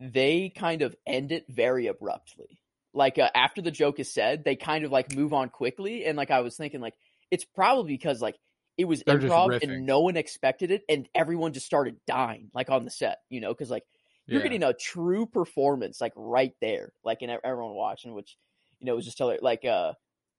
they 0.00 0.50
kind 0.50 0.82
of 0.82 0.94
end 1.06 1.32
it 1.32 1.46
very 1.48 1.86
abruptly. 1.86 2.60
Like 2.92 3.18
uh, 3.18 3.30
after 3.34 3.62
the 3.62 3.70
joke 3.70 3.98
is 4.00 4.12
said, 4.12 4.44
they 4.44 4.56
kind 4.56 4.84
of 4.84 4.92
like 4.92 5.14
move 5.14 5.32
on 5.32 5.48
quickly, 5.48 6.04
and 6.04 6.16
like 6.16 6.30
I 6.30 6.40
was 6.40 6.56
thinking, 6.56 6.80
like 6.80 6.94
it's 7.30 7.44
probably 7.44 7.92
because 7.92 8.20
like 8.20 8.36
it 8.76 8.86
was 8.86 9.02
They're 9.06 9.18
improv 9.18 9.62
and 9.62 9.86
no 9.86 10.00
one 10.00 10.16
expected 10.16 10.70
it, 10.70 10.82
and 10.88 11.08
everyone 11.14 11.52
just 11.52 11.66
started 11.66 11.96
dying 12.06 12.50
like 12.54 12.70
on 12.70 12.84
the 12.84 12.90
set, 12.90 13.18
you 13.30 13.40
know, 13.40 13.52
because 13.52 13.70
like 13.70 13.84
you're 14.26 14.40
yeah. 14.40 14.44
getting 14.44 14.62
a 14.62 14.72
true 14.72 15.26
performance 15.26 16.00
like 16.00 16.12
right 16.16 16.54
there, 16.60 16.92
like 17.04 17.22
in 17.22 17.30
everyone 17.30 17.74
watching, 17.74 18.14
which 18.14 18.36
you 18.80 18.86
know 18.86 18.96
was 18.96 19.04
just 19.04 19.18
tell 19.18 19.36
like 19.42 19.64
uh 19.64 19.92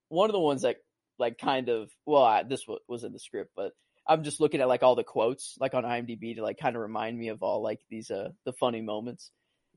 one 0.08 0.28
of 0.28 0.32
the 0.34 0.40
ones 0.40 0.62
that 0.62 0.76
like 1.18 1.38
kind 1.38 1.68
of 1.68 1.90
well 2.04 2.24
I, 2.24 2.42
this 2.42 2.66
wa- 2.66 2.78
was 2.88 3.04
in 3.04 3.12
the 3.12 3.18
script, 3.18 3.52
but 3.54 3.72
I'm 4.06 4.24
just 4.24 4.40
looking 4.40 4.60
at 4.60 4.68
like 4.68 4.82
all 4.82 4.94
the 4.94 5.04
quotes 5.04 5.56
like 5.60 5.74
on 5.74 5.84
IMDb 5.84 6.36
to 6.36 6.42
like 6.42 6.58
kind 6.58 6.76
of 6.76 6.82
remind 6.82 7.18
me 7.18 7.28
of 7.28 7.42
all 7.42 7.62
like 7.62 7.80
these 7.88 8.10
uh 8.10 8.30
the 8.44 8.52
funny 8.52 8.82
moments, 8.82 9.30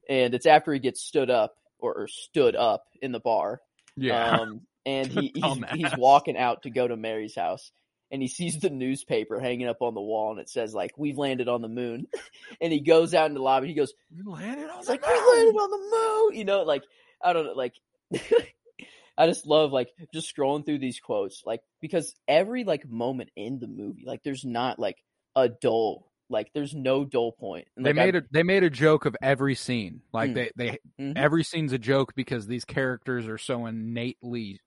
and 0.08 0.34
it's 0.34 0.46
after 0.46 0.74
he 0.74 0.80
gets 0.80 1.02
stood 1.02 1.30
up 1.30 1.56
or, 1.78 1.94
or 1.94 2.08
stood 2.08 2.56
up 2.56 2.86
in 3.02 3.12
the 3.12 3.20
bar, 3.20 3.62
yeah 3.96 4.38
um, 4.38 4.62
and 4.86 5.08
he 5.12 5.32
he's, 5.36 5.58
he's 5.74 5.98
walking 5.98 6.38
out 6.38 6.64
to 6.64 6.70
go 6.70 6.88
to 6.88 6.98
Mary's 6.98 7.36
house. 7.36 7.72
And 8.12 8.22
he 8.22 8.28
sees 8.28 8.60
the 8.60 8.70
newspaper 8.72 9.40
hanging 9.40 9.68
up 9.68 9.82
on 9.82 9.94
the 9.94 10.02
wall, 10.02 10.32
and 10.32 10.40
it 10.40 10.50
says 10.50 10.74
like 10.74 10.98
"We've 10.98 11.18
landed 11.18 11.48
on 11.48 11.62
the 11.62 11.68
moon." 11.68 12.08
and 12.62 12.74
he 12.74 12.80
goes 12.80 13.14
out 13.14 13.28
in 13.28 13.36
the 13.36 13.42
lobby. 13.42 13.68
He 13.68 13.74
goes, 13.76 13.94
We 14.16 14.24
landed 14.24 14.70
on 14.70 14.80
it's 14.80 14.88
the 14.88 14.94
like 14.94 15.06
we 15.06 15.14
landed 15.14 15.56
on 15.60 15.70
the 15.70 15.78
moon. 16.32 16.40
You 16.40 16.46
know, 16.46 16.64
like 16.64 16.84
I 17.24 17.34
don't 17.34 17.46
know, 17.46 17.54
like 17.54 17.76
I 19.18 19.28
just 19.28 19.46
love 19.46 19.72
like 19.72 19.90
just 20.14 20.34
scrolling 20.36 20.66
through 20.66 20.80
these 20.80 21.00
quotes, 21.00 21.44
like 21.46 21.62
because 21.82 22.16
every 22.28 22.64
like 22.64 22.88
moment 22.90 23.30
in 23.36 23.60
the 23.60 23.68
movie, 23.68 24.04
like 24.06 24.24
there's 24.24 24.46
not 24.46 24.80
like 24.80 24.98
a 25.36 25.50
dull, 25.50 26.10
like 26.30 26.52
there's 26.54 26.74
no 26.74 27.04
dull 27.04 27.34
point. 27.34 27.68
And, 27.76 27.86
they 27.86 27.92
like, 27.94 28.00
I- 28.02 28.06
made 28.06 28.16
a 28.16 28.24
they 28.32 28.44
made 28.44 28.64
a 28.64 28.70
joke 28.70 29.06
of 29.06 29.16
every 29.22 29.56
scene. 29.56 30.02
Like 30.14 30.32
Mm. 30.32 30.34
they 30.36 30.52
they 30.56 30.78
Mhm. 31.00 31.18
every 31.18 31.44
scene's 31.44 31.74
a 31.74 31.78
joke 31.78 32.16
because 32.16 32.48
these 32.48 32.64
characters 32.66 33.28
are 33.28 33.38
so 33.38 33.66
innately 33.66 34.62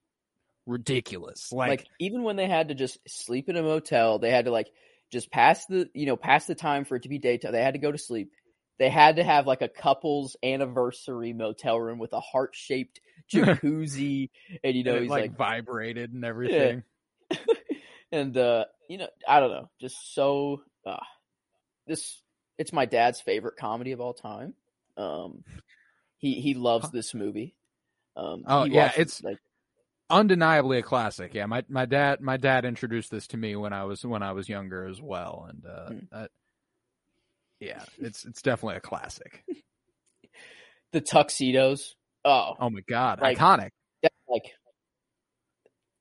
ridiculous. 0.66 1.52
Like, 1.52 1.68
like 1.68 1.86
even 1.98 2.22
when 2.22 2.36
they 2.36 2.48
had 2.48 2.68
to 2.68 2.74
just 2.74 2.98
sleep 3.08 3.48
in 3.48 3.56
a 3.56 3.62
motel, 3.62 4.18
they 4.18 4.30
had 4.30 4.46
to 4.46 4.50
like 4.50 4.68
just 5.10 5.30
pass 5.30 5.66
the 5.66 5.88
you 5.94 6.06
know 6.06 6.16
pass 6.16 6.46
the 6.46 6.54
time 6.54 6.84
for 6.84 6.96
it 6.96 7.02
to 7.02 7.08
be 7.08 7.18
daytime. 7.18 7.52
They 7.52 7.62
had 7.62 7.74
to 7.74 7.80
go 7.80 7.92
to 7.92 7.98
sleep. 7.98 8.32
They 8.78 8.88
had 8.88 9.16
to 9.16 9.24
have 9.24 9.46
like 9.46 9.62
a 9.62 9.68
couple's 9.68 10.36
anniversary 10.42 11.32
motel 11.32 11.78
room 11.80 11.98
with 11.98 12.12
a 12.12 12.20
heart 12.20 12.54
shaped 12.54 13.00
jacuzzi, 13.32 14.30
and 14.64 14.74
you 14.74 14.84
know 14.84 14.92
and 14.92 14.98
it, 14.98 15.02
he's 15.02 15.10
like, 15.10 15.22
like 15.22 15.36
vibrated 15.36 16.12
and 16.12 16.24
everything. 16.24 16.82
and 18.12 18.36
uh 18.36 18.64
you 18.88 18.98
know 18.98 19.08
i 19.26 19.40
don't 19.40 19.50
know 19.50 19.70
just 19.80 20.14
so 20.14 20.62
uh 20.84 20.98
this 21.86 22.20
it's 22.58 22.72
my 22.72 22.84
dad's 22.84 23.20
favorite 23.20 23.56
comedy 23.56 23.92
of 23.92 24.00
all 24.00 24.12
time 24.12 24.52
um 24.98 25.42
he 26.18 26.34
he 26.34 26.52
loves 26.54 26.90
this 26.90 27.14
movie 27.14 27.54
um 28.16 28.44
Oh, 28.46 28.64
yeah, 28.64 28.86
it's- 28.88 29.22
like 29.22 29.38
Undeniably 30.12 30.78
a 30.78 30.82
classic. 30.82 31.32
Yeah, 31.34 31.46
my 31.46 31.64
my 31.68 31.86
dad 31.86 32.20
my 32.20 32.36
dad 32.36 32.64
introduced 32.64 33.10
this 33.10 33.26
to 33.28 33.36
me 33.36 33.56
when 33.56 33.72
I 33.72 33.84
was 33.84 34.04
when 34.04 34.22
I 34.22 34.32
was 34.32 34.48
younger 34.48 34.86
as 34.86 35.00
well, 35.00 35.46
and 35.48 35.64
uh, 35.66 35.86
Hmm. 35.88 35.98
that- 36.12 36.30
yeah, 37.60 37.82
it's 37.98 38.24
it's 38.24 38.42
definitely 38.42 38.76
a 38.76 38.80
classic. 38.80 39.42
the 40.92 41.00
tuxedos 41.00 41.94
oh 42.24 42.54
Oh 42.60 42.68
my 42.70 42.82
god, 42.86 43.20
Like- 43.20 43.38
iconic. 43.38 43.70
that, 44.02 44.12
like 44.28 44.52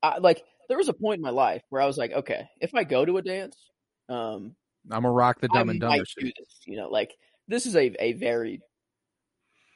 I, 0.02 0.18
like 0.18 0.42
there 0.68 0.76
was 0.76 0.88
a 0.88 0.92
point 0.92 1.16
in 1.18 1.22
my 1.22 1.30
life 1.30 1.62
where 1.70 1.80
i 1.80 1.86
was 1.86 1.96
like 1.96 2.12
okay 2.12 2.48
if 2.60 2.74
i 2.74 2.82
go 2.84 3.04
to 3.04 3.16
a 3.18 3.22
dance 3.22 3.56
um 4.08 4.54
I'm 4.90 5.02
gonna 5.02 5.10
rock 5.12 5.40
the 5.40 5.48
i 5.52 5.58
Dumb 5.58 5.68
and 5.70 5.80
Dumber 5.80 6.04
do 6.18 6.26
this 6.26 6.60
you 6.66 6.76
know 6.76 6.88
like 6.90 7.14
this 7.48 7.66
is 7.66 7.76
a 7.76 7.94
a 8.00 8.12
very 8.14 8.60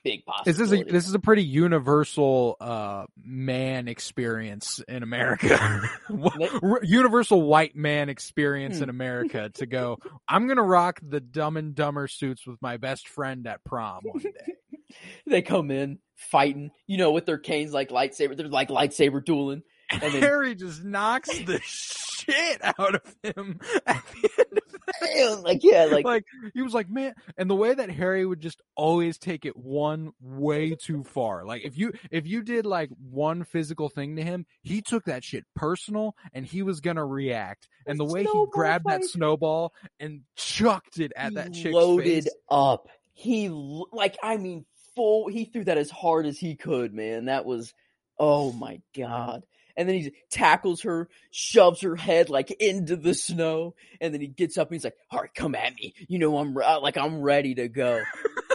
big 0.06 0.22
This 0.44 0.60
is 0.60 0.72
a 0.72 0.82
this 0.84 1.08
is 1.08 1.14
a 1.14 1.18
pretty 1.18 1.42
universal 1.44 2.56
uh 2.60 3.06
man 3.24 3.88
experience 3.88 4.80
in 4.88 5.02
America. 5.02 5.82
Universal 6.82 7.42
white 7.42 7.74
man 7.76 8.08
experience 8.08 8.76
Hmm. 8.78 8.84
in 8.84 8.88
America 8.90 9.50
to 9.54 9.66
go. 9.66 9.98
I'm 10.28 10.46
gonna 10.46 10.62
rock 10.62 11.00
the 11.02 11.20
Dumb 11.20 11.56
and 11.56 11.74
Dumber 11.74 12.08
suits 12.08 12.46
with 12.46 12.60
my 12.62 12.76
best 12.76 13.08
friend 13.08 13.46
at 13.46 13.64
prom 13.64 14.02
one 14.04 14.22
day. 14.22 14.54
they 15.26 15.42
come 15.42 15.70
in 15.70 15.98
fighting, 16.14 16.70
you 16.86 16.98
know, 16.98 17.10
with 17.10 17.26
their 17.26 17.38
canes 17.38 17.72
like 17.72 17.88
lightsaber. 17.90 18.36
They're 18.36 18.48
like 18.48 18.68
lightsaber 18.68 19.24
dueling. 19.24 19.62
And 19.90 20.02
And 20.02 20.14
then- 20.14 20.22
Harry 20.22 20.54
just 20.54 20.82
knocks 20.84 21.28
the 21.40 21.60
shit 21.64 22.60
out 22.62 22.94
of 22.96 23.16
him 23.22 23.60
at 23.86 24.02
the 24.12 24.30
end 24.38 24.58
like 25.42 25.62
yeah, 25.62 25.84
like, 25.90 26.04
Like 26.04 26.24
he 26.54 26.62
was 26.62 26.74
like, 26.74 26.88
man, 26.88 27.14
and 27.36 27.50
the 27.50 27.54
way 27.54 27.74
that 27.74 27.90
Harry 27.90 28.24
would 28.24 28.40
just 28.40 28.60
always 28.74 29.18
take 29.18 29.44
it 29.44 29.56
one 29.56 30.12
way 30.20 30.74
too 30.74 31.04
far. 31.04 31.44
Like 31.44 31.64
if 31.64 31.76
you 31.76 31.92
if 32.10 32.26
you 32.26 32.42
did 32.42 32.66
like 32.66 32.90
one 33.10 33.44
physical 33.44 33.88
thing 33.88 34.16
to 34.16 34.22
him, 34.22 34.46
he 34.62 34.82
took 34.82 35.04
that 35.04 35.24
shit 35.24 35.44
personal 35.54 36.14
and 36.32 36.46
he 36.46 36.62
was 36.62 36.80
gonna 36.80 37.04
react. 37.04 37.68
And 37.86 37.98
the 37.98 38.04
way 38.04 38.24
he 38.24 38.44
grabbed 38.50 38.86
that 38.86 39.04
snowball 39.04 39.72
and 40.00 40.22
chucked 40.36 40.98
it 40.98 41.12
at 41.16 41.30
he 41.30 41.34
that 41.36 41.52
chick's 41.52 41.74
loaded 41.74 42.24
face. 42.24 42.34
up. 42.48 42.88
He 43.12 43.48
like 43.48 44.16
I 44.22 44.36
mean 44.36 44.66
full. 44.94 45.28
He 45.28 45.44
threw 45.44 45.64
that 45.64 45.78
as 45.78 45.90
hard 45.90 46.26
as 46.26 46.38
he 46.38 46.56
could, 46.56 46.94
man. 46.94 47.26
That 47.26 47.44
was 47.44 47.72
oh 48.18 48.52
my 48.52 48.80
god. 48.96 49.44
And 49.76 49.88
then 49.88 49.96
he 49.96 50.12
tackles 50.30 50.82
her, 50.82 51.08
shoves 51.30 51.82
her 51.82 51.96
head 51.96 52.30
like 52.30 52.50
into 52.50 52.96
the 52.96 53.14
snow, 53.14 53.74
and 54.00 54.14
then 54.14 54.20
he 54.20 54.26
gets 54.26 54.56
up 54.56 54.68
and 54.68 54.76
he's 54.76 54.84
like, 54.84 54.96
"All 55.10 55.20
right, 55.20 55.34
come 55.34 55.54
at 55.54 55.74
me. 55.74 55.94
You 56.08 56.18
know 56.18 56.38
I'm 56.38 56.56
re- 56.56 56.64
uh, 56.64 56.80
like 56.80 56.96
I'm 56.96 57.20
ready 57.20 57.54
to 57.56 57.68
go." 57.68 58.02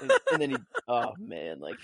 and, 0.01 0.11
and 0.31 0.41
then 0.41 0.49
he, 0.51 0.57
oh 0.87 1.13
man, 1.19 1.59
like 1.59 1.77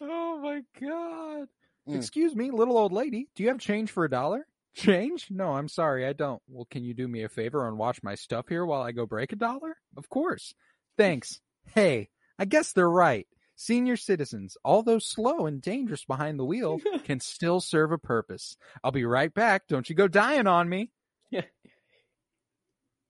Oh 0.00 0.38
my 0.38 0.62
god. 0.80 1.48
Mm. 1.88 1.96
Excuse 1.96 2.34
me, 2.34 2.50
little 2.50 2.78
old 2.78 2.92
lady, 2.92 3.28
do 3.34 3.42
you 3.42 3.48
have 3.50 3.58
change 3.58 3.90
for 3.90 4.04
a 4.04 4.10
dollar? 4.10 4.46
Change? 4.74 5.28
No, 5.30 5.52
I'm 5.52 5.68
sorry, 5.68 6.06
I 6.06 6.12
don't. 6.12 6.40
Well, 6.48 6.66
can 6.70 6.84
you 6.84 6.94
do 6.94 7.06
me 7.06 7.24
a 7.24 7.28
favor 7.28 7.68
and 7.68 7.76
watch 7.76 8.02
my 8.02 8.14
stuff 8.14 8.48
here 8.48 8.64
while 8.64 8.82
I 8.82 8.92
go 8.92 9.06
break 9.06 9.32
a 9.32 9.36
dollar? 9.36 9.76
Of 9.96 10.08
course. 10.08 10.54
Thanks. 10.96 11.40
Hey, 11.74 12.08
I 12.38 12.46
guess 12.46 12.72
they're 12.72 12.88
right. 12.88 13.26
Senior 13.62 13.96
citizens, 13.96 14.56
although 14.64 14.98
slow 14.98 15.46
and 15.46 15.62
dangerous 15.62 16.04
behind 16.04 16.36
the 16.36 16.44
wheel, 16.44 16.80
can 17.04 17.20
still 17.20 17.60
serve 17.60 17.92
a 17.92 17.98
purpose. 17.98 18.56
I'll 18.82 18.90
be 18.90 19.04
right 19.04 19.32
back. 19.32 19.68
Don't 19.68 19.88
you 19.88 19.94
go 19.94 20.08
dying 20.08 20.48
on 20.48 20.68
me. 20.68 20.90
Yeah. 21.30 21.42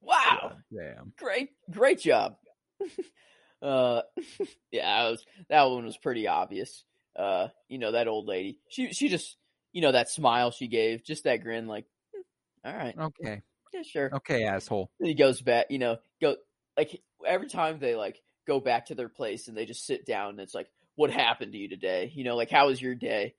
wow. 0.03 0.53
Damn. 0.71 1.15
great 1.19 1.49
great 1.71 2.01
job 2.01 2.37
uh 3.63 4.03
yeah 4.71 5.03
that 5.05 5.11
was 5.11 5.27
that 5.49 5.63
one 5.65 5.87
was 5.87 5.97
pretty 5.97 6.29
obvious 6.29 6.85
uh 7.17 7.49
you 7.69 7.79
know 7.79 7.93
that 7.93 8.07
old 8.07 8.27
lady 8.27 8.59
she 8.69 8.93
she 8.93 9.09
just 9.09 9.39
you 9.73 9.81
know 9.81 9.93
that 9.93 10.11
smile 10.11 10.51
she 10.51 10.69
gave 10.69 11.03
just 11.03 11.25
that 11.25 11.43
grin 11.43 11.67
like 11.67 11.87
"Hmm, 12.15 12.69
all 12.69 12.77
right 12.77 12.99
Okay. 12.99 13.41
yeah 13.73 13.83
sure 13.83 14.11
Okay, 14.13 14.45
asshole. 14.45 14.91
Then 15.01 15.09
he 15.09 15.15
goes 15.15 15.41
back 15.41 15.67
you 15.71 15.79
know 15.79 15.97
go 16.21 16.37
like 16.77 17.01
every 17.27 17.49
time 17.49 17.79
they 17.79 17.95
like 17.97 18.21
go 18.47 18.61
back 18.61 18.87
to 18.87 18.95
their 18.95 19.09
place 19.09 19.49
and 19.49 19.57
they 19.57 19.67
just 19.67 19.87
sit 19.87 20.07
down 20.07 20.31
and 20.31 20.41
it's 20.41 20.55
like 20.55 20.71
what 20.95 21.11
happened 21.11 21.53
to 21.53 21.59
you 21.59 21.69
today 21.69 22.13
you 22.15 22.25
know 22.25 22.37
like 22.37 22.51
how 22.51 22.67
was 22.67 22.81
your 22.81 22.95
day 22.95 23.35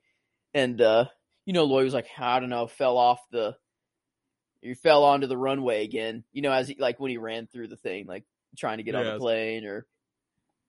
and 0.54 0.80
uh 0.80 1.04
you 1.44 1.52
know 1.52 1.64
lloyd 1.64 1.84
was 1.84 1.94
like 1.94 2.06
i 2.18 2.40
don't 2.40 2.48
know 2.48 2.66
fell 2.66 2.96
off 2.96 3.20
the 3.30 3.54
you 4.62 4.74
fell 4.74 5.04
onto 5.04 5.26
the 5.26 5.36
runway 5.36 5.84
again 5.84 6.24
you 6.32 6.42
know 6.42 6.52
as 6.52 6.68
he 6.68 6.76
like 6.78 6.98
when 6.98 7.10
he 7.10 7.18
ran 7.18 7.46
through 7.46 7.68
the 7.68 7.76
thing 7.76 8.06
like 8.06 8.24
trying 8.56 8.78
to 8.78 8.82
get 8.82 8.94
on 8.94 9.04
the 9.04 9.18
plane 9.18 9.64
or 9.64 9.86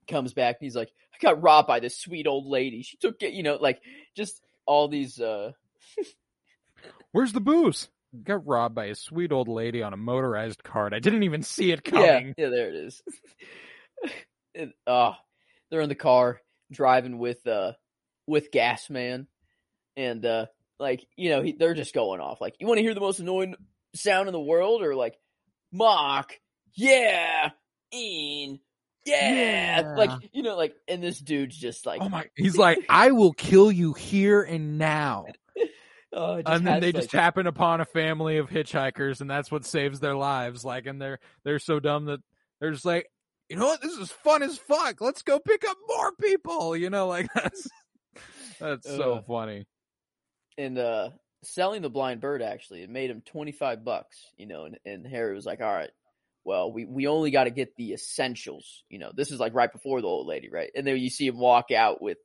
comes 0.07 0.33
back 0.33 0.57
and 0.59 0.65
he's 0.65 0.75
like, 0.75 0.91
I 1.13 1.17
got 1.21 1.41
robbed 1.41 1.67
by 1.67 1.79
this 1.79 1.97
sweet 1.97 2.27
old 2.27 2.45
lady. 2.45 2.81
She 2.83 2.97
took 2.97 3.21
it, 3.21 3.33
you 3.33 3.43
know, 3.43 3.55
like 3.55 3.81
just 4.15 4.41
all 4.65 4.87
these 4.87 5.19
uh 5.19 5.51
Where's 7.11 7.33
the 7.33 7.41
booze? 7.41 7.89
Got 8.23 8.47
robbed 8.47 8.75
by 8.75 8.85
a 8.85 8.95
sweet 8.95 9.31
old 9.31 9.47
lady 9.47 9.83
on 9.83 9.93
a 9.93 9.97
motorized 9.97 10.63
cart. 10.63 10.93
I 10.93 10.99
didn't 10.99 11.23
even 11.23 11.43
see 11.43 11.71
it 11.71 11.81
yeah, 11.85 11.91
coming. 11.91 12.35
yeah, 12.37 12.49
there 12.49 12.69
it 12.69 12.75
is. 12.75 13.01
and, 14.55 14.73
uh, 14.87 15.13
they're 15.69 15.81
in 15.81 15.89
the 15.89 15.95
car 15.95 16.39
driving 16.71 17.17
with 17.19 17.45
uh 17.47 17.73
with 18.27 18.51
Gas 18.51 18.89
Man, 18.89 19.27
and 19.95 20.25
uh 20.25 20.45
like 20.79 21.05
you 21.15 21.29
know 21.29 21.41
he, 21.41 21.53
they're 21.53 21.73
just 21.73 21.93
going 21.93 22.19
off. 22.19 22.41
Like, 22.41 22.55
you 22.59 22.67
want 22.67 22.77
to 22.77 22.83
hear 22.83 22.93
the 22.93 22.99
most 22.99 23.19
annoying 23.19 23.55
sound 23.95 24.27
in 24.27 24.33
the 24.33 24.39
world, 24.39 24.81
or 24.83 24.95
like 24.95 25.17
mock, 25.71 26.33
yeah, 26.73 27.49
in, 27.91 28.59
yeah. 29.05 29.81
Yeah. 29.81 29.95
like 29.95 30.11
you 30.33 30.43
know, 30.43 30.55
like, 30.55 30.75
and 30.87 31.01
this 31.03 31.19
dude's 31.19 31.57
just 31.57 31.85
like, 31.85 32.01
Oh 32.01 32.09
my! 32.09 32.25
He's 32.35 32.57
like, 32.57 32.79
I 32.89 33.11
will 33.11 33.33
kill 33.33 33.71
you 33.71 33.93
here 33.93 34.41
and 34.41 34.77
now. 34.77 35.25
oh, 36.13 36.41
and 36.45 36.65
then 36.65 36.81
they 36.81 36.91
like- 36.91 36.95
just 36.95 37.11
happen 37.11 37.47
upon 37.47 37.81
a 37.81 37.85
family 37.85 38.37
of 38.37 38.49
hitchhikers, 38.49 39.21
and 39.21 39.29
that's 39.29 39.51
what 39.51 39.65
saves 39.65 39.99
their 39.99 40.15
lives. 40.15 40.65
Like, 40.65 40.85
and 40.85 41.01
they're 41.01 41.19
they're 41.43 41.59
so 41.59 41.79
dumb 41.79 42.05
that 42.05 42.19
they're 42.59 42.71
just 42.71 42.85
like, 42.85 43.07
you 43.49 43.55
know 43.57 43.65
what? 43.67 43.81
This 43.81 43.93
is 43.97 44.11
fun 44.11 44.43
as 44.43 44.57
fuck. 44.57 45.01
Let's 45.01 45.21
go 45.21 45.39
pick 45.39 45.67
up 45.67 45.77
more 45.87 46.11
people. 46.13 46.75
You 46.75 46.89
know, 46.89 47.07
like 47.07 47.27
that's 47.35 47.67
that's 48.59 48.87
so 48.87 49.13
Uh. 49.15 49.21
funny. 49.23 49.65
and 50.57 50.77
uh 50.77 51.09
selling 51.43 51.81
the 51.83 51.89
blind 51.91 52.21
bird 52.21 52.41
actually 52.41 52.81
it 52.81 52.89
made 52.89 53.11
him 53.11 53.21
25 53.23 53.85
bucks 53.85 54.17
you 54.35 54.47
know 54.47 54.65
and, 54.65 54.79
and 54.83 55.05
harry 55.05 55.35
was 55.35 55.45
like 55.45 55.61
all 55.61 55.71
right 55.71 55.91
well 56.43 56.71
we, 56.71 56.85
we 56.85 57.05
only 57.05 57.29
got 57.29 57.43
to 57.43 57.51
get 57.51 57.75
the 57.75 57.93
essentials 57.93 58.83
you 58.89 58.97
know 58.97 59.11
this 59.15 59.29
is 59.29 59.39
like 59.39 59.53
right 59.53 59.71
before 59.71 60.01
the 60.01 60.07
old 60.07 60.25
lady 60.25 60.49
right 60.49 60.71
and 60.75 60.87
then 60.87 60.97
you 60.97 61.07
see 61.07 61.27
him 61.27 61.37
walk 61.37 61.69
out 61.69 62.01
with 62.01 62.17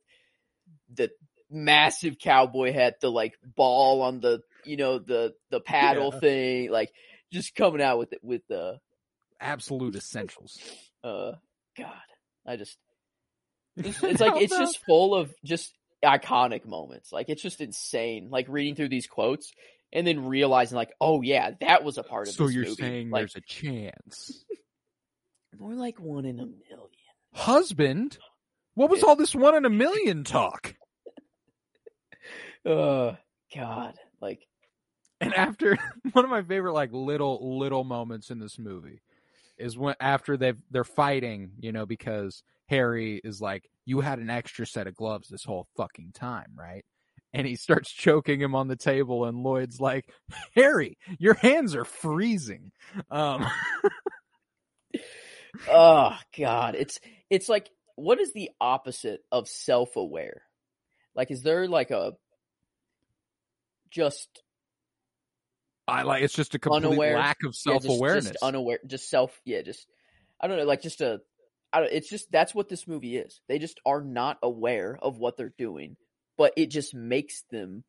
the 0.95 1.11
massive 1.51 2.17
cowboy 2.17 2.71
hat 2.73 2.99
the 2.99 3.11
like 3.11 3.35
ball 3.55 4.01
on 4.01 4.21
the 4.21 4.41
you 4.65 4.75
know 4.77 4.97
the 4.97 5.35
the 5.51 5.59
paddle 5.59 6.11
Yeah. 6.11 6.19
thing 6.19 6.71
like 6.71 6.91
just 7.31 7.53
coming 7.53 7.81
out 7.81 7.99
with 7.99 8.11
it 8.13 8.23
with 8.23 8.41
the 8.47 8.79
Absolute 9.39 9.95
essentials. 9.95 10.59
Uh 11.03 11.33
god 11.77 11.93
i 12.45 12.55
just 12.55 12.77
it's, 13.77 14.01
it's 14.03 14.21
like 14.21 14.41
it's 14.41 14.57
just 14.57 14.79
full 14.85 15.15
of 15.15 15.33
just 15.45 15.73
iconic 16.03 16.65
moments. 16.65 17.11
Like 17.11 17.29
it's 17.29 17.41
just 17.41 17.61
insane. 17.61 18.29
Like 18.29 18.47
reading 18.49 18.75
through 18.75 18.89
these 18.89 19.07
quotes 19.07 19.53
and 19.93 20.05
then 20.05 20.25
realizing, 20.25 20.75
like, 20.75 20.91
oh 20.99 21.21
yeah, 21.21 21.51
that 21.61 21.83
was 21.83 21.97
a 21.97 22.03
part 22.03 22.27
of 22.27 22.33
So 22.33 22.47
this 22.47 22.55
you're 22.55 22.63
movie. 22.65 22.75
saying 22.81 23.09
like 23.11 23.21
there's 23.21 23.35
a 23.35 23.41
chance, 23.41 24.43
more 25.59 25.73
like 25.73 25.99
one 25.99 26.25
in 26.25 26.39
a 26.39 26.45
million. 26.45 26.89
husband? 27.33 28.17
What 28.73 28.89
was 28.89 29.03
all 29.03 29.15
this 29.15 29.35
one 29.35 29.55
in 29.55 29.63
a 29.65 29.69
million 29.69 30.23
talk? 30.23 30.75
Oh 32.65 33.15
God, 33.55 33.95
like 34.21 34.41
And 35.19 35.33
after 35.33 35.77
one 36.11 36.25
of 36.25 36.29
my 36.31 36.43
favorite 36.43 36.73
like 36.73 36.91
little 36.91 37.57
little 37.57 37.83
moments 37.83 38.29
in 38.29 38.39
this 38.39 38.59
movie 38.59 39.01
is 39.61 39.77
when 39.77 39.95
after 39.99 40.37
they've 40.37 40.57
they're 40.69 40.83
fighting, 40.83 41.51
you 41.59 41.71
know, 41.71 41.85
because 41.85 42.43
Harry 42.67 43.21
is 43.23 43.41
like, 43.41 43.69
You 43.85 44.01
had 44.01 44.19
an 44.19 44.29
extra 44.29 44.65
set 44.65 44.87
of 44.87 44.95
gloves 44.95 45.29
this 45.29 45.43
whole 45.43 45.67
fucking 45.77 46.11
time, 46.13 46.51
right? 46.55 46.83
And 47.33 47.47
he 47.47 47.55
starts 47.55 47.91
choking 47.93 48.41
him 48.41 48.55
on 48.55 48.67
the 48.67 48.75
table 48.75 49.25
and 49.25 49.43
Lloyd's 49.43 49.79
like, 49.79 50.05
Harry, 50.55 50.97
your 51.19 51.35
hands 51.35 51.75
are 51.75 51.85
freezing. 51.85 52.71
Um 53.09 53.47
oh 55.69 56.17
God, 56.37 56.75
it's 56.75 56.99
it's 57.29 57.49
like 57.49 57.69
what 57.95 58.19
is 58.19 58.33
the 58.33 58.49
opposite 58.59 59.21
of 59.31 59.47
self 59.47 59.95
aware? 59.95 60.41
Like, 61.15 61.31
is 61.31 61.43
there 61.43 61.67
like 61.67 61.91
a 61.91 62.13
just 63.89 64.41
I 65.87 66.03
like 66.03 66.23
it's 66.23 66.33
just 66.33 66.55
a 66.55 66.59
complete 66.59 66.85
Unaware. 66.85 67.15
lack 67.17 67.37
of 67.43 67.55
self 67.55 67.83
just- 67.83 67.95
awareness. 67.97 68.25
just, 68.31 68.43
unaware, 68.43 68.79
just 68.85 69.09
self, 69.09 69.39
yeah, 69.45 69.61
just 69.61 69.87
I 70.39 70.47
don't 70.47 70.57
know, 70.57 70.63
like 70.65 70.81
just 70.81 71.01
a, 71.01 71.21
I 71.73 71.79
don't, 71.81 71.91
it's 71.91 72.09
just 72.09 72.31
that's 72.31 72.53
what 72.55 72.69
this 72.69 72.87
movie 72.87 73.17
is. 73.17 73.41
They 73.47 73.59
just 73.59 73.79
are 73.85 74.01
not 74.01 74.37
aware 74.43 74.97
of 75.01 75.17
what 75.17 75.37
they're 75.37 75.53
doing, 75.57 75.97
but 76.37 76.53
it 76.57 76.67
just 76.67 76.93
makes 76.93 77.43
them 77.51 77.83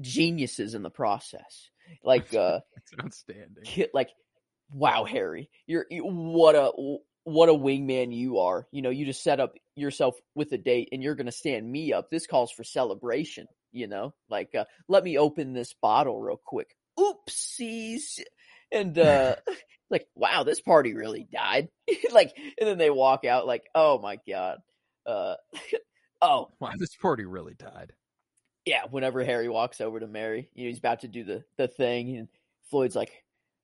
geniuses 0.00 0.74
in 0.74 0.82
the 0.82 0.90
process. 0.90 1.70
Like, 2.04 2.34
uh, 2.34 2.60
it's 2.76 2.92
outstanding. 3.02 3.86
like, 3.94 4.10
wow, 4.70 5.04
Harry, 5.04 5.48
you're 5.66 5.86
you, 5.90 6.02
what 6.02 6.54
a 6.54 6.70
what 7.24 7.48
a 7.48 7.54
wingman 7.54 8.14
you 8.14 8.40
are. 8.40 8.66
You 8.72 8.82
know, 8.82 8.90
you 8.90 9.06
just 9.06 9.22
set 9.22 9.40
up 9.40 9.54
yourself 9.74 10.14
with 10.34 10.52
a 10.52 10.58
date, 10.58 10.90
and 10.92 11.02
you're 11.02 11.14
gonna 11.14 11.32
stand 11.32 11.66
me 11.66 11.94
up. 11.94 12.10
This 12.10 12.26
calls 12.26 12.52
for 12.52 12.62
celebration. 12.62 13.46
You 13.72 13.86
know, 13.86 14.12
like, 14.28 14.54
uh, 14.54 14.64
let 14.86 15.02
me 15.02 15.16
open 15.16 15.54
this 15.54 15.72
bottle 15.80 16.20
real 16.20 16.38
quick. 16.44 16.76
Oopsies, 16.98 18.20
and 18.72 18.98
uh, 18.98 19.36
like, 19.90 20.06
wow, 20.14 20.42
this 20.42 20.60
party 20.60 20.94
really 20.94 21.26
died. 21.32 21.68
like, 22.12 22.32
and 22.36 22.68
then 22.68 22.78
they 22.78 22.90
walk 22.90 23.24
out 23.24 23.46
like, 23.46 23.64
oh 23.74 23.98
my 24.00 24.18
god. 24.28 24.58
Uh, 25.06 25.34
oh, 26.22 26.48
Wow, 26.60 26.72
this 26.78 26.94
party 26.96 27.24
really 27.24 27.54
died. 27.54 27.92
yeah, 28.66 28.82
whenever 28.90 29.24
Harry 29.24 29.48
walks 29.48 29.80
over 29.80 29.98
to 30.00 30.06
Mary, 30.06 30.50
you 30.54 30.64
know, 30.64 30.68
he's 30.68 30.78
about 30.78 31.00
to 31.00 31.08
do 31.08 31.24
the 31.24 31.44
the 31.56 31.68
thing, 31.68 32.16
and 32.18 32.28
Lloyd's 32.72 32.96
like, 32.96 33.12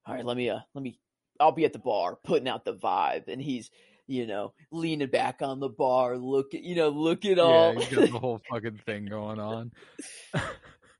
"All 0.06 0.14
right, 0.14 0.24
let 0.24 0.36
me, 0.36 0.48
uh, 0.48 0.60
let 0.74 0.82
me, 0.82 0.98
I'll 1.38 1.52
be 1.52 1.66
at 1.66 1.74
the 1.74 1.78
bar, 1.78 2.16
putting 2.24 2.48
out 2.48 2.64
the 2.64 2.74
vibe," 2.74 3.28
and 3.28 3.42
he's, 3.42 3.70
you 4.06 4.26
know, 4.26 4.54
leaning 4.72 5.08
back 5.10 5.42
on 5.42 5.60
the 5.60 5.68
bar, 5.68 6.16
look 6.16 6.54
at, 6.54 6.62
you 6.62 6.76
know, 6.76 6.88
look 6.88 7.26
at 7.26 7.38
all. 7.38 7.74
Yeah, 7.74 8.06
the 8.06 8.06
whole 8.06 8.40
fucking 8.50 8.80
thing 8.86 9.04
going 9.06 9.38
on. 9.40 9.72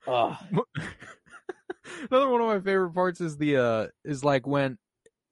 oh, 0.06 0.36
Another 2.14 2.30
one 2.30 2.42
of 2.42 2.46
my 2.46 2.60
favorite 2.60 2.92
parts 2.92 3.20
is 3.20 3.38
the 3.38 3.56
uh 3.56 3.86
is 4.04 4.22
like 4.22 4.46
when 4.46 4.78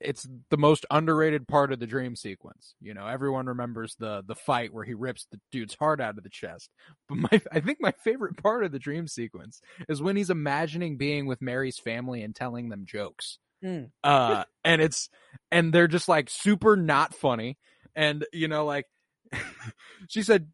it's 0.00 0.26
the 0.50 0.56
most 0.56 0.84
underrated 0.90 1.46
part 1.46 1.72
of 1.72 1.78
the 1.78 1.86
dream 1.86 2.16
sequence. 2.16 2.74
You 2.80 2.92
know, 2.92 3.06
everyone 3.06 3.46
remembers 3.46 3.94
the 4.00 4.24
the 4.26 4.34
fight 4.34 4.74
where 4.74 4.84
he 4.84 4.94
rips 4.94 5.28
the 5.30 5.38
dude's 5.52 5.76
heart 5.76 6.00
out 6.00 6.18
of 6.18 6.24
the 6.24 6.28
chest. 6.28 6.70
But 7.08 7.18
my 7.18 7.40
I 7.52 7.60
think 7.60 7.78
my 7.80 7.92
favorite 8.02 8.36
part 8.42 8.64
of 8.64 8.72
the 8.72 8.80
dream 8.80 9.06
sequence 9.06 9.60
is 9.88 10.02
when 10.02 10.16
he's 10.16 10.28
imagining 10.28 10.96
being 10.96 11.26
with 11.26 11.40
Mary's 11.40 11.78
family 11.78 12.20
and 12.24 12.34
telling 12.34 12.68
them 12.68 12.84
jokes. 12.84 13.38
Mm. 13.64 13.92
Uh 14.02 14.42
and 14.64 14.82
it's 14.82 15.08
and 15.52 15.72
they're 15.72 15.86
just 15.86 16.08
like 16.08 16.28
super 16.30 16.76
not 16.76 17.14
funny 17.14 17.58
and 17.94 18.26
you 18.32 18.48
know 18.48 18.64
like 18.64 18.86
she 20.08 20.24
said 20.24 20.48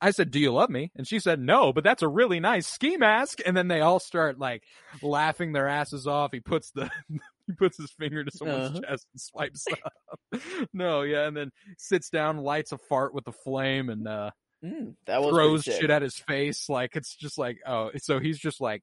I 0.00 0.10
said, 0.10 0.30
"Do 0.30 0.38
you 0.38 0.52
love 0.52 0.70
me?" 0.70 0.90
And 0.96 1.06
she 1.08 1.18
said, 1.18 1.40
"No, 1.40 1.72
but 1.72 1.84
that's 1.84 2.02
a 2.02 2.08
really 2.08 2.40
nice 2.40 2.66
ski 2.66 2.96
mask." 2.96 3.38
And 3.44 3.56
then 3.56 3.68
they 3.68 3.80
all 3.80 3.98
start 3.98 4.38
like 4.38 4.62
laughing 5.02 5.52
their 5.52 5.68
asses 5.68 6.06
off. 6.06 6.32
He 6.32 6.40
puts 6.40 6.70
the 6.72 6.90
he 7.46 7.52
puts 7.54 7.76
his 7.78 7.90
finger 7.92 8.24
to 8.24 8.30
someone's 8.30 8.68
Uh-huh. 8.70 8.80
chest 8.90 9.06
and 9.12 9.20
swipes 9.20 9.66
up. 9.72 10.40
no, 10.72 11.02
yeah, 11.02 11.26
and 11.26 11.36
then 11.36 11.50
sits 11.78 12.10
down, 12.10 12.38
lights 12.38 12.72
a 12.72 12.78
fart 12.78 13.14
with 13.14 13.26
a 13.26 13.32
flame, 13.32 13.88
and 13.88 14.06
uh, 14.06 14.30
mm, 14.64 14.94
that 15.06 15.22
was 15.22 15.30
throws 15.34 15.64
shit 15.64 15.90
at 15.90 16.02
his 16.02 16.16
face. 16.16 16.68
Like 16.68 16.96
it's 16.96 17.14
just 17.16 17.38
like, 17.38 17.58
oh, 17.66 17.90
so 17.96 18.20
he's 18.20 18.38
just 18.38 18.60
like 18.60 18.82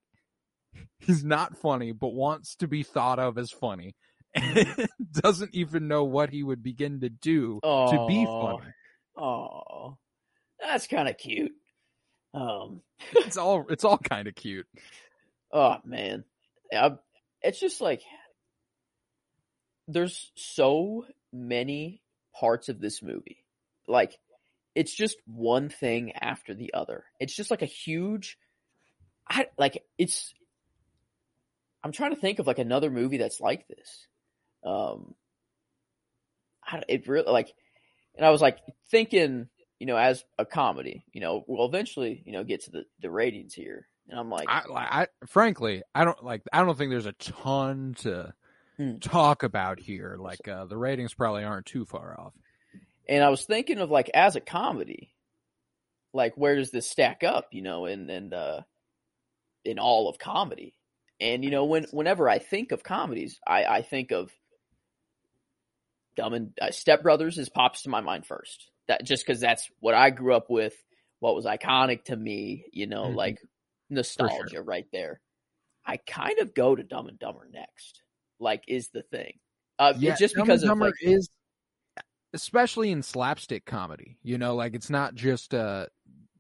he's 1.00 1.24
not 1.24 1.58
funny, 1.58 1.92
but 1.92 2.14
wants 2.14 2.56
to 2.58 2.68
be 2.68 2.84
thought 2.84 3.20
of 3.20 3.38
as 3.38 3.52
funny. 3.52 3.96
Doesn't 5.12 5.54
even 5.54 5.88
know 5.88 6.06
what 6.06 6.30
he 6.30 6.42
would 6.42 6.64
begin 6.64 7.02
to 7.02 7.10
do 7.10 7.60
to 7.64 8.06
be 8.08 8.26
funny. 8.26 8.72
Oh, 9.18 9.98
that's 10.62 10.88
kind 10.88 11.10
of 11.10 11.18
cute. 11.18 11.54
Um, 12.34 12.82
It's 13.14 13.38
all 13.38 13.66
it's 13.70 13.84
all 13.84 13.98
kind 13.98 14.28
of 14.28 14.36
cute. 14.36 14.68
Oh 15.52 15.78
man, 15.84 16.24
I, 16.74 16.92
it's 17.42 17.60
just 17.60 17.82
like 17.82 18.02
there's 19.88 20.32
so 20.36 21.06
many 21.34 22.02
parts 22.40 22.70
of 22.70 22.80
this 22.80 23.02
movie. 23.02 23.44
Like 23.88 24.18
it's 24.76 24.94
just 24.94 25.18
one 25.26 25.70
thing 25.70 26.14
after 26.14 26.54
the 26.54 26.74
other. 26.74 27.04
It's 27.20 27.36
just 27.36 27.52
like 27.52 27.62
a 27.62 27.66
huge. 27.66 28.38
I 29.30 29.48
like 29.58 29.84
it's. 29.98 30.34
I'm 31.84 31.92
trying 31.92 32.14
to 32.14 32.22
think 32.22 32.40
of 32.40 32.48
like 32.48 32.60
another 32.60 32.92
movie 32.92 33.18
that's 33.18 33.42
like 33.42 33.68
this. 33.68 34.08
Um, 34.64 35.16
I, 36.64 36.84
it 36.88 37.08
really 37.08 37.32
like, 37.32 37.52
and 38.16 38.26
I 38.26 38.30
was 38.30 38.42
like 38.42 38.60
thinking, 38.92 39.48
you 39.82 39.88
know, 39.88 39.98
as 39.98 40.24
a 40.38 40.46
comedy, 40.46 41.04
you 41.12 41.22
know, 41.22 41.44
we'll 41.48 41.66
eventually, 41.66 42.22
you 42.24 42.34
know, 42.34 42.44
get 42.44 42.66
to 42.66 42.72
the 42.72 42.86
the 43.02 43.10
ratings 43.10 43.56
here, 43.56 43.88
and 44.08 44.20
I'm 44.20 44.30
like, 44.30 44.48
I, 44.48 44.64
I 45.04 45.08
frankly, 45.26 45.82
I 45.96 46.06
don't 46.06 46.24
like. 46.24 46.44
I 46.54 46.64
don't 46.64 46.78
think 46.78 46.92
there's 46.92 47.08
a 47.08 47.14
ton 47.14 47.96
to 48.02 48.34
Hmm. 48.78 49.00
talk 49.00 49.44
about 49.44 49.80
here. 49.80 50.18
Like 50.20 50.48
uh, 50.48 50.66
the 50.66 50.78
ratings 50.78 51.16
probably 51.16 51.44
aren't 51.44 51.66
too 51.66 51.86
far 51.86 52.16
off. 52.20 52.34
And 53.10 53.24
I 53.24 53.30
was 53.30 53.44
thinking 53.46 53.80
of 53.80 53.90
like 53.90 54.10
as 54.14 54.36
a 54.36 54.42
comedy, 54.42 55.14
like 56.14 56.36
where 56.38 56.56
does 56.56 56.72
this 56.72 56.90
stack 56.90 57.24
up, 57.24 57.48
you 57.52 57.62
know, 57.64 57.86
and 57.86 58.10
and 58.10 58.34
uh 58.34 58.62
in 59.66 59.80
all 59.80 60.10
of 60.10 60.20
comedy. 60.20 60.76
And 61.20 61.44
you 61.44 61.52
know, 61.52 61.66
when 61.66 61.86
whenever 61.92 62.30
I 62.30 62.40
think 62.40 62.72
of 62.72 62.84
comedies, 62.84 63.40
I 63.48 63.66
I 63.66 63.82
think 63.82 64.12
of 64.12 64.32
Dumb 66.16 66.34
and 66.34 66.54
uh, 66.62 66.72
Step 66.72 67.04
Brothers 67.04 67.38
is 67.38 67.50
pops 67.50 67.84
to 67.84 67.90
my 67.90 68.02
mind 68.02 68.26
first. 68.26 68.70
That 68.92 69.06
just 69.06 69.26
because 69.26 69.40
that's 69.40 69.70
what 69.80 69.94
I 69.94 70.10
grew 70.10 70.34
up 70.36 70.50
with, 70.50 70.76
what 71.20 71.34
was 71.34 71.46
iconic 71.46 72.04
to 72.06 72.16
me, 72.18 72.66
you 72.74 72.88
know, 72.88 73.06
Mhm. 73.06 73.16
like 73.16 73.40
nostalgia 73.90 74.62
right 74.62 74.86
there. 74.92 75.22
I 75.86 75.96
kind 75.98 76.40
of 76.40 76.54
go 76.54 76.76
to 76.76 76.84
Dumb 76.84 77.08
and 77.08 77.18
Dumber 77.18 77.48
next. 77.52 78.02
Like, 78.38 78.64
is 78.68 78.90
the 78.90 79.04
thing. 79.04 79.40
Uh, 79.80 79.94
yeah, 79.98 80.16
just 80.16 80.36
Dumb 80.36 80.42
and 80.42 80.48
because 80.48 80.64
of 80.64 80.70
Dumber 80.70 80.86
like, 80.88 80.96
is 81.02 81.30
especially 82.34 82.92
in 82.92 83.02
slapstick 83.02 83.66
comedy. 83.66 84.18
You 84.24 84.38
know, 84.38 84.56
like 84.56 84.76
it's 84.76 84.90
not 84.90 85.16
just 85.16 85.54
uh 85.54 85.88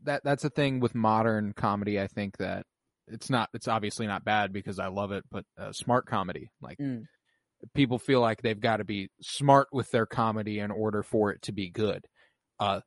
that 0.03 0.23
that's 0.23 0.43
a 0.43 0.49
thing 0.49 0.79
with 0.79 0.93
modern 0.93 1.53
comedy. 1.53 1.99
I 2.01 2.07
think 2.07 2.37
that 2.37 2.65
it's 3.07 3.29
not. 3.29 3.49
It's 3.53 3.67
obviously 3.67 4.07
not 4.07 4.23
bad 4.25 4.51
because 4.51 4.79
I 4.79 4.87
love 4.87 5.11
it, 5.11 5.23
but 5.31 5.45
uh, 5.57 5.71
smart 5.71 6.05
comedy, 6.05 6.49
like 6.61 6.77
Mm. 6.79 7.05
people 7.73 7.99
feel 7.99 8.19
like 8.21 8.41
they've 8.41 8.59
got 8.59 8.77
to 8.77 8.83
be 8.83 9.09
smart 9.21 9.67
with 9.71 9.91
their 9.91 10.05
comedy 10.05 10.59
in 10.59 10.71
order 10.71 11.03
for 11.03 11.31
it 11.31 11.41
to 11.43 11.51
be 11.51 11.69
good. 11.69 12.05
Uh, 12.61 12.81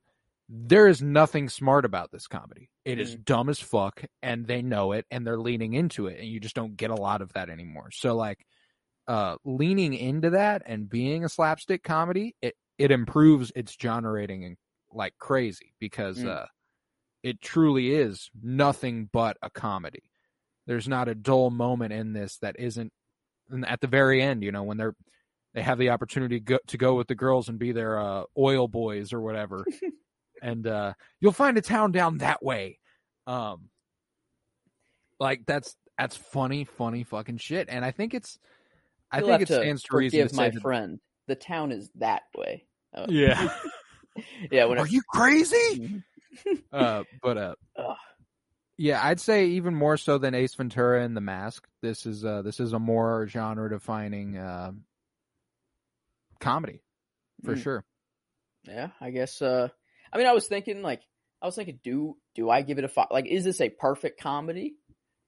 there 0.49 0.89
is 0.89 1.03
nothing 1.03 1.49
smart 1.49 1.85
about 1.85 2.13
this 2.13 2.27
comedy. 2.27 2.71
It 2.85 3.01
is 3.01 3.17
dumb 3.17 3.49
as 3.49 3.59
fuck, 3.59 4.05
and 4.23 4.47
they 4.47 4.63
know 4.63 4.93
it, 4.93 5.07
and 5.11 5.27
they're 5.27 5.39
leaning 5.39 5.73
into 5.75 6.07
it, 6.07 6.21
and 6.21 6.29
you 6.29 6.39
just 6.39 6.55
don't 6.55 6.77
get 6.77 6.91
a 6.91 6.95
lot 6.95 7.23
of 7.23 7.33
that 7.33 7.49
anymore. 7.49 7.91
So, 7.91 8.15
like, 8.15 8.47
uh, 9.09 9.37
leaning 9.45 9.95
into 9.95 10.31
that 10.31 10.63
and 10.67 10.89
being 10.89 11.25
a 11.25 11.29
slapstick 11.29 11.83
comedy, 11.83 12.37
it 12.41 12.55
it 12.79 12.91
improves 12.91 13.53
its 13.57 13.77
genre 13.81 14.13
rating 14.13 14.45
and 14.45 14.57
like 14.93 15.15
crazy 15.19 15.75
because 15.79 16.19
Mm. 16.19 16.29
uh, 16.29 16.47
it 17.23 17.41
truly 17.41 17.95
is 17.95 18.31
nothing 18.43 19.09
but 19.13 19.37
a 19.43 19.51
comedy. 19.51 20.11
There's 20.67 20.89
not 20.89 21.09
a 21.09 21.15
dull 21.15 21.51
moment 21.51 21.93
in 21.93 22.13
this 22.13 22.39
that 22.39 22.57
isn't 22.59 22.93
and 23.51 23.67
at 23.67 23.81
the 23.81 23.87
very 23.87 24.23
end, 24.23 24.43
you 24.43 24.53
know, 24.53 24.63
when 24.63 24.77
they're 24.77 24.95
they 25.55 25.63
have 25.63 25.79
the 25.79 25.91
opportunity 25.91 26.41
go, 26.41 26.59
to 26.67 26.77
go 26.77 26.95
with 26.95 27.09
the 27.09 27.15
girls 27.15 27.49
and 27.49 27.59
be 27.59 27.73
their 27.73 27.99
uh, 27.99 28.25
oil 28.37 28.69
boys 28.69 29.13
or 29.13 29.21
whatever, 29.21 29.65
and 30.43 30.67
uh, 30.67 30.95
you'll 31.21 31.33
find 31.33 31.57
a 31.57 31.63
town 31.63 31.93
down 31.93 32.19
that 32.19 32.43
way. 32.43 32.79
Um, 33.27 33.71
like 35.21 35.47
that's 35.47 35.77
that's 35.97 36.17
funny, 36.17 36.65
funny 36.65 37.05
fucking 37.05 37.39
shit, 37.39 37.69
and 37.71 37.85
I 37.85 37.93
think 37.93 38.15
it's, 38.15 38.39
I 39.11 39.19
You'll 39.19 39.29
think 39.29 39.41
have 39.41 39.51
it 39.51 39.63
stands 39.63 39.83
to 39.85 39.97
reason 39.97 40.29
to 40.29 40.35
my 40.35 40.51
that- 40.51 40.61
friend. 40.61 40.99
The 41.27 41.37
town 41.37 41.73
is 41.73 41.89
that 41.95 42.23
way. 42.37 42.67
Uh, 42.95 43.07
yeah. 43.09 43.49
yeah. 44.51 44.67
When 44.67 44.79
Are 44.79 44.87
you 44.87 45.01
crazy? 45.09 46.03
Mhm. 46.47 46.63
uh, 46.73 47.05
but 47.23 47.39
uh, 47.39 47.55
Ugh. 47.79 47.97
yeah, 48.77 49.01
I'd 49.03 49.21
say 49.21 49.47
even 49.47 49.75
more 49.75 49.97
so 49.97 50.19
than 50.19 50.35
Ace 50.35 50.55
Ventura 50.55 51.03
and 51.03 51.17
The 51.17 51.21
Mask. 51.23 51.67
This 51.81 52.05
is 52.05 52.25
uh, 52.27 52.43
this 52.43 52.61
is 52.61 52.73
a 52.75 52.79
more 52.79 53.27
genre 53.27 53.71
defining 53.71 54.37
uh, 54.37 54.73
comedy 56.45 56.83
for 57.45 57.55
Mm. 57.57 57.63
sure. 57.63 57.85
Yeah, 58.65 58.91
I 59.01 59.11
guess. 59.11 59.41
Uh, 59.43 59.69
I 60.13 60.19
mean, 60.19 60.27
I 60.27 60.33
was 60.33 60.47
thinking 60.47 60.83
like, 60.83 61.03
I 61.43 61.47
was 61.47 61.57
thinking, 61.57 61.81
do 61.83 62.17
do 62.35 62.49
I 62.51 62.63
give 62.63 62.79
it 62.79 62.85
a 62.85 62.89
five? 62.89 63.09
Like, 63.11 63.27
is 63.27 63.45
this 63.45 63.61
a 63.61 63.69
perfect 63.69 64.21
comedy? 64.21 64.77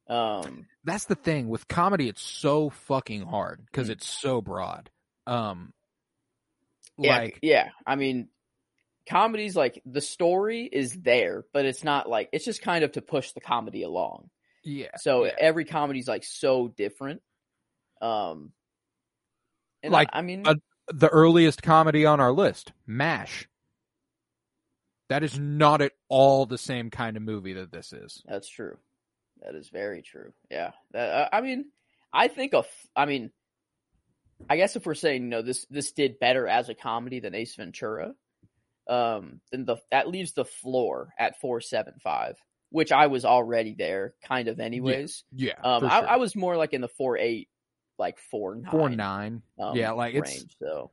Um, 0.09 0.67
That's 0.85 1.07
the 1.07 1.15
thing 1.17 1.49
with 1.49 1.67
comedy. 1.69 2.09
It's 2.09 2.23
so 2.23 2.71
fucking 2.71 3.23
hard 3.23 3.67
because 3.67 3.89
Mm. 3.89 3.93
it's 3.93 4.07
so 4.09 4.41
broad. 4.41 4.91
Um, 5.27 5.73
yeah, 6.99 7.17
like 7.19 7.39
yeah. 7.43 7.71
I 7.87 7.97
mean, 7.97 8.29
comedies 9.09 9.57
like 9.57 9.83
the 9.85 10.01
story 10.01 10.65
is 10.65 10.93
there, 10.93 11.45
but 11.53 11.65
it's 11.67 11.85
not 11.85 12.09
like 12.09 12.29
it's 12.33 12.45
just 12.45 12.63
kind 12.63 12.85
of 12.85 12.93
to 12.93 13.03
push 13.03 13.33
the 13.33 13.41
comedy 13.41 13.83
along. 13.83 14.31
yeah, 14.65 14.97
So 14.97 15.25
yeah. 15.27 15.35
every 15.39 15.65
comedy's 15.65 16.09
like 16.09 16.25
so 16.25 16.69
different. 16.69 17.21
Um, 18.01 18.53
and 19.83 19.93
Like, 19.93 20.09
I, 20.13 20.19
I 20.19 20.23
mean, 20.23 20.47
a- 20.47 20.57
the 20.89 21.09
earliest 21.09 21.63
comedy 21.63 22.07
on 22.07 22.21
our 22.21 22.33
list, 22.33 22.73
Mash. 22.87 23.49
That 25.09 25.23
is 25.23 25.39
not 25.39 25.83
at 25.83 25.93
all 26.09 26.47
the 26.47 26.59
same 26.59 26.91
kind 26.91 27.17
of 27.17 27.23
movie 27.23 27.53
that 27.55 27.71
this 27.71 27.93
is. 27.93 28.23
That's 28.27 28.49
true. 28.49 28.77
That 29.43 29.55
is 29.55 29.69
very 29.69 30.03
true. 30.03 30.33
Yeah. 30.51 30.73
That, 30.93 31.09
uh, 31.09 31.29
I 31.33 31.41
mean, 31.43 31.67
I 32.13 32.29
think 32.29 32.55
of. 32.55 32.67
I 32.97 33.07
mean, 33.07 33.31
I 34.49 34.57
guess 34.57 34.77
if 34.77 34.87
we're 34.87 34.95
saying 34.95 35.23
you 35.23 35.29
know 35.29 35.43
this 35.43 35.67
this 35.71 35.93
did 35.93 36.19
better 36.19 36.47
as 36.49 36.69
a 36.69 36.75
comedy 36.75 37.21
than 37.21 37.35
Ace 37.35 37.55
Ventura, 37.55 38.15
um, 38.89 39.41
then 39.51 39.65
the 39.65 39.77
that 39.91 40.09
leaves 40.09 40.33
the 40.33 40.45
floor 40.45 41.13
at 41.19 41.41
four 41.41 41.61
seven 41.61 41.95
five, 42.03 42.37
which 42.71 42.93
I 42.93 43.07
was 43.07 43.25
already 43.25 43.75
there, 43.75 44.15
kind 44.25 44.49
of 44.49 44.61
anyways. 44.61 45.25
Yeah, 45.33 45.55
um, 45.63 45.83
for 45.83 45.87
I, 45.87 46.01
sure. 46.01 46.09
I 46.09 46.17
was 46.17 46.37
more 46.37 46.57
like 46.57 46.73
in 46.73 46.81
the 46.81 46.89
four 46.89 47.17
eight, 47.17 47.49
like 47.99 48.19
four 48.19 48.55
nine, 48.57 48.71
four 48.71 48.89
nine. 48.91 49.43
um, 49.59 49.77
yeah, 49.77 49.93
like 49.93 50.15
it's. 50.15 50.45
So 50.61 50.91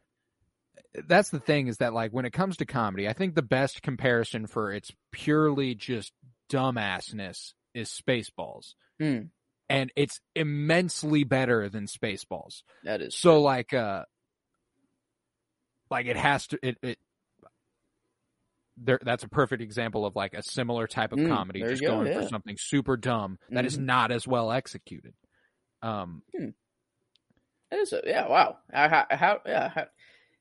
that's 1.08 1.30
the 1.30 1.40
thing 1.40 1.68
is 1.68 1.78
that 1.78 1.94
like 1.94 2.12
when 2.12 2.26
it 2.26 2.34
comes 2.34 2.58
to 2.58 2.66
comedy, 2.66 3.08
I 3.08 3.14
think 3.14 3.36
the 3.36 3.42
best 3.42 3.82
comparison 3.82 4.48
for 4.48 4.72
its 4.72 4.92
purely 5.12 5.76
just 5.76 6.14
dumbassness 6.52 7.54
is 7.74 7.90
Spaceballs. 7.90 8.76
Hmm. 9.00 9.22
And 9.70 9.92
it's 9.96 10.20
immensely 10.36 11.24
better 11.24 11.68
than 11.70 11.88
Spaceballs. 11.88 12.62
that 12.84 13.02
is 13.02 13.16
So 13.16 13.42
like 13.42 13.74
uh 13.74 14.06
like 15.90 16.06
it 16.06 16.18
has 16.18 16.48
to 16.48 16.60
it, 16.62 16.78
it 16.84 17.00
there 18.78 19.00
that's 19.04 19.24
a 19.24 19.30
perfect 19.30 19.62
example 19.62 20.06
of 20.06 20.16
like 20.16 20.34
a 20.34 20.44
similar 20.44 20.88
type 20.88 21.12
of 21.14 21.20
Mm, 21.20 21.30
comedy 21.30 21.62
just 21.62 21.82
go, 21.82 21.90
going 21.90 22.08
yeah. 22.08 22.22
for 22.22 22.28
something 22.28 22.56
super 22.60 22.98
dumb 22.98 23.38
that 23.50 23.66
is 23.66 23.78
Mhm. 23.78 23.86
not 23.86 24.12
as 24.12 24.28
well 24.28 24.52
executed. 24.52 25.14
Um 25.82 26.24
That 26.34 26.54
is 27.80 27.94
a, 27.94 28.02
yeah, 28.06 28.28
wow. 28.28 28.58
How, 28.72 29.06
how, 29.10 29.42
yeah, 29.46 29.70
how, 29.70 29.86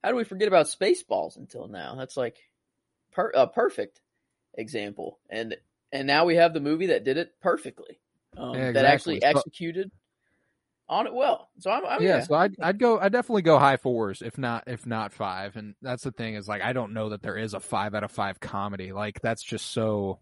how 0.03 0.11
do 0.11 0.17
we 0.17 0.25
forget 0.25 0.49
about 0.49 0.67
Spaceballs 0.67 1.37
until 1.37 1.69
now? 1.69 1.95
That's 1.97 2.17
like 2.17 2.37
per, 3.13 3.31
a 3.35 3.47
perfect 3.47 4.01
example. 4.55 5.19
And 5.31 5.57
and 5.93 6.07
now 6.07 6.25
we 6.25 6.37
have 6.37 6.55
the 6.55 6.61
movie 6.61 6.87
that 6.87 7.05
did 7.05 7.19
it 7.19 7.33
perfectly. 7.41 8.01
Um, 8.37 8.55
Yeah, 8.55 8.73
That 8.73 8.85
actually 8.87 9.23
executed 9.23 9.91
on 10.89 11.07
it 11.07 11.15
well. 11.15 11.49
So 11.59 11.71
I'm, 11.71 11.87
I'm 11.87 12.03
yeah, 12.03 12.17
yeah. 12.17 12.21
so 12.21 12.35
I'd 12.35 12.55
I'd 12.61 12.79
go 12.79 12.99
I'd 12.99 13.13
definitely 13.13 13.43
go 13.43 13.59
high 13.59 13.77
fours 13.77 14.23
if 14.23 14.37
not 14.39 14.65
if 14.67 14.87
not 14.87 15.13
five. 15.13 15.57
And 15.57 15.75
that's 15.83 16.03
the 16.03 16.13
thing 16.13 16.35
is 16.35 16.49
like 16.49 16.63
I 16.63 16.73
don't 16.73 16.93
know 16.93 17.11
that 17.11 17.23
there 17.23 17.37
is 17.37 17.55
a 17.55 17.61
five 17.61 17.95
out 17.95 18.05
of 18.05 18.11
five 18.11 18.41
comedy. 18.41 18.93
Like 18.93 19.21
that's 19.21 19.43
just 19.43 19.71
so 19.71 20.19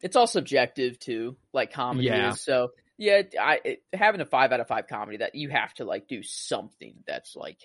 it's 0.00 0.16
all 0.16 0.26
subjective 0.26 0.98
too, 0.98 1.36
like 1.52 1.72
comedy 1.72 2.08
Yeah. 2.08 2.30
is. 2.30 2.40
So 2.40 2.70
yeah, 2.98 3.22
I 3.40 3.60
it, 3.64 3.82
having 3.92 4.20
a 4.20 4.26
five 4.26 4.52
out 4.52 4.60
of 4.60 4.68
five 4.68 4.88
comedy 4.88 5.18
that 5.18 5.34
you 5.34 5.48
have 5.48 5.72
to 5.74 5.84
like 5.84 6.08
do 6.08 6.22
something 6.22 6.94
that's 7.06 7.34
like 7.36 7.58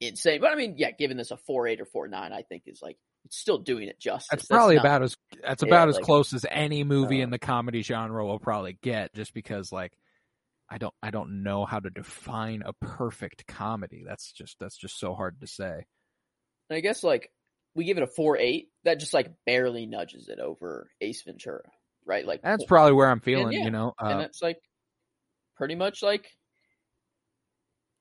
insane. 0.00 0.40
But 0.40 0.50
I 0.52 0.56
mean, 0.56 0.74
yeah, 0.76 0.90
giving 0.90 1.16
this 1.16 1.30
a 1.30 1.36
four 1.36 1.66
eight 1.66 1.80
or 1.80 1.84
four 1.86 2.08
nine, 2.08 2.32
I 2.32 2.42
think 2.42 2.64
is 2.66 2.82
like 2.82 2.98
it's 3.24 3.36
still 3.38 3.58
doing 3.58 3.88
it 3.88 3.98
justice. 4.00 4.28
that's 4.30 4.46
probably 4.46 4.76
not- 4.76 4.84
about 4.84 5.02
as 5.02 5.16
that's 5.42 5.62
Yeah, 5.62 5.68
about 5.68 5.88
as 5.88 5.94
like- 5.96 6.04
close 6.04 6.32
as 6.32 6.44
any 6.50 6.84
movie 6.84 7.20
uh, 7.20 7.24
in 7.24 7.30
the 7.30 7.38
comedy 7.38 7.82
genre 7.82 8.24
will 8.26 8.38
probably 8.38 8.78
get 8.82 9.14
just 9.14 9.32
because 9.32 9.72
like 9.72 9.92
I 10.70 10.78
don't 10.78 10.94
I 11.02 11.10
don't 11.10 11.42
know 11.42 11.64
how 11.64 11.80
to 11.80 11.88
define 11.90 12.62
a 12.66 12.72
perfect 12.74 13.46
comedy. 13.46 14.04
That's 14.06 14.32
just 14.32 14.58
that's 14.58 14.76
just 14.76 14.98
so 14.98 15.14
hard 15.14 15.40
to 15.40 15.46
say. 15.46 15.86
I 16.70 16.80
guess 16.80 17.02
like 17.02 17.30
we 17.74 17.84
give 17.84 17.96
it 17.96 18.02
a 18.02 18.06
four 18.08 18.36
eight, 18.36 18.68
that 18.84 18.98
just 19.00 19.14
like 19.14 19.32
barely 19.46 19.86
nudges 19.86 20.28
it 20.28 20.40
over 20.40 20.90
Ace 21.00 21.22
Ventura, 21.22 21.62
right? 22.08 22.26
Like 22.26 22.42
That's 22.42 22.64
probably 22.64 22.94
where 22.94 23.08
I'm 23.08 23.20
feeling, 23.20 23.52
yeah, 23.52 23.64
you 23.64 23.70
know. 23.70 23.94
and 24.00 24.20
Uh, 24.20 24.24
it's 24.24 24.42
like 24.42 24.58
pretty 25.56 25.76
much 25.76 26.02
like 26.02 26.26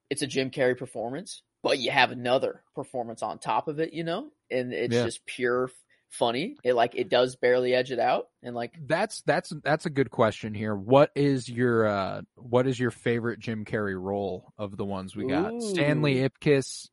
it's 0.09 0.21
a 0.21 0.27
Jim 0.27 0.49
Carrey 0.49 0.77
performance, 0.77 1.43
but 1.61 1.77
you 1.79 1.91
have 1.91 2.11
another 2.11 2.63
performance 2.73 3.21
on 3.21 3.37
top 3.39 3.67
of 3.67 3.79
it, 3.79 3.93
you 3.93 4.03
know, 4.03 4.31
and 4.49 4.73
it's 4.73 4.95
Yeah. 4.95 5.03
just 5.03 5.25
pure 5.25 5.69
funny. 6.09 6.55
It 6.63 6.73
like 6.73 6.95
it 6.95 7.09
does 7.09 7.35
barely 7.35 7.73
edge 7.73 7.91
it 7.91 7.99
out, 7.99 8.29
and 8.41 8.55
like 8.55 8.73
that's 8.87 9.21
that's 9.23 9.51
that's 9.63 9.85
a 9.85 9.89
good 9.89 10.09
question 10.09 10.53
here. 10.53 10.73
What 10.73 11.11
is 11.15 11.49
your 11.49 11.85
uh 11.85 12.21
what 12.35 12.65
is 12.67 12.79
your 12.79 12.91
favorite 12.91 13.39
Jim 13.39 13.65
Carrey 13.65 14.01
role 14.01 14.53
of 14.57 14.77
the 14.77 14.85
ones 14.85 15.15
we 15.15 15.25
got? 15.25 15.61
Stanley 15.61 16.21
Ooh. 16.21 16.29
Ipkiss, 16.29 16.87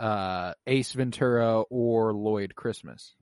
uh 0.00 0.54
Ace 0.66 0.92
Ventura 0.92 1.60
or 1.60 2.12
Lloyd 2.12 2.56
Christmas? 2.56 3.14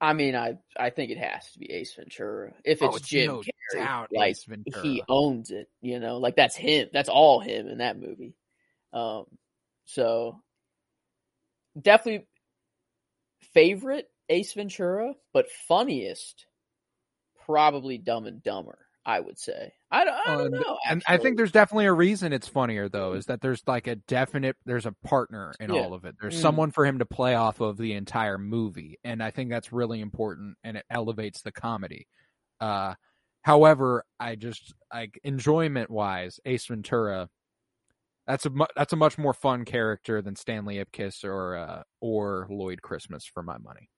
I 0.00 0.12
mean, 0.14 0.34
I 0.34 0.56
I 0.78 0.90
think 0.90 1.10
it 1.10 1.18
has 1.18 1.52
to 1.52 1.58
be 1.58 1.70
Ace 1.72 1.94
Ventura. 1.94 2.52
If 2.64 2.82
Oh, 2.82 2.86
it's, 2.88 2.98
it's 2.98 3.08
Jim 3.08 3.26
no 3.26 3.42
Carrey, 3.74 4.06
like 4.12 4.30
Ace 4.30 4.44
Ventura. 4.44 4.82
he 4.82 5.02
owns 5.08 5.50
it. 5.50 5.68
You 5.82 6.00
know, 6.00 6.16
like 6.18 6.36
that's 6.36 6.56
him. 6.56 6.88
That's 6.92 7.08
all 7.10 7.40
him 7.40 7.68
in 7.68 7.78
that 7.78 7.98
movie. 7.98 8.34
Um, 8.92 9.26
so 9.84 10.40
definitely 11.80 12.26
favorite 13.52 14.08
Ace 14.28 14.54
Ventura, 14.54 15.14
but 15.32 15.50
funniest 15.50 16.46
probably 17.44 17.98
Dumb 17.98 18.26
and 18.26 18.42
Dumber. 18.42 18.78
I 19.10 19.20
would 19.20 19.38
say. 19.38 19.72
I 19.90 20.04
don't, 20.04 20.14
I 20.14 20.34
don't 20.36 20.46
And- 20.46 20.54
know. 20.54 20.78
and 20.88 21.02
I 21.06 21.16
think 21.16 21.36
there's 21.36 21.52
definitely 21.52 21.86
a 21.86 21.92
reason 21.92 22.32
it's 22.32 22.46
funnier 22.48 22.88
though, 22.88 23.14
is 23.14 23.26
that 23.26 23.40
there's 23.40 23.62
like 23.66 23.86
a 23.86 23.96
definite 23.96 24.56
there's 24.64 24.86
a 24.86 24.92
partner 25.04 25.52
in 25.58 25.72
Yeah. 25.72 25.80
all 25.80 25.94
of 25.94 26.04
it. 26.04 26.14
There's 26.20 26.36
Mm. 26.38 26.42
someone 26.42 26.70
for 26.70 26.86
him 26.86 26.98
to 27.00 27.06
play 27.06 27.34
off 27.34 27.60
of 27.60 27.76
the 27.76 27.92
entire 27.94 28.38
movie, 28.38 28.98
and 29.04 29.22
I 29.22 29.30
think 29.30 29.50
that's 29.50 29.72
really 29.72 30.00
important, 30.00 30.56
and 30.64 30.76
it 30.76 30.84
elevates 30.90 31.42
the 31.42 31.52
comedy. 31.52 32.06
Uh, 32.60 32.94
however, 33.42 34.04
I 34.20 34.36
just 34.36 34.74
like 34.92 35.18
enjoyment 35.24 35.90
wise, 35.90 36.38
Ace 36.44 36.66
Ventura. 36.66 37.28
That's 38.26 38.46
a 38.46 38.50
mu- 38.50 38.66
that's 38.76 38.92
a 38.92 38.96
much 38.96 39.18
more 39.18 39.34
fun 39.34 39.64
character 39.64 40.22
than 40.22 40.36
Stanley 40.36 40.76
Ipkiss 40.76 41.24
or 41.24 41.56
uh, 41.56 41.82
or 42.00 42.46
Lloyd 42.50 42.80
Christmas 42.82 43.24
for 43.24 43.42
my 43.42 43.58
money. 43.58 43.88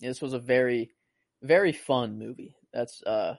This 0.00 0.22
was 0.22 0.32
a 0.32 0.38
very, 0.38 0.92
very 1.42 1.72
fun 1.72 2.18
movie. 2.18 2.54
That's 2.72 3.02
uh 3.02 3.36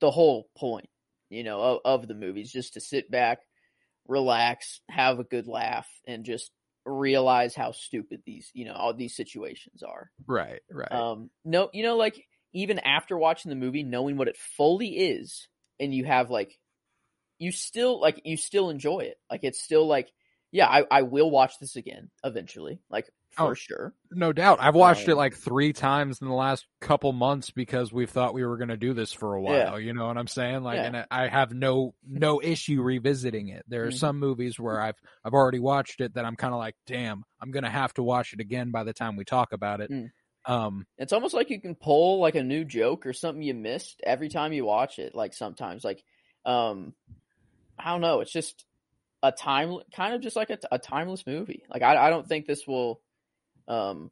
the 0.00 0.10
whole 0.10 0.48
point, 0.56 0.88
you 1.28 1.44
know, 1.44 1.60
of, 1.60 1.80
of 1.84 2.08
the 2.08 2.14
movies, 2.14 2.52
just 2.52 2.74
to 2.74 2.80
sit 2.80 3.10
back, 3.10 3.40
relax, 4.06 4.80
have 4.88 5.18
a 5.18 5.24
good 5.24 5.46
laugh, 5.46 5.88
and 6.06 6.24
just 6.24 6.50
realize 6.86 7.54
how 7.54 7.72
stupid 7.72 8.22
these, 8.24 8.50
you 8.54 8.64
know, 8.64 8.72
all 8.72 8.94
these 8.94 9.14
situations 9.14 9.82
are. 9.82 10.10
Right, 10.26 10.60
right. 10.70 10.90
Um, 10.90 11.30
no, 11.44 11.70
you 11.72 11.82
know, 11.82 11.96
like 11.96 12.24
even 12.52 12.78
after 12.78 13.16
watching 13.16 13.50
the 13.50 13.56
movie, 13.56 13.82
knowing 13.82 14.16
what 14.16 14.28
it 14.28 14.36
fully 14.36 14.88
is, 14.88 15.48
and 15.78 15.94
you 15.94 16.04
have 16.04 16.30
like, 16.30 16.58
you 17.38 17.52
still 17.52 18.00
like, 18.00 18.20
you 18.24 18.36
still 18.36 18.70
enjoy 18.70 19.00
it. 19.00 19.16
Like 19.30 19.40
it's 19.44 19.62
still 19.62 19.86
like, 19.86 20.10
yeah, 20.52 20.66
I, 20.66 20.84
I 20.90 21.02
will 21.02 21.30
watch 21.30 21.54
this 21.60 21.76
again 21.76 22.10
eventually, 22.24 22.80
like 22.90 23.08
for 23.32 23.50
Oh, 23.50 23.54
sure. 23.54 23.94
no 24.10 24.32
doubt. 24.32 24.58
I've 24.60 24.74
watched 24.74 25.08
it 25.08 25.12
um, 25.12 25.18
like 25.18 25.34
three 25.36 25.72
times 25.72 26.20
in 26.20 26.26
the 26.28 26.34
last 26.34 26.66
couple 26.80 27.12
months 27.12 27.50
because 27.50 27.92
we've 27.92 28.10
thought 28.10 28.34
we 28.34 28.44
were 28.44 28.56
going 28.56 28.68
to 28.70 28.76
do 28.76 28.92
this 28.92 29.12
for 29.12 29.34
a 29.34 29.40
while. 29.40 29.54
Yeah. 29.54 29.76
You 29.86 29.94
know 29.94 30.06
what 30.06 30.18
I'm 30.18 30.26
saying? 30.26 30.62
Like, 30.62 30.76
Yeah. 30.76 30.84
and 30.86 31.06
I- 31.10 31.28
have 31.28 31.52
no 31.52 31.94
no 32.06 32.40
issue 32.42 32.82
revisiting 32.82 33.48
it. 33.48 33.64
There 33.68 33.84
are 33.84 33.90
Mhm. 33.90 33.98
some 33.98 34.18
movies 34.18 34.58
where 34.58 34.80
I've 34.80 34.96
I've 35.24 35.34
already 35.34 35.60
watched 35.60 36.00
it 36.00 36.14
that 36.14 36.24
I'm 36.24 36.36
kind 36.36 36.52
of 36.52 36.58
like, 36.58 36.74
damn, 36.86 37.22
I'm 37.40 37.50
gonna 37.50 37.70
have 37.70 37.94
to 37.94 38.02
watch 38.02 38.32
it 38.32 38.40
again 38.40 38.70
by 38.70 38.84
the 38.84 38.92
time 38.92 39.16
we 39.16 39.24
talk 39.24 39.52
about 39.52 39.80
it. 39.80 39.90
Mm. 39.90 40.10
Um, 40.46 40.86
It's 40.98 41.12
almost 41.12 41.34
like 41.34 41.50
you 41.50 41.60
can 41.60 41.74
pull 41.74 42.18
like 42.18 42.34
a 42.34 42.42
new 42.42 42.64
joke 42.64 43.06
or 43.06 43.12
something 43.12 43.42
you 43.42 43.54
missed 43.54 44.00
every 44.04 44.28
time 44.28 44.52
you 44.52 44.64
watch 44.64 44.98
it. 44.98 45.14
Like 45.14 45.34
sometimes, 45.34 45.84
like, 45.84 46.02
um, 46.44 46.94
I 47.78 47.92
don't 47.92 48.00
know. 48.00 48.20
It's 48.20 48.32
just 48.32 48.64
a 49.22 49.30
time, 49.30 49.76
kind 49.94 50.14
of 50.14 50.22
just 50.22 50.36
like 50.36 50.48
a, 50.50 50.58
a 50.72 50.78
timeless 50.78 51.26
movie. 51.26 51.62
Like 51.68 51.82
I, 51.82 52.06
I 52.06 52.10
don't 52.10 52.26
think 52.26 52.46
this 52.46 52.66
will, 52.66 53.00
um, 53.70 54.10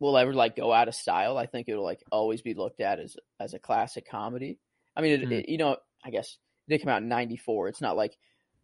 will 0.00 0.18
ever 0.18 0.34
like 0.34 0.56
go 0.56 0.72
out 0.72 0.88
of 0.88 0.94
style. 0.94 1.38
I 1.38 1.46
think 1.46 1.68
it'll 1.68 1.84
like 1.84 2.02
always 2.10 2.42
be 2.42 2.54
looked 2.54 2.80
at 2.80 2.98
as 3.00 3.16
as 3.38 3.54
a 3.54 3.58
classic 3.58 4.08
comedy. 4.08 4.58
I 4.96 5.00
mean, 5.02 5.12
it, 5.12 5.26
Hmm. 5.26 5.32
it- 5.32 5.48
you 5.48 5.58
know, 5.58 5.76
I 6.04 6.10
guess 6.10 6.36
it 6.68 6.72
did 6.72 6.80
come 6.82 6.90
out 6.90 7.02
in 7.02 7.08
'94. 7.08 7.68
It's 7.68 7.80
not 7.80 7.96
like 7.96 8.16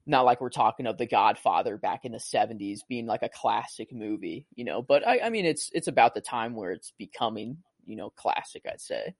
not 0.09 0.25
like 0.25 0.41
we're 0.41 0.51
talking 0.51 0.87
of 0.87 0.99
The 0.99 1.07
Godfather 1.07 1.77
back 1.77 2.05
in 2.05 2.13
the 2.13 2.19
'70s 2.19 2.81
being 2.89 3.07
like 3.07 3.23
a 3.23 3.29
classic 3.29 3.93
movie, 3.93 4.47
you 4.55 4.65
know. 4.65 4.83
But 4.83 5.07
I, 5.07 5.21
I 5.21 5.31
mean, 5.31 5.47
it's 5.47 5.71
it's 5.73 5.89
about 5.89 6.15
the 6.15 6.21
time 6.21 6.55
where 6.55 6.73
it's 6.73 6.93
becoming, 6.99 7.59
you 7.85 7.97
know, 7.97 8.11
classic. 8.11 8.63
I'd 8.71 8.81
say. 8.81 9.15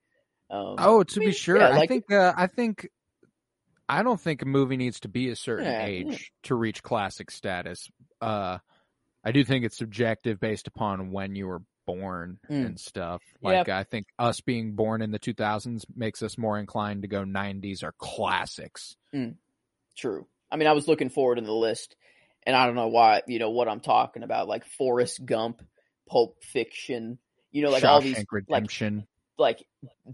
Um, 0.49 0.77
oh, 0.79 1.03
to 1.03 1.19
I 1.19 1.21
mean, 1.21 1.29
be 1.31 1.35
sure, 1.35 1.59
yeah, 1.59 1.71
I 1.71 1.87
think 1.87 2.11
uh, 2.13 2.33
I 2.37 2.47
think 2.47 2.89
I 3.89 4.03
don't 4.03 4.21
think 4.21 4.43
a 4.43 4.47
movie 4.47 4.77
needs 4.77 5.01
to 5.01 5.09
be 5.09 5.29
a 5.31 5.37
certain 5.37 5.67
Yeah, 5.67 5.85
age 5.87 6.07
yeah. 6.09 6.19
to 6.45 6.55
reach 6.55 6.83
classic 6.83 7.31
status. 7.31 7.89
Uh, 8.21 8.59
I 9.27 9.33
do 9.33 9.45
think 9.45 9.65
it's 9.65 9.77
subjective 9.77 10.39
based 10.41 10.69
upon 10.69 11.11
when 11.11 11.35
you 11.35 11.47
were 11.49 11.63
born 11.87 12.39
Mm. 12.51 12.67
and 12.67 12.81
stuff. 12.81 13.23
Like 13.43 13.69
I 13.69 13.83
think 13.85 14.07
us 14.19 14.41
being 14.41 14.73
born 14.75 15.03
in 15.03 15.11
the 15.11 15.19
2000s 15.19 15.85
makes 15.95 16.23
us 16.23 16.39
more 16.39 16.59
inclined 16.59 17.03
to 17.03 17.09
go 17.09 17.25
90s 17.25 17.83
are 17.83 17.93
classics. 17.99 18.97
True. 19.97 20.27
I 20.51 20.57
mean, 20.57 20.69
I 20.69 20.73
was 20.73 20.89
looking 20.89 21.09
forward 21.11 21.39
in 21.39 21.45
the 21.45 21.53
list, 21.53 21.97
and 22.45 22.55
I 22.55 22.67
don't 22.67 22.75
know 22.77 22.89
why, 22.89 23.23
you 23.27 23.39
know, 23.39 23.51
what 23.51 23.69
I'm 23.69 23.81
talking 23.81 24.23
about, 24.23 24.47
like 24.49 24.65
Forrest 24.65 25.25
Gump, 25.25 25.63
Pulp 26.09 26.43
Fiction, 26.43 27.19
you 27.51 27.63
know, 27.63 27.71
like 27.71 27.85
all 27.85 28.01
these, 28.01 28.15
Shawshank 28.17 28.19
like 28.19 28.33
Redemption. 28.33 29.07
like 29.39 29.65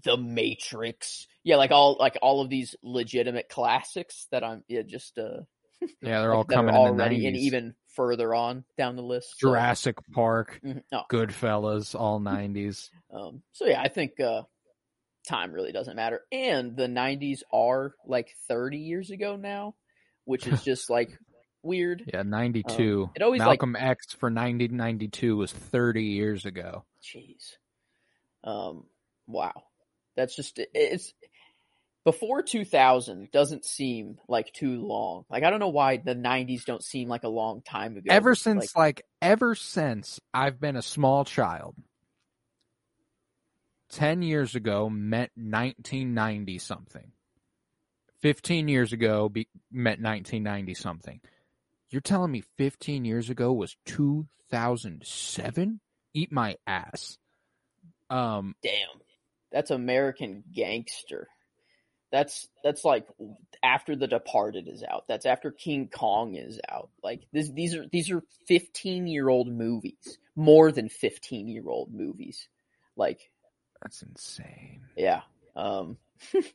The 0.05 0.17
Matrix, 0.17 1.27
yeah, 1.45 1.57
like 1.57 1.71
all 1.71 1.97
like 1.99 2.17
all 2.23 2.41
of 2.41 2.49
these 2.49 2.75
legitimate 2.83 3.49
classics 3.49 4.27
that 4.31 4.43
I'm 4.45 4.63
yeah 4.69 4.83
just 4.83 5.19
uh 5.19 5.41
yeah, 6.01 6.21
they're 6.21 6.33
all 6.33 6.39
like, 6.41 6.49
that 6.49 6.55
are 6.55 6.59
coming 6.59 6.75
in 6.75 6.81
the 6.97 7.03
already 7.03 7.23
90s. 7.25 7.29
and 7.29 7.37
even 7.37 7.75
further 7.95 8.35
on 8.35 8.65
down 8.79 8.97
the 8.97 9.03
list. 9.03 9.39
so- 9.39 9.49
Jurassic 9.49 9.97
Park, 10.13 10.61
Mhm. 10.65 10.83
No, 10.93 11.05
Goodfellas, 11.11 11.99
all 11.99 12.21
90s. 12.21 12.91
Um, 13.13 13.43
so 13.53 13.67
yeah, 13.67 13.81
I 13.81 13.89
think 13.89 14.19
uh, 14.21 14.43
time 15.29 15.53
really 15.53 15.73
doesn't 15.73 15.97
matter. 15.97 16.23
And 16.33 16.77
the 16.77 16.87
'90s 16.89 17.43
are 17.53 17.95
like 18.07 18.31
30 18.49 18.79
years 18.79 19.11
ago 19.11 19.37
now, 19.37 19.75
which 20.25 20.47
is 20.47 20.63
just 20.65 20.91
like 20.91 21.11
weird. 21.63 22.11
Yeah, 22.13 22.23
92. 22.23 23.05
Um, 23.05 23.11
it 23.15 23.23
always, 23.23 23.39
like- 23.41 23.49
Malcolm 23.61 23.77
X 23.77 24.13
for 24.15 24.27
1992 24.31 25.37
was 25.37 25.53
30 25.53 26.03
years 26.05 26.45
ago. 26.45 26.85
Jeez. 27.03 27.53
Um, 28.45 28.87
wow, 29.29 29.53
that's 30.17 30.35
just 30.35 30.59
it- 30.59 30.71
it's 30.75 31.13
before 32.05 32.43
2000 32.43 33.31
doesn't 33.31 33.65
seem 33.65 34.19
like 34.29 34.53
too 34.53 34.85
long. 34.85 35.25
Like 35.31 35.45
I 35.45 35.51
don't 35.51 35.61
know 35.61 35.69
why 35.69 35.99
the 35.99 36.15
90s 36.15 36.65
don't 36.65 36.83
seem 36.83 37.09
like 37.09 37.23
a 37.25 37.29
long 37.29 37.63
time 37.63 37.97
ago. 37.97 38.07
ever 38.11 38.31
Like, 38.31 38.39
since 38.39 38.75
like, 38.77 39.03
ever 39.21 39.55
since 39.55 40.21
I've 40.35 40.61
been 40.61 40.77
a 40.77 40.83
small 40.83 41.25
child. 41.25 41.77
10 43.91 44.23
years 44.23 44.55
ago 44.55 44.89
meant 44.89 45.31
1990 45.35 46.59
something. 46.59 47.13
15 48.23 48.69
years 48.69 48.95
ago 48.95 49.29
be, 49.29 49.49
meant 49.71 50.01
1990 50.01 50.73
something. 50.75 51.21
You're 51.91 52.01
telling 52.01 52.31
me 52.33 52.43
15 52.57 53.05
years 53.05 53.29
ago 53.29 53.53
was 53.53 53.77
2007? 53.85 55.81
Eat 56.15 56.33
my 56.33 56.57
ass. 56.67 57.19
Um 58.09 58.55
damn, 58.63 58.73
that's 59.51 59.71
American 59.71 60.43
Gangster. 60.53 61.29
That's 62.13 62.49
that's 62.63 62.85
like 62.85 63.09
after 63.63 63.97
The 63.97 64.07
Departed 64.07 64.69
is 64.69 64.85
out. 64.85 65.05
That's 65.09 65.27
after 65.27 65.51
King 65.51 65.89
Kong 65.89 66.35
is 66.35 66.61
out. 66.71 66.91
Like 67.03 67.23
this, 67.33 67.51
these 67.51 67.75
are 67.75 67.87
these 67.91 68.11
are 68.11 68.23
fifteen 68.47 69.07
year 69.07 69.29
old 69.29 69.49
movies, 69.49 70.19
more 70.37 70.71
than 70.71 70.89
fifteen 70.89 71.49
year 71.49 71.65
old 71.67 71.93
movies. 71.93 72.49
Like 72.97 73.31
that's 73.83 74.03
insane. 74.03 74.83
yeah, 74.95 75.23
um, 75.57 75.97
it's 76.35 76.53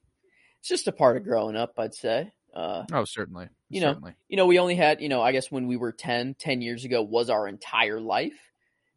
just 0.63 0.87
a 0.87 0.91
part 0.91 1.17
of 1.17 1.23
growing 1.23 1.55
up, 1.55 1.73
I'd 1.77 1.95
say. 1.95 2.31
Uh, 2.53 2.85
Oh, 2.93 3.03
certainly. 3.05 3.49
You 3.69 3.81
know, 3.81 3.93
certainly. 3.93 4.13
you 4.29 4.37
know, 4.37 4.45
we 4.45 4.59
only 4.59 4.75
had, 4.75 5.01
you 5.01 5.09
know, 5.09 5.21
I 5.21 5.31
guess 5.31 5.51
when 5.51 5.67
we 5.67 5.75
were 5.75 5.91
10, 5.91 6.35
10 6.39 6.61
years 6.61 6.85
ago 6.85 7.01
was 7.03 7.29
our 7.29 7.47
entire 7.47 7.99
life. 7.99 8.39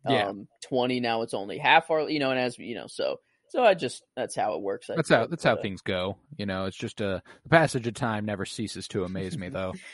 Yeah. 0.09 0.29
Um, 0.29 0.49
20 0.63 1.01
now 1.01 1.23
it's 1.23 1.35
only 1.35 1.59
half 1.59 1.91
our, 1.91 2.09
you 2.09 2.21
know, 2.21 2.31
and 2.31 2.41
as, 2.41 2.57
you 2.59 2.75
know, 2.75 2.87
so, 2.87 3.21
so 3.51 3.63
I 3.65 3.75
just, 3.75 4.03
that's 4.17 4.35
how 4.35 4.55
it 4.55 4.63
works. 4.63 4.89
I 4.91 4.97
That's 4.97 5.09
how 5.09 5.27
that's 5.27 5.45
how 5.45 5.55
uh, 5.55 5.61
things 5.63 5.83
go. 5.83 6.17
You 6.37 6.47
know, 6.47 6.65
it's 6.67 6.77
just 6.77 7.01
a 7.01 7.23
the 7.43 7.49
passage 7.51 7.87
of 7.87 7.95
time 7.95 8.25
never 8.25 8.45
ceases 8.47 8.89
to 8.89 9.05
amaze 9.05 9.37
me 9.39 9.49
though. 9.49 9.75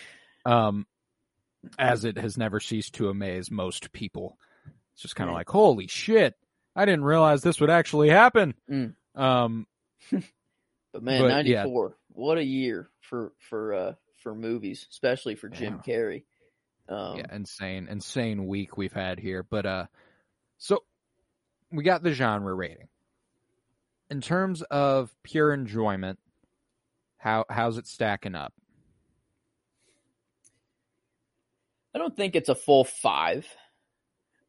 Um 0.47 0.87
as 1.77 2.05
it 2.05 2.17
has 2.19 2.39
never 2.39 2.61
ceased 2.61 2.95
to 2.95 3.09
amaze 3.09 3.51
most 3.51 3.91
people. 3.93 4.39
It's 4.93 5.03
just 5.03 5.17
kind 5.17 5.29
of 5.29 5.35
Right. 5.35 5.41
like, 5.41 5.49
holy 5.51 5.89
shit, 5.89 6.35
I 6.77 6.85
didn't 6.85 7.03
realize 7.05 7.43
this 7.43 7.61
would 7.61 7.71
actually 7.71 8.11
happen. 8.11 8.55
Mm. 8.71 8.95
Um 9.17 9.67
But 10.93 11.03
man, 11.03 11.23
But, 11.23 11.47
yeah. 11.47 11.63
94, 11.65 11.97
what 12.11 12.39
a 12.39 12.45
year 12.45 12.89
for, 13.01 13.33
for, 13.41 13.75
uh, 13.75 13.93
for 14.23 14.35
movies, 14.35 14.87
especially 14.91 15.35
for 15.35 15.49
Jim 15.49 15.81
Carrey. 15.85 16.23
Um, 16.89 17.19
yeah, 17.19 17.35
insane, 17.35 17.89
insane 17.91 18.47
week 18.47 18.77
we've 18.79 18.93
had 18.93 19.19
here. 19.19 19.43
But 19.43 19.67
uh 19.67 19.87
so 20.59 20.85
we 21.73 21.83
got 21.83 22.03
the 22.05 22.13
genre 22.13 22.55
rating. 22.55 22.87
In 24.11 24.21
terms 24.21 24.63
of 24.63 25.15
pure 25.23 25.53
enjoyment, 25.53 26.19
how 27.19 27.45
how's 27.49 27.77
it 27.77 27.87
stacking 27.87 28.35
up? 28.35 28.53
I 31.95 31.99
don't 31.99 32.15
think 32.15 32.37
it's 32.37 32.49
a 32.49 32.55
full 32.55 32.85
five. 32.85 33.47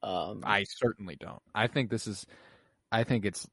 Um, 0.04 0.42
I 0.44 0.64
certainly 0.64 1.16
don't. 1.16 1.42
I 1.56 1.68
think 1.68 1.90
this 1.90 2.06
is 2.06 2.26
I 2.92 3.04
think 3.04 3.26
it's 3.26 3.48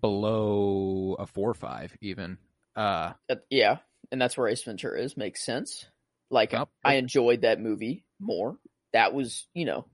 below 0.00 1.16
a 1.18 1.26
four 1.26 1.50
or 1.50 1.54
five 1.54 1.96
even. 2.00 2.38
Uh 2.76 3.12
Uh, 3.28 3.36
yeah, 3.50 3.78
and 4.10 4.20
that's 4.20 4.36
where 4.36 4.48
Ace 4.48 4.62
Ventura 4.62 5.02
is. 5.02 5.16
Makes 5.16 5.44
sense. 5.44 5.86
Like 6.30 6.52
Yep. 6.52 6.68
I 6.84 6.94
enjoyed 6.94 7.42
that 7.42 7.60
movie 7.60 8.04
more. 8.20 8.56
That 8.92 9.12
was, 9.12 9.46
you 9.54 9.64
know, 9.64 9.86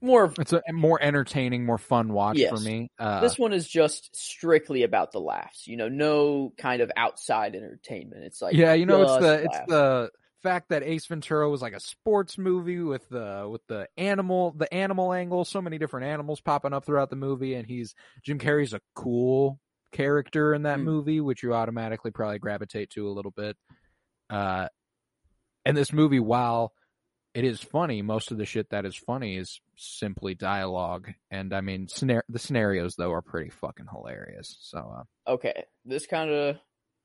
more 0.00 0.32
it's 0.38 0.52
a 0.52 0.62
more 0.72 1.00
entertaining, 1.02 1.64
more 1.66 1.78
fun 1.78 2.12
watch 2.12 2.42
for 2.44 2.60
me. 2.60 2.90
Uh 2.98 3.20
this 3.20 3.38
one 3.38 3.52
is 3.52 3.68
just 3.68 4.14
strictly 4.14 4.82
about 4.82 5.12
the 5.12 5.20
laughs. 5.20 5.66
You 5.66 5.76
know, 5.76 5.88
no 5.88 6.52
kind 6.56 6.82
of 6.82 6.90
outside 6.96 7.54
entertainment. 7.54 8.24
It's 8.24 8.40
like 8.40 8.54
yeah, 8.54 8.74
you 8.74 8.86
know, 8.86 9.02
it's 9.02 9.16
the 9.18 9.44
it's 9.44 9.58
the 9.66 10.10
fact 10.42 10.68
that 10.68 10.84
Ace 10.84 11.06
Ventura 11.06 11.50
was 11.50 11.60
like 11.62 11.72
a 11.72 11.80
sports 11.80 12.38
movie 12.38 12.78
with 12.80 13.08
the 13.08 13.48
with 13.50 13.66
the 13.66 13.88
animal 13.96 14.52
the 14.52 14.72
animal 14.72 15.12
angle, 15.12 15.44
so 15.44 15.60
many 15.60 15.78
different 15.78 16.06
animals 16.06 16.40
popping 16.40 16.72
up 16.72 16.84
throughout 16.84 17.10
the 17.10 17.16
movie, 17.16 17.54
and 17.54 17.66
he's 17.66 17.94
Jim 18.22 18.38
Carrey's 18.38 18.74
a 18.74 18.80
cool 18.94 19.58
character 19.90 20.54
in 20.54 20.62
that 20.62 20.78
Mm. 20.78 20.84
movie, 20.84 21.20
which 21.20 21.42
you 21.42 21.54
automatically 21.54 22.10
probably 22.12 22.38
gravitate 22.38 22.90
to 22.90 23.08
a 23.08 23.10
little 23.10 23.32
bit. 23.32 23.56
Uh, 24.30 24.68
and 25.64 25.76
this 25.76 25.92
movie, 25.92 26.20
while 26.20 26.72
it 27.38 27.44
is 27.44 27.60
funny, 27.60 28.02
most 28.02 28.32
of 28.32 28.38
the 28.38 28.44
shit 28.44 28.70
that 28.70 28.84
is 28.84 28.96
funny 28.96 29.36
is 29.36 29.60
simply 29.76 30.34
dialogue, 30.34 31.12
and 31.30 31.54
I 31.54 31.60
mean, 31.60 31.86
scenar- 31.86 32.22
the 32.28 32.40
scenarios 32.40 32.96
though 32.96 33.12
are 33.12 33.22
pretty 33.22 33.50
fucking 33.50 33.86
hilarious. 33.88 34.56
So, 34.60 34.78
uh, 34.78 35.30
okay. 35.34 35.64
This 35.84 36.06
kind 36.08 36.30
of 36.32 36.56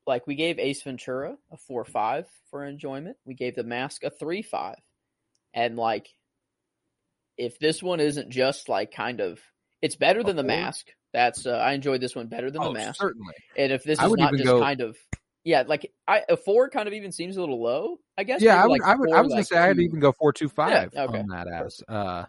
like 0.08 0.26
we 0.26 0.34
gave 0.34 0.58
Ace 0.58 0.82
Ventura 0.82 1.36
a 1.52 1.56
four 1.56 1.84
five 1.84 2.26
for 2.50 2.64
enjoyment. 2.64 3.16
We 3.24 3.34
gave 3.34 3.54
The 3.54 3.62
Mask 3.62 4.02
a 4.02 4.10
three 4.10 4.42
five. 4.42 4.78
and 5.54 5.76
like 5.76 6.08
if 7.38 7.60
this 7.60 7.80
one 7.80 8.00
isn't 8.00 8.30
just 8.30 8.68
like 8.68 8.92
kind 8.92 9.20
of 9.20 9.38
it's 9.82 9.96
better 9.96 10.24
than 10.24 10.34
the 10.34 10.42
mask. 10.42 10.86
That's 11.12 11.46
uh, 11.46 11.52
I 11.52 11.74
enjoyed 11.74 12.00
this 12.00 12.16
one 12.16 12.26
better 12.26 12.50
than 12.50 12.60
oh, 12.60 12.72
the 12.72 12.78
mask. 12.78 13.00
certainly. 13.00 13.34
And 13.56 13.70
if 13.70 13.84
this 13.84 14.00
I 14.00 14.06
is 14.06 14.12
not 14.14 14.32
just 14.32 14.44
go- 14.44 14.60
kind 14.60 14.80
of 14.80 14.96
yeah, 15.44 15.62
like 15.66 15.92
I 16.08 16.22
a 16.28 16.36
four 16.36 16.68
kind 16.70 16.88
of 16.88 16.94
even 16.94 17.12
seems 17.12 17.36
a 17.36 17.40
little 17.40 17.62
low. 17.62 17.98
I 18.18 18.24
guess. 18.24 18.42
Yeah, 18.42 18.60
I 18.62 18.66
would. 18.66 18.80
like 18.80 18.82
I 18.82 18.94
would. 18.96 19.10
I 19.10 19.14
four, 19.14 19.22
was 19.22 19.28
gonna 19.30 19.40
like 19.40 19.46
say 19.46 19.58
I'd 19.58 19.78
even 19.78 20.00
go 20.00 20.12
four 20.12 20.32
two 20.32 20.48
five 20.48 20.90
Yeah, 20.92 21.04
okay. 21.04 21.18
on 21.18 21.28
that 21.28 21.46
as. 21.48 21.82
Uh, 21.88 22.24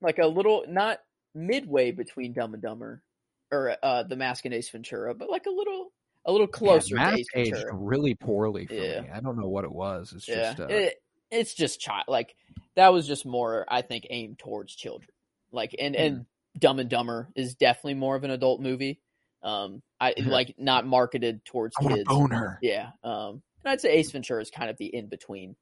like 0.00 0.18
a 0.18 0.26
little 0.26 0.64
not 0.68 0.98
midway 1.34 1.90
between 1.92 2.32
Dumb 2.32 2.54
and 2.54 2.62
Dumber 2.62 3.02
or 3.50 3.76
uh 3.82 4.02
the 4.02 4.16
Mask 4.16 4.44
and 4.44 4.54
Ace 4.54 4.68
Ventura, 4.70 5.14
but 5.14 5.30
like 5.30 5.46
a 5.46 5.50
little 5.50 5.92
a 6.24 6.32
little 6.32 6.46
closer 6.46 6.96
yeah, 6.96 7.04
to 7.04 7.10
Mask 7.10 7.18
Ace 7.18 7.26
aged 7.34 7.54
Ventura. 7.54 7.74
really 7.74 8.14
poorly 8.14 8.66
for 8.66 8.74
Yeah. 8.74 9.00
me. 9.02 9.08
I 9.12 9.20
don't 9.20 9.38
know 9.38 9.48
what 9.48 9.64
it 9.64 9.72
was. 9.72 10.12
It's 10.14 10.28
yeah, 10.28 10.54
just. 10.54 10.60
Uh, 10.60 10.66
it, 10.68 10.94
it's 11.30 11.54
just 11.54 11.80
child 11.80 12.04
like 12.08 12.34
that 12.76 12.92
was 12.92 13.06
just 13.06 13.24
more 13.24 13.64
I 13.68 13.82
think 13.82 14.06
aimed 14.10 14.38
towards 14.38 14.74
children. 14.74 15.08
Like 15.52 15.74
and 15.78 15.94
Mm-hmm. 15.94 16.04
and 16.04 16.26
Dumb 16.58 16.78
and 16.80 16.90
Dumber 16.90 17.30
is 17.34 17.54
definitely 17.54 17.94
more 17.94 18.14
of 18.16 18.24
an 18.24 18.30
adult 18.30 18.60
movie. 18.60 19.00
Um, 19.42 19.82
I 20.00 20.14
Yeah. 20.16 20.24
like 20.28 20.54
not 20.58 20.86
marketed 20.86 21.44
towards 21.44 21.74
I 21.80 21.86
kids. 21.88 22.04
bone 22.08 22.30
her. 22.30 22.58
Yeah. 22.62 22.90
Um, 23.02 23.42
and 23.64 23.72
I'd 23.72 23.80
say 23.80 23.92
Ace 23.94 24.10
Ventura 24.10 24.40
is 24.42 24.50
kind 24.50 24.70
of 24.70 24.76
the 24.78 24.86
in 24.86 25.08
between. 25.08 25.56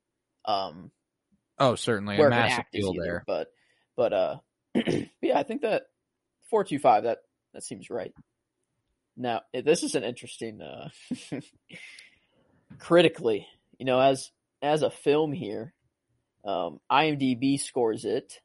Um, 0.45 0.91
Oh, 1.59 1.75
certainly 1.75 2.17
a 2.17 2.31
massive 2.31 2.65
deal 2.73 2.93
either, 2.95 3.05
there. 3.05 3.25
But 3.27 3.49
but 3.95 4.13
uh 4.15 4.37
yeah, 5.21 5.39
I 5.39 5.43
think 5.43 5.61
that 5.61 5.83
four 6.49 6.65
two 6.65 6.79
five 6.79 7.03
that 7.05 7.19
that 7.53 7.63
seems 7.63 7.91
right. 7.91 8.15
Now 9.15 9.43
eh, 9.53 9.61
this 9.61 9.83
is 9.83 9.95
an 9.95 10.03
interesting 10.03 10.63
uh 10.63 10.89
critically, 12.79 13.47
you 13.79 13.85
know, 13.85 14.01
as 14.01 14.31
as 14.63 14.83
a 14.83 14.91
film 14.91 15.33
here, 15.33 15.75
um 16.47 16.81
IMDB 16.91 17.61
scores 17.61 18.05
it 18.07 18.41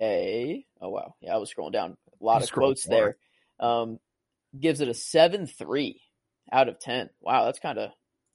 a 0.00 0.64
oh 0.80 0.88
wow, 0.90 1.14
yeah, 1.20 1.34
I 1.34 1.38
was 1.38 1.52
scrolling 1.52 1.72
down 1.72 1.96
a 2.20 2.24
lot 2.24 2.38
You 2.40 2.44
of 2.44 2.52
quotes 2.52 2.88
more. 2.88 3.16
there. 3.58 3.68
Um 3.68 3.98
gives 4.58 4.80
it 4.80 4.88
a 4.88 4.94
seven 4.94 5.46
three 5.46 6.00
out 6.52 6.68
of 6.68 6.78
ten. 6.80 7.10
Wow, 7.20 7.44
that's 7.44 7.58
kind 7.60 7.78
of 7.78 7.90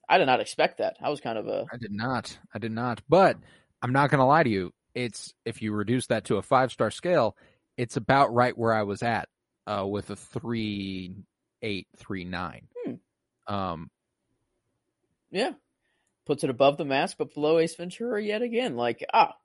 I 0.07 0.17
did 0.17 0.25
not 0.27 0.39
expect 0.39 0.77
that. 0.77 0.97
I 1.01 1.09
was 1.09 1.19
kind 1.21 1.37
of 1.37 1.47
a 1.47 1.65
I 1.71 1.77
did 1.77 1.91
not. 1.91 2.37
I 2.53 2.59
did 2.59 2.71
not. 2.71 3.01
But 3.09 3.37
I'm 3.81 3.91
not 3.91 4.09
going 4.09 4.19
to 4.19 4.25
lie 4.25 4.43
to 4.43 4.49
you. 4.49 4.71
It's 4.93 5.33
if 5.45 5.61
you 5.61 5.73
reduce 5.73 6.07
that 6.07 6.25
to 6.25 6.37
a 6.37 6.41
five 6.41 6.71
star 6.71 6.91
scale, 6.91 7.35
it's 7.77 7.97
about 7.97 8.33
right 8.33 8.57
where 8.57 8.73
I 8.73 8.83
was 8.83 9.03
at 9.03 9.27
uh, 9.67 9.85
with 9.85 10.09
a 10.09 10.15
three 10.15 11.15
eight 11.61 11.87
three 11.97 12.23
nine. 12.23 12.67
Hmm. 12.85 13.53
Um, 13.53 13.89
Yeah. 15.31 15.51
Puts 16.25 16.43
it 16.43 16.49
above 16.49 16.77
the 16.77 16.85
mask, 16.85 17.17
but 17.19 17.33
below 17.33 17.59
Ace 17.59 17.75
Ventura 17.75 18.23
yet 18.23 18.41
again. 18.41 18.75
Like, 18.75 19.05
ah, 19.13 19.35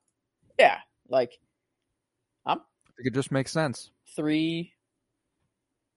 yeah. 0.57 0.77
Like, 1.07 1.37
I 2.45 2.55
think 2.55 3.07
it 3.07 3.13
just 3.13 3.31
makes 3.31 3.51
sense. 3.51 3.91
three, 4.15 4.73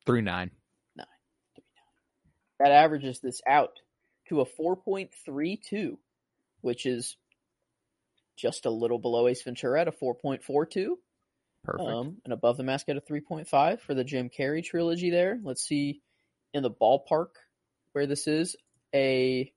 Three 0.06 0.20
nine. 0.20 0.50
That 2.58 2.70
averages 2.70 3.20
this 3.20 3.40
out 3.46 3.80
to 4.28 4.40
a 4.40 4.46
4.32, 4.46 5.96
which 6.60 6.86
is 6.86 7.16
just 8.36 8.66
a 8.66 8.70
little 8.70 8.98
below 8.98 9.28
Ace 9.28 9.42
Ventura 9.42 9.82
at 9.82 9.88
a 9.88 9.92
4.42. 9.92 10.94
Perfect. 11.62 11.88
Um, 11.88 12.16
and 12.24 12.32
above 12.32 12.56
the 12.56 12.62
mask 12.62 12.88
at 12.88 12.96
a 12.96 13.00
3.5 13.00 13.80
for 13.80 13.94
the 13.94 14.04
Jim 14.04 14.28
Carrey 14.28 14.62
trilogy 14.62 15.10
there. 15.10 15.38
Let's 15.42 15.66
see 15.66 16.02
in 16.52 16.62
the 16.62 16.70
ballpark 16.70 17.28
where 17.92 18.06
this 18.06 18.26
is. 18.26 18.56
A 18.94 19.52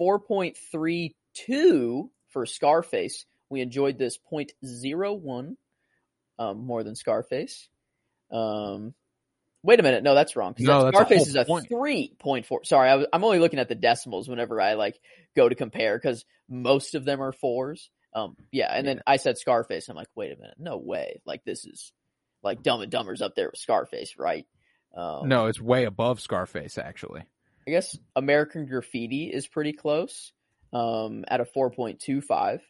4.32 0.00 2.08
for 2.30 2.46
Scarface. 2.46 3.26
We 3.50 3.60
enjoyed 3.60 3.98
this 3.98 4.18
0.01 4.32 5.56
um, 6.38 6.66
more 6.66 6.82
than 6.82 6.96
Scarface. 6.96 7.68
Um, 8.30 8.94
wait 9.64 9.80
a 9.80 9.82
minute. 9.82 10.04
No, 10.04 10.14
that's 10.14 10.36
wrong. 10.36 10.54
No, 10.58 10.84
that's 10.84 10.96
Scarface 10.96 11.26
is 11.26 11.34
a 11.34 11.44
point. 11.44 11.68
3.4. 11.68 12.64
Sorry, 12.64 12.88
I 12.88 12.94
was, 12.96 13.06
I'm 13.12 13.24
only 13.24 13.40
looking 13.40 13.58
at 13.58 13.68
the 13.68 13.74
decimals 13.74 14.28
whenever 14.28 14.60
I 14.60 14.74
like 14.74 15.00
go 15.34 15.48
to 15.48 15.54
compare 15.54 15.98
because 15.98 16.24
most 16.48 16.94
of 16.94 17.04
them 17.04 17.20
are 17.20 17.32
fours. 17.32 17.90
Um, 18.14 18.36
yeah, 18.52 18.72
and 18.72 18.86
then 18.86 19.00
I 19.06 19.16
said 19.16 19.38
Scarface. 19.38 19.88
I'm 19.88 19.96
like, 19.96 20.08
wait 20.14 20.32
a 20.32 20.36
minute, 20.36 20.56
no 20.58 20.76
way. 20.76 21.20
Like 21.26 21.44
this 21.44 21.64
is 21.64 21.92
like 22.42 22.62
Dumb 22.62 22.82
and 22.82 22.92
Dumber's 22.92 23.22
up 23.22 23.34
there 23.34 23.48
with 23.50 23.58
Scarface, 23.58 24.14
right? 24.18 24.46
Um, 24.96 25.28
no, 25.28 25.46
it's 25.46 25.60
way 25.60 25.84
above 25.84 26.20
Scarface 26.20 26.78
actually. 26.78 27.22
I 27.66 27.70
guess 27.70 27.98
American 28.14 28.66
Graffiti 28.66 29.30
is 29.32 29.48
pretty 29.48 29.72
close 29.72 30.32
um, 30.72 31.24
at 31.26 31.40
a 31.40 31.44
4.25. 31.44 32.60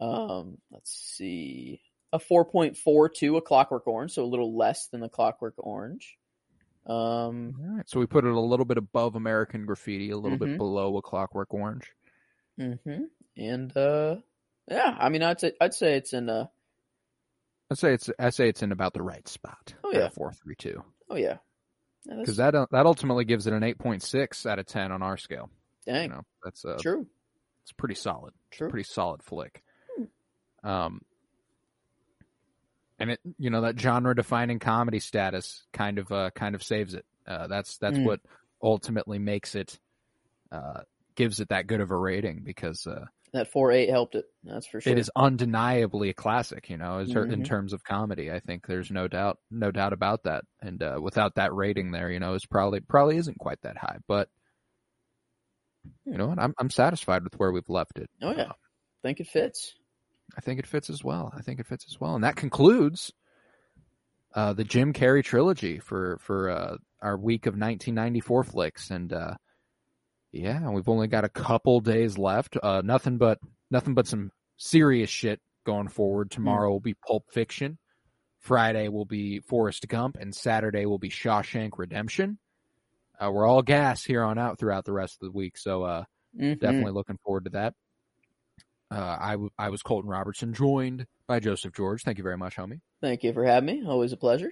Um, 0.00 0.58
let's 0.72 0.92
see. 0.92 1.80
A 2.12 2.18
4.42, 2.18 3.36
a 3.36 3.40
Clockwork 3.40 3.86
Orange, 3.86 4.12
so 4.12 4.24
a 4.24 4.26
little 4.26 4.56
less 4.56 4.88
than 4.88 5.00
the 5.00 5.08
Clockwork 5.08 5.54
Orange. 5.58 6.16
Um, 6.86 7.54
All 7.60 7.76
right, 7.76 7.88
so 7.88 8.00
we 8.00 8.06
put 8.06 8.24
it 8.24 8.32
a 8.32 8.40
little 8.40 8.64
bit 8.64 8.78
above 8.78 9.14
American 9.14 9.64
Graffiti, 9.66 10.10
a 10.10 10.16
little 10.16 10.38
Mhm. 10.38 10.40
bit 10.52 10.58
below 10.58 10.96
a 10.96 11.02
Clockwork 11.02 11.52
Orange. 11.54 11.92
mm-hmm. 12.58 13.04
And 13.36 13.76
uh, 13.76 14.16
yeah, 14.68 14.96
I 14.98 15.08
mean, 15.08 15.22
I'd 15.22 15.38
say 15.40 15.52
I'd 15.60 15.72
say 15.74 15.94
it's 15.94 16.12
in 16.12 16.28
uh 16.28 16.46
I'd 17.70 17.78
say 17.78 17.94
it's 17.94 18.10
I 18.18 18.30
say 18.30 18.48
it's 18.48 18.62
in 18.62 18.72
about 18.72 18.92
the 18.94 19.02
right 19.02 19.26
spot. 19.28 19.74
Oh, 19.84 19.92
yeah. 19.92 20.08
four 20.08 20.32
three 20.32 20.56
two. 20.56 20.82
oh 21.08 21.16
yeah, 21.16 21.36
Yeah, 22.06 22.16
Because 22.18 22.36
that 22.38 22.54
uh, 22.56 22.66
that 22.72 22.86
ultimately 22.86 23.24
gives 23.24 23.46
it 23.46 23.52
an 23.52 23.62
eight 23.62 23.78
point 23.78 24.02
six 24.02 24.44
out 24.46 24.58
of 24.58 24.66
ten 24.66 24.90
on 24.90 25.00
our 25.02 25.16
scale. 25.16 25.48
dang 25.86 26.04
You 26.10 26.16
know, 26.16 26.22
that's 26.44 26.64
uh, 26.64 26.78
true, 26.80 27.06
it's 27.62 27.72
pretty 27.72 27.94
solid. 27.94 28.34
true. 28.50 28.68
pretty 28.68 28.88
solid 28.88 29.22
flick. 29.22 29.62
Hmm. 29.96 30.68
Um, 30.68 31.02
and 33.00 33.10
it, 33.10 33.20
you 33.38 33.50
know, 33.50 33.62
that 33.62 33.80
genre 33.80 34.14
defining 34.14 34.58
comedy 34.60 35.00
status 35.00 35.64
kind 35.72 35.98
of, 35.98 36.12
uh, 36.12 36.30
kind 36.34 36.54
of 36.54 36.62
saves 36.62 36.94
it. 36.94 37.04
Uh, 37.26 37.46
that's, 37.48 37.78
that's 37.78 37.98
Mm. 37.98 38.04
what 38.04 38.20
ultimately 38.62 39.18
makes 39.18 39.54
it, 39.54 39.78
uh, 40.52 40.82
gives 41.16 41.40
it 41.40 41.48
that 41.48 41.66
good 41.66 41.80
of 41.80 41.90
a 41.90 41.96
rating 41.96 42.42
because, 42.44 42.86
uh, 42.86 43.06
That 43.32 43.50
four 43.50 43.72
eight 43.72 43.88
helped 43.90 44.14
it. 44.16 44.26
That's 44.44 44.66
for 44.66 44.80
sure. 44.80 44.92
it 44.92 44.98
is 44.98 45.10
undeniably 45.16 46.10
a 46.10 46.14
classic, 46.14 46.68
you 46.70 46.76
know, 46.76 46.98
as 46.98 47.10
ter- 47.10 47.26
in 47.26 47.42
terms 47.44 47.72
of 47.72 47.82
comedy. 47.84 48.30
I 48.30 48.40
think 48.40 48.66
there's 48.66 48.90
no 48.90 49.08
doubt, 49.08 49.38
no 49.50 49.70
doubt 49.70 49.92
about 49.92 50.24
that. 50.24 50.44
And, 50.60 50.82
uh, 50.82 50.98
without 51.00 51.36
that 51.36 51.54
rating 51.54 51.90
there, 51.92 52.10
you 52.10 52.20
know, 52.20 52.34
it's 52.34 52.46
probably, 52.46 52.80
probably 52.80 53.16
isn't 53.16 53.38
quite 53.38 53.60
that 53.62 53.76
high, 53.76 53.98
but 54.08 54.28
you 56.04 56.18
know 56.18 56.26
what? 56.26 56.38
I'm, 56.38 56.54
I'm 56.58 56.70
satisfied 56.70 57.24
with 57.24 57.34
where 57.38 57.52
we've 57.52 57.68
left 57.68 57.98
it. 57.98 58.10
Oh 58.20 58.32
yeah, 58.36 58.52
think 59.02 59.20
it 59.20 59.28
fits. 59.28 59.74
I 60.36 60.40
think 60.40 60.58
it 60.60 60.66
fits 60.66 60.90
as 60.90 61.02
well. 61.04 61.32
I 61.36 61.42
think 61.42 61.60
it 61.60 61.66
fits 61.66 61.86
as 61.88 62.00
well, 62.00 62.14
and 62.14 62.24
that 62.24 62.36
concludes 62.36 63.12
uh, 64.34 64.52
the 64.52 64.64
Jim 64.64 64.92
Carrey 64.92 65.24
trilogy 65.24 65.78
for 65.78 66.18
for 66.20 66.50
uh, 66.50 66.76
our 67.02 67.16
week 67.16 67.46
of 67.46 67.52
1994 67.54 68.44
flicks. 68.44 68.90
And 68.90 69.12
uh, 69.12 69.34
yeah, 70.32 70.68
we've 70.70 70.88
only 70.88 71.08
got 71.08 71.24
a 71.24 71.28
couple 71.28 71.80
days 71.80 72.16
left. 72.18 72.56
Uh, 72.62 72.82
nothing 72.84 73.18
but 73.18 73.38
nothing 73.70 73.94
but 73.94 74.06
some 74.06 74.30
serious 74.56 75.10
shit 75.10 75.40
going 75.66 75.88
forward. 75.88 76.30
Tomorrow 76.30 76.70
will 76.70 76.80
be 76.80 76.94
Pulp 77.06 77.24
Fiction. 77.32 77.78
Friday 78.38 78.88
will 78.88 79.04
be 79.04 79.40
Forrest 79.40 79.86
Gump, 79.88 80.16
and 80.18 80.34
Saturday 80.34 80.86
will 80.86 80.98
be 80.98 81.10
Shawshank 81.10 81.72
Redemption. 81.76 82.38
Uh, 83.20 83.30
we're 83.30 83.46
all 83.46 83.60
gas 83.62 84.02
here 84.02 84.22
on 84.22 84.38
out 84.38 84.58
throughout 84.58 84.86
the 84.86 84.92
rest 84.94 85.18
of 85.20 85.26
the 85.26 85.32
week, 85.36 85.58
so 85.58 85.82
uh, 85.82 86.04
Mhm. 86.38 86.58
definitely 86.58 86.92
looking 86.92 87.18
forward 87.18 87.44
to 87.44 87.50
that. 87.50 87.74
Uh, 88.90 89.16
I, 89.20 89.30
w- 89.32 89.50
I 89.58 89.68
was 89.68 89.82
Colton 89.82 90.10
Robertson, 90.10 90.52
joined 90.52 91.06
by 91.28 91.38
Joseph 91.40 91.74
George. 91.74 92.02
Thank 92.02 92.18
you 92.18 92.24
very 92.24 92.36
much, 92.36 92.56
homie. 92.56 92.80
Thank 93.00 93.22
you 93.22 93.32
for 93.32 93.44
having 93.44 93.66
me. 93.66 93.86
Always 93.86 94.12
a 94.12 94.16
pleasure. 94.16 94.50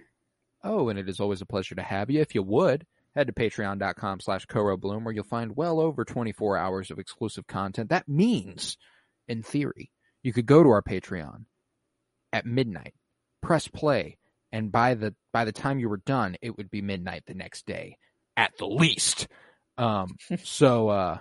Oh, 0.63 0.89
and 0.89 0.99
it 0.99 1.09
is 1.09 1.21
always 1.21 1.41
a 1.41 1.47
pleasure 1.47 1.75
to 1.75 1.83
have 1.83 2.11
you. 2.11 2.21
If 2.21 2.35
you 2.35 2.43
would, 2.43 2.87
head 3.15 3.27
to 3.27 3.33
patreon.com 3.33 4.21
slash 4.21 4.47
Bloom, 4.47 5.05
where 5.05 5.15
you'll 5.15 5.25
find 5.25 5.57
well 5.57 5.81
over 5.81 6.05
24 6.05 6.57
hours 6.57 6.91
of 6.91 6.99
exclusive 6.99 7.47
content. 7.47 7.91
That 7.91 8.09
means, 8.09 8.77
in 9.27 9.43
theory, 9.43 9.91
you 10.23 10.33
could 10.33 10.47
go 10.47 10.63
to 10.63 10.71
our 10.71 10.83
Patreon 10.83 11.45
at 12.33 12.47
midnight, 12.47 12.95
press 13.41 13.69
play, 13.69 14.19
and 14.53 14.71
by 14.73 14.95
the 14.95 15.15
by 15.33 15.45
the 15.45 15.53
time 15.53 15.79
you 15.79 15.89
were 15.89 16.03
done, 16.05 16.37
it 16.43 16.57
would 16.57 16.71
be 16.71 16.83
midnight 16.83 17.25
the 17.27 17.35
next 17.35 17.67
day, 17.67 17.99
at 18.37 18.53
the 18.59 18.67
least. 18.67 19.29
Um, 19.77 20.17
so 20.43 20.89
uh, 20.89 21.19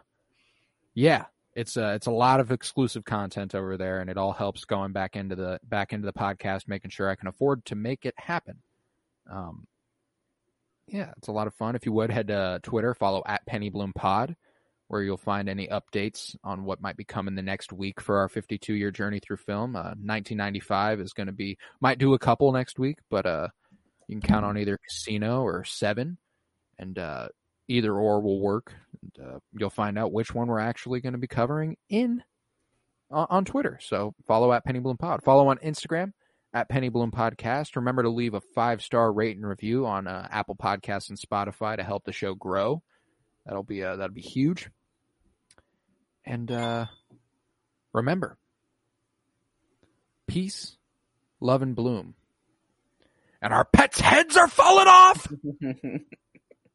yeah, 0.94 1.26
it's 1.58 1.76
a 1.76 1.96
it's 1.96 2.06
a 2.06 2.12
lot 2.12 2.40
of 2.40 2.52
exclusive 2.52 3.04
content 3.04 3.56
over 3.56 3.78
there, 3.78 4.00
and 4.00 4.12
it 4.12 4.18
all 4.18 4.32
helps 4.32 4.66
going 4.66 4.92
back 4.92 5.16
into 5.16 5.36
the 5.36 5.60
back 5.64 5.92
into 5.92 6.06
the 6.06 6.14
podcast, 6.14 6.68
making 6.68 6.92
sure 6.92 7.10
I 7.10 7.16
can 7.16 7.28
afford 7.28 7.66
to 7.66 7.76
make 7.76 8.06
it 8.06 8.14
happen. 8.16 8.60
Um, 9.28 9.66
yeah, 10.88 11.12
it's 11.18 11.30
a 11.30 11.32
lot 11.32 11.48
of 11.48 11.56
fun. 11.56 11.76
If 11.76 11.88
you 11.88 11.92
would 11.94 12.12
head 12.12 12.28
to 12.28 12.60
Twitter, 12.62 12.94
follow 12.94 13.24
at 13.26 13.44
Penny 13.48 13.72
Bloom 13.72 13.92
Pod, 13.92 14.36
where 14.88 15.02
you'll 15.02 15.18
find 15.18 15.50
any 15.50 15.68
updates 15.68 16.36
on 16.44 16.64
what 16.64 16.80
might 16.80 16.96
be 16.96 17.04
coming 17.04 17.34
the 17.34 17.42
next 17.42 17.74
week 17.74 18.00
for 18.00 18.20
our 18.20 18.30
52 18.30 18.76
year 18.76 18.92
journey 18.92 19.20
through 19.20 19.38
film. 19.38 19.76
Uh, 19.76 19.98
1995 19.98 21.02
is 21.02 21.14
going 21.14 21.26
to 21.26 21.34
be 21.34 21.58
might 21.82 21.98
do 21.98 22.14
a 22.14 22.20
couple 22.20 22.52
next 22.52 22.78
week, 22.78 23.00
but 23.10 23.26
uh, 23.26 23.48
you 24.08 24.20
can 24.20 24.22
count 24.22 24.46
on 24.46 24.60
either 24.60 24.78
Casino 24.78 25.42
or 25.42 25.64
Seven, 25.64 26.20
and 26.78 27.00
uh, 27.00 27.30
either 27.68 27.94
or 27.94 28.22
will 28.22 28.40
work. 28.40 28.74
And, 29.02 29.28
uh, 29.28 29.40
you'll 29.54 29.70
find 29.70 29.98
out 29.98 30.12
which 30.12 30.34
one 30.34 30.48
we're 30.48 30.60
actually 30.60 31.02
going 31.02 31.14
to 31.14 31.20
be 31.20 31.28
covering 31.28 31.78
in 31.90 32.24
on, 33.12 33.28
on 33.30 33.46
Twitter. 33.46 33.80
So 33.82 34.14
follow 34.28 34.52
at 34.54 34.66
Penny 34.66 34.80
Bloom 34.80 34.98
Pod. 34.98 35.24
Follow 35.24 35.48
on 35.48 35.58
Instagram 35.58 36.14
at 36.54 36.70
Penny 36.70 36.90
Bloom 36.90 37.12
Podcast. 37.12 37.76
Remember 37.76 38.04
to 38.04 38.10
leave 38.10 38.34
a 38.34 38.42
five 38.42 38.82
star 38.82 39.12
rate 39.12 39.38
and 39.38 39.46
review 39.46 39.86
on 39.86 40.08
uh, 40.08 40.28
Apple 40.32 40.56
Podcasts 40.56 41.10
and 41.10 41.20
Spotify 41.20 41.78
to 41.78 41.84
help 41.84 42.04
the 42.06 42.12
show 42.12 42.34
grow. 42.34 42.82
That'll 43.46 43.64
be 43.64 43.84
uh, 43.84 43.96
that'll 43.98 44.14
be 44.14 44.22
huge. 44.22 44.70
And 46.26 46.52
uh, 46.52 46.88
remember, 47.94 48.38
peace, 50.28 50.76
love, 51.40 51.62
and 51.62 51.76
bloom. 51.76 52.16
And 53.42 53.54
our 53.54 53.66
pets' 53.66 54.00
heads 54.00 54.36
are 54.36 54.48
falling 54.48 54.88
off. 54.88 55.28